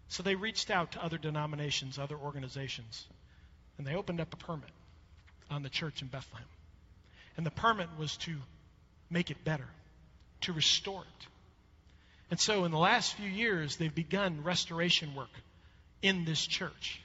So 0.10 0.23
they 0.23 0.36
reached 0.36 0.71
out 0.71 0.93
to 0.93 1.04
other 1.04 1.17
denominations, 1.17 1.99
other 1.99 2.15
organizations, 2.15 3.06
and 3.78 3.86
they 3.86 3.95
opened 3.95 4.19
up 4.19 4.34
a 4.34 4.38
permit 4.38 4.69
on 5.49 5.63
the 5.63 5.69
church 5.69 6.02
in 6.02 6.08
Bethlehem. 6.08 6.47
And 7.38 7.45
the 7.45 7.52
permit 7.52 7.88
was 7.97 8.17
to 8.17 8.36
make 9.10 9.32
it 9.32 9.43
better, 9.43 9.67
to 10.41 10.54
restore 10.54 11.02
it. 11.02 11.28
And 12.32 12.39
so 12.39 12.65
in 12.65 12.71
the 12.71 12.78
last 12.78 13.15
few 13.15 13.30
years, 13.30 13.78
they've 13.78 13.93
begun 13.93 14.43
restoration 14.43 15.15
work 15.15 15.30
in 16.02 16.25
this 16.25 16.45
church. 16.45 17.02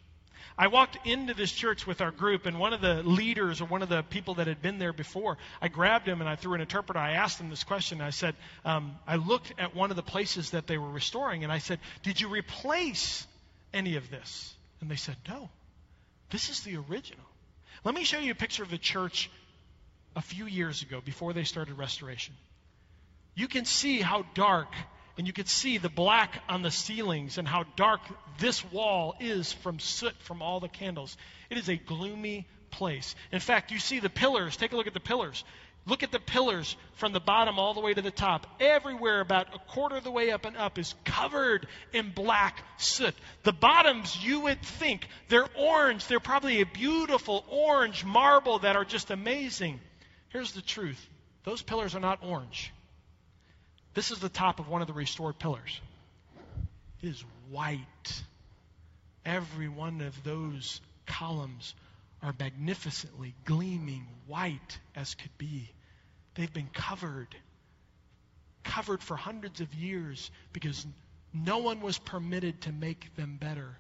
I 0.57 0.69
walked 0.69 1.07
into 1.07 1.35
this 1.35 1.51
church 1.51 1.87
with 1.87 2.01
our 2.01 2.11
group, 2.11 2.47
and 2.47 2.59
one 2.59 2.73
of 2.73 2.81
the 2.81 3.03
leaders 3.03 3.61
or 3.61 3.65
one 3.67 3.83
of 3.83 3.89
the 3.89 4.03
people 4.03 4.35
that 4.35 4.47
had 4.47 4.63
been 4.63 4.79
there 4.79 4.93
before, 4.93 5.39
I 5.61 5.69
grabbed 5.69 6.07
him 6.07 6.21
and 6.21 6.29
I 6.29 6.37
through 6.37 6.55
an 6.55 6.61
interpreter. 6.61 6.99
I 6.99 7.13
asked 7.13 7.41
him 7.41 7.51
this 7.51 7.65
question. 7.65 8.01
I 8.01 8.11
said, 8.11 8.37
um, 8.65 8.97
I 9.07 9.17
looked 9.17 9.53
at 9.59 9.75
one 9.75 9.91
of 9.91 9.97
the 9.97 10.03
places 10.03 10.51
that 10.51 10.67
they 10.67 10.79
were 10.79 10.91
restoring, 10.91 11.45
and 11.45 11.53
I 11.53 11.59
said, 11.59 11.81
Did 12.03 12.21
you 12.21 12.29
replace 12.29 13.27
any 13.73 13.97
of 13.97 14.11
this? 14.11 14.55
And 14.81 14.91
they 14.91 14.97
said, 14.97 15.17
No. 15.29 15.49
This 16.31 16.51
is 16.51 16.61
the 16.61 16.77
original. 16.77 17.25
Let 17.85 17.95
me 17.95 18.05
show 18.05 18.19
you 18.19 18.33
a 18.33 18.35
picture 18.35 18.63
of 18.63 18.71
the 18.71 18.79
church 18.79 19.31
a 20.17 20.23
few 20.23 20.47
years 20.47 20.83
ago 20.83 21.01
before 21.05 21.33
they 21.33 21.45
started 21.45 21.75
restoration. 21.75 22.35
You 23.35 23.49
can 23.49 23.65
see 23.65 24.01
how 24.01 24.25
dark 24.35 24.69
and 25.17 25.27
you 25.27 25.33
could 25.33 25.49
see 25.49 25.79
the 25.79 25.89
black 25.89 26.43
on 26.49 26.63
the 26.63 26.71
ceilings 26.71 27.39
and 27.39 27.47
how 27.47 27.65
dark 27.77 28.01
this 28.39 28.65
wall 28.73 29.15
is 29.21 29.53
from 29.53 29.79
soot 29.79 30.15
from 30.21 30.43
all 30.43 30.61
the 30.61 30.69
candles. 30.69 31.17
It 31.51 31.59
is 31.59 31.69
a 31.69 31.77
gloomy 31.77 32.47
place. 32.71 33.15
In 33.31 33.41
fact, 33.41 33.71
you 33.71 33.79
see 33.79 34.01
the 34.01 34.11
pillars. 34.11 34.57
Take 34.57 34.73
a 34.73 34.77
look 34.77 34.89
at 34.89 34.95
the 34.95 35.01
pillars. 35.01 35.45
Look 35.87 36.03
at 36.03 36.11
the 36.11 36.19
pillars 36.19 36.77
from 36.95 37.13
the 37.13 37.21
bottom 37.21 37.59
all 37.59 37.75
the 37.75 37.81
way 37.81 37.93
to 37.93 38.01
the 38.01 38.11
top. 38.11 38.47
Everywhere, 38.59 39.21
about 39.21 39.55
a 39.55 39.59
quarter 39.71 39.97
of 39.97 40.05
the 40.05 40.11
way 40.11 40.31
up 40.31 40.47
and 40.47 40.57
up, 40.57 40.79
is 40.79 40.95
covered 41.05 41.67
in 41.93 42.11
black 42.11 42.63
soot. 42.79 43.15
The 43.43 43.53
bottoms, 43.53 44.17
you 44.25 44.41
would 44.41 44.63
think, 44.63 45.07
they're 45.29 45.49
orange. 45.57 46.07
They're 46.07 46.21
probably 46.21 46.63
a 46.63 46.67
beautiful 46.67 47.45
orange 47.49 48.05
marble 48.05 48.61
that 48.61 48.77
are 48.77 48.85
just 48.85 49.11
amazing. 49.11 49.79
Here's 50.31 50.53
the 50.53 50.63
truth 50.63 51.07
those 51.45 51.61
pillars 51.61 51.95
are 51.95 52.01
not 52.01 52.21
orange. 52.23 52.73
This 53.95 54.11
is 54.11 54.19
the 54.19 54.29
top 54.29 54.59
of 54.59 54.69
one 54.69 54.81
of 54.83 54.89
the 54.89 54.93
restored 54.93 55.39
pillars. 55.39 55.81
It 57.01 57.09
is 57.09 57.25
white. 57.49 58.23
Every 59.25 59.69
one 59.69 60.01
of 60.01 60.23
those 60.25 60.81
columns 61.07 61.75
are 62.23 62.35
magnificently 62.39 63.35
gleaming 63.45 64.07
white 64.27 64.79
as 64.97 65.15
could 65.15 65.37
be. 65.39 65.71
They've 66.35 66.53
been 66.53 66.71
covered, 66.73 67.37
covered 68.65 69.03
for 69.03 69.17
hundreds 69.17 69.61
of 69.61 69.73
years 69.75 70.31
because 70.53 70.87
no 71.33 71.59
one 71.59 71.81
was 71.81 71.99
permitted 71.99 72.63
to 72.63 72.73
make 72.73 73.15
them 73.15 73.37
better. 73.37 73.79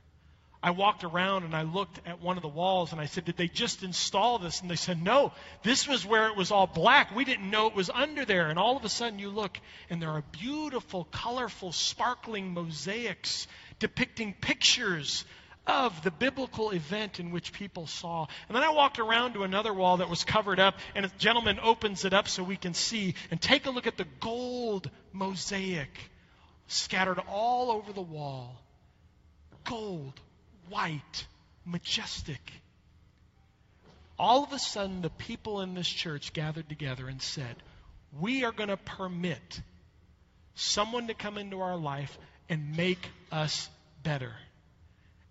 I 0.64 0.70
walked 0.70 1.04
around 1.04 1.44
and 1.44 1.54
I 1.54 1.60
looked 1.60 2.00
at 2.06 2.22
one 2.22 2.38
of 2.38 2.42
the 2.42 2.48
walls 2.48 2.92
and 2.92 2.98
I 2.98 3.04
said, 3.04 3.26
Did 3.26 3.36
they 3.36 3.48
just 3.48 3.82
install 3.82 4.38
this? 4.38 4.62
And 4.62 4.70
they 4.70 4.76
said, 4.76 5.02
No, 5.02 5.32
this 5.62 5.86
was 5.86 6.06
where 6.06 6.28
it 6.28 6.36
was 6.36 6.50
all 6.50 6.66
black. 6.66 7.14
We 7.14 7.26
didn't 7.26 7.50
know 7.50 7.66
it 7.66 7.74
was 7.74 7.90
under 7.90 8.24
there. 8.24 8.48
And 8.48 8.58
all 8.58 8.74
of 8.74 8.82
a 8.82 8.88
sudden 8.88 9.18
you 9.18 9.28
look 9.28 9.60
and 9.90 10.00
there 10.00 10.08
are 10.08 10.22
beautiful, 10.32 11.04
colorful, 11.04 11.70
sparkling 11.70 12.54
mosaics 12.54 13.46
depicting 13.78 14.32
pictures 14.32 15.26
of 15.66 16.02
the 16.02 16.10
biblical 16.10 16.70
event 16.70 17.20
in 17.20 17.30
which 17.30 17.52
people 17.52 17.86
saw. 17.86 18.26
And 18.48 18.56
then 18.56 18.62
I 18.62 18.70
walked 18.70 18.98
around 18.98 19.34
to 19.34 19.42
another 19.42 19.74
wall 19.74 19.98
that 19.98 20.08
was 20.08 20.24
covered 20.24 20.60
up, 20.60 20.76
and 20.94 21.04
a 21.04 21.10
gentleman 21.18 21.58
opens 21.62 22.06
it 22.06 22.14
up 22.14 22.26
so 22.26 22.42
we 22.42 22.56
can 22.56 22.72
see 22.72 23.16
and 23.30 23.38
take 23.38 23.66
a 23.66 23.70
look 23.70 23.86
at 23.86 23.98
the 23.98 24.06
gold 24.20 24.90
mosaic 25.12 25.90
scattered 26.68 27.18
all 27.28 27.70
over 27.70 27.92
the 27.92 28.02
wall. 28.02 28.62
Gold 29.64 30.18
white, 30.68 31.26
majestic. 31.64 32.40
All 34.18 34.44
of 34.44 34.52
a 34.52 34.58
sudden, 34.58 35.02
the 35.02 35.10
people 35.10 35.60
in 35.60 35.74
this 35.74 35.88
church 35.88 36.32
gathered 36.32 36.68
together 36.68 37.08
and 37.08 37.20
said, 37.20 37.56
We 38.18 38.44
are 38.44 38.52
going 38.52 38.68
to 38.68 38.76
permit 38.76 39.60
someone 40.54 41.08
to 41.08 41.14
come 41.14 41.38
into 41.38 41.60
our 41.60 41.76
life 41.76 42.16
and 42.48 42.76
make 42.76 43.08
us 43.32 43.68
better. 44.02 44.32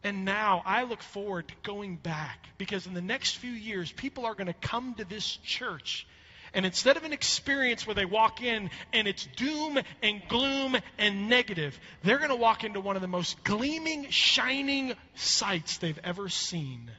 And 0.04 0.26
now 0.26 0.62
I 0.66 0.84
look 0.84 1.02
forward 1.02 1.48
to 1.48 1.54
going 1.64 1.96
back 1.96 2.46
because 2.58 2.88
in 2.88 2.94
the 2.94 3.02
next 3.02 3.38
few 3.38 3.52
years, 3.52 3.92
people 3.92 4.26
are 4.26 4.36
going 4.36 4.48
to 4.48 4.54
come 4.54 4.96
to 4.96 5.06
this 5.06 5.38
church 5.38 6.06
and 6.54 6.66
instead 6.66 6.98
of 6.98 7.04
an 7.04 7.14
experience 7.14 7.88
where 7.88 7.96
they 7.96 8.06
walk 8.06 8.42
in 8.44 8.70
and 8.92 9.08
it's 9.08 9.26
doom 9.36 9.80
and 10.04 10.22
gloom 10.28 10.78
and 11.00 11.28
negative, 11.28 11.78
they're 12.04 12.20
going 12.20 12.30
to 12.30 12.36
walk 12.36 12.64
into 12.64 12.80
one 12.80 12.96
of 12.96 13.02
the 13.02 13.08
most 13.08 13.44
gleaming, 13.44 14.10
shining 14.12 14.94
sights 15.16 15.78
they've 15.78 16.00
ever 16.04 16.30
seen, 16.30 16.92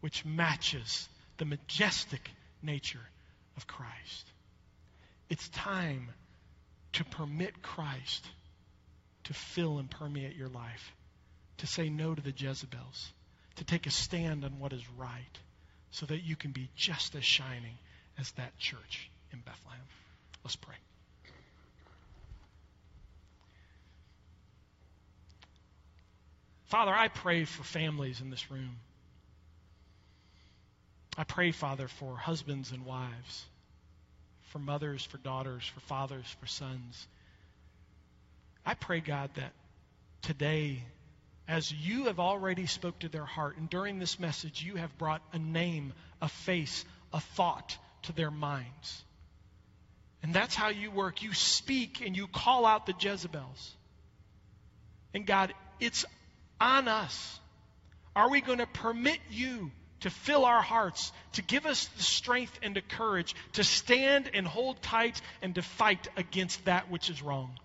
which 0.00 0.24
matches 0.26 1.08
the 1.38 1.46
majestic 1.46 2.30
nature 2.62 3.00
of 3.56 3.66
Christ. 3.66 4.30
It's 5.30 5.48
time 5.48 6.10
to 6.94 7.04
permit 7.04 7.62
Christ 7.62 8.26
to 9.24 9.32
fill 9.34 9.78
and 9.78 9.90
permeate 9.90 10.36
your 10.36 10.48
life, 10.48 10.92
to 11.58 11.66
say 11.66 11.88
no 11.88 12.14
to 12.14 12.20
the 12.20 12.34
Jezebels, 12.36 13.12
to 13.56 13.64
take 13.64 13.86
a 13.86 13.90
stand 13.90 14.44
on 14.44 14.58
what 14.58 14.72
is 14.72 14.82
right, 14.98 15.38
so 15.90 16.04
that 16.06 16.22
you 16.22 16.36
can 16.36 16.50
be 16.50 16.68
just 16.76 17.14
as 17.14 17.24
shining 17.24 17.78
as 18.20 18.30
that 18.32 18.56
church 18.58 19.10
in 19.32 19.38
Bethlehem. 19.40 19.80
Let's 20.44 20.56
pray. 20.56 20.74
Father, 26.66 26.92
I 26.92 27.08
pray 27.08 27.44
for 27.44 27.64
families 27.64 28.20
in 28.20 28.30
this 28.30 28.50
room. 28.50 28.76
I 31.18 31.24
pray, 31.24 31.50
Father, 31.50 31.88
for 31.88 32.16
husbands 32.16 32.70
and 32.70 32.84
wives, 32.84 33.44
for 34.50 34.60
mothers, 34.60 35.04
for 35.04 35.18
daughters, 35.18 35.64
for 35.66 35.80
fathers, 35.80 36.26
for 36.40 36.46
sons. 36.46 37.08
I 38.64 38.74
pray, 38.74 39.00
God, 39.00 39.30
that 39.34 39.52
today, 40.22 40.84
as 41.48 41.72
you 41.72 42.04
have 42.04 42.20
already 42.20 42.66
spoke 42.66 43.00
to 43.00 43.08
their 43.08 43.24
heart, 43.24 43.56
and 43.56 43.68
during 43.68 43.98
this 43.98 44.20
message, 44.20 44.62
you 44.62 44.76
have 44.76 44.96
brought 44.96 45.22
a 45.32 45.38
name, 45.38 45.92
a 46.22 46.28
face, 46.28 46.84
a 47.12 47.20
thought 47.20 47.76
to 48.02 48.12
their 48.12 48.30
minds. 48.30 49.04
And 50.22 50.34
that's 50.34 50.54
how 50.54 50.68
you 50.68 50.90
work. 50.90 51.22
You 51.22 51.32
speak 51.32 52.02
and 52.04 52.16
you 52.16 52.26
call 52.26 52.66
out 52.66 52.86
the 52.86 52.94
Jezebels. 52.98 53.74
And 55.14 55.26
God, 55.26 55.54
it's 55.80 56.04
on 56.60 56.88
us. 56.88 57.40
Are 58.14 58.30
we 58.30 58.40
going 58.40 58.58
to 58.58 58.66
permit 58.66 59.18
you 59.30 59.70
to 60.00 60.10
fill 60.10 60.44
our 60.44 60.62
hearts, 60.62 61.12
to 61.32 61.42
give 61.42 61.66
us 61.66 61.86
the 61.96 62.02
strength 62.02 62.58
and 62.62 62.74
the 62.74 62.80
courage 62.80 63.34
to 63.52 63.64
stand 63.64 64.30
and 64.32 64.46
hold 64.46 64.80
tight 64.82 65.20
and 65.42 65.54
to 65.54 65.62
fight 65.62 66.08
against 66.16 66.64
that 66.64 66.90
which 66.90 67.10
is 67.10 67.22
wrong? 67.22 67.58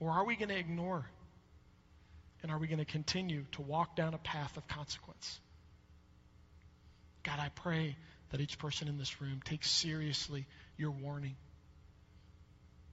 Or 0.00 0.10
are 0.10 0.24
we 0.24 0.36
going 0.36 0.48
to 0.48 0.58
ignore? 0.58 1.04
And 2.42 2.50
are 2.50 2.58
we 2.58 2.66
going 2.66 2.78
to 2.78 2.86
continue 2.86 3.44
to 3.52 3.62
walk 3.62 3.96
down 3.96 4.14
a 4.14 4.18
path 4.18 4.56
of 4.56 4.66
consequence? 4.66 5.38
God, 7.22 7.38
I 7.38 7.50
pray 7.54 7.96
that 8.30 8.40
each 8.40 8.58
person 8.58 8.88
in 8.88 8.98
this 8.98 9.20
room 9.20 9.40
takes 9.44 9.70
seriously 9.70 10.46
your 10.76 10.92
warning. 10.92 11.36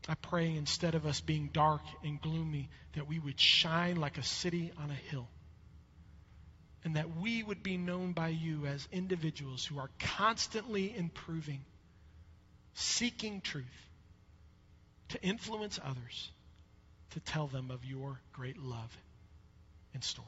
I 0.09 0.15
pray 0.15 0.55
instead 0.55 0.95
of 0.95 1.05
us 1.05 1.21
being 1.21 1.49
dark 1.51 1.81
and 2.03 2.21
gloomy, 2.21 2.69
that 2.93 3.07
we 3.07 3.19
would 3.19 3.39
shine 3.39 3.97
like 3.97 4.17
a 4.17 4.23
city 4.23 4.71
on 4.81 4.89
a 4.89 5.09
hill. 5.09 5.27
And 6.83 6.95
that 6.95 7.17
we 7.17 7.43
would 7.43 7.61
be 7.61 7.77
known 7.77 8.13
by 8.13 8.29
you 8.29 8.65
as 8.65 8.87
individuals 8.91 9.65
who 9.65 9.77
are 9.77 9.89
constantly 9.99 10.95
improving, 10.95 11.59
seeking 12.73 13.41
truth, 13.41 13.65
to 15.09 15.21
influence 15.21 15.79
others, 15.83 16.31
to 17.11 17.19
tell 17.19 17.47
them 17.47 17.71
of 17.71 17.83
your 17.83 18.19
great 18.31 18.57
love 18.57 18.97
and 19.93 20.03
story. 20.03 20.27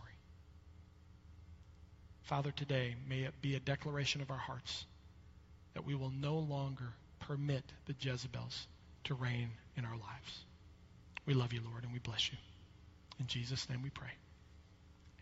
Father, 2.24 2.52
today, 2.52 2.96
may 3.08 3.22
it 3.22 3.42
be 3.42 3.56
a 3.56 3.60
declaration 3.60 4.22
of 4.22 4.30
our 4.30 4.38
hearts 4.38 4.86
that 5.80 5.86
we 5.86 5.96
will 5.96 6.12
no 6.20 6.38
longer 6.38 6.92
permit 7.22 7.64
the 7.86 7.96
Jezebels 7.98 8.68
to 9.06 9.14
reign 9.14 9.48
in 9.78 9.86
our 9.86 9.94
lives. 9.94 10.44
We 11.26 11.34
love 11.34 11.54
you, 11.54 11.62
Lord, 11.72 11.86
and 11.86 11.94
we 11.94 12.00
bless 12.00 12.30
you. 12.30 12.38
In 13.18 13.28
Jesus' 13.28 13.70
name 13.70 13.82
we 13.82 13.90
pray. 13.90 14.10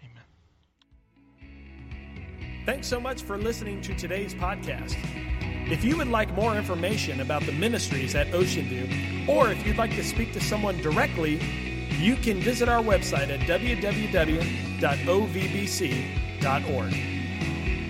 Amen. 0.01 0.23
Thanks 2.65 2.87
so 2.87 2.99
much 2.99 3.21
for 3.21 3.37
listening 3.37 3.81
to 3.83 3.93
today's 3.93 4.33
podcast. 4.33 4.95
If 5.71 5.83
you 5.83 5.95
would 5.97 6.07
like 6.07 6.33
more 6.33 6.55
information 6.55 7.21
about 7.21 7.43
the 7.43 7.51
ministries 7.51 8.15
at 8.15 8.33
Ocean 8.33 8.65
View, 8.65 8.89
or 9.31 9.51
if 9.51 9.63
you'd 9.63 9.77
like 9.77 9.91
to 9.91 10.03
speak 10.03 10.33
to 10.33 10.41
someone 10.41 10.81
directly, 10.81 11.35
you 11.99 12.15
can 12.15 12.39
visit 12.39 12.67
our 12.67 12.81
website 12.81 13.29
at 13.29 13.41
www.ovbc.org. 13.41 13.93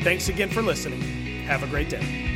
Thanks 0.03 0.27
again 0.27 0.49
for 0.49 0.61
listening. 0.61 1.01
Have 1.45 1.63
a 1.63 1.67
great 1.67 1.87
day. 1.87 2.26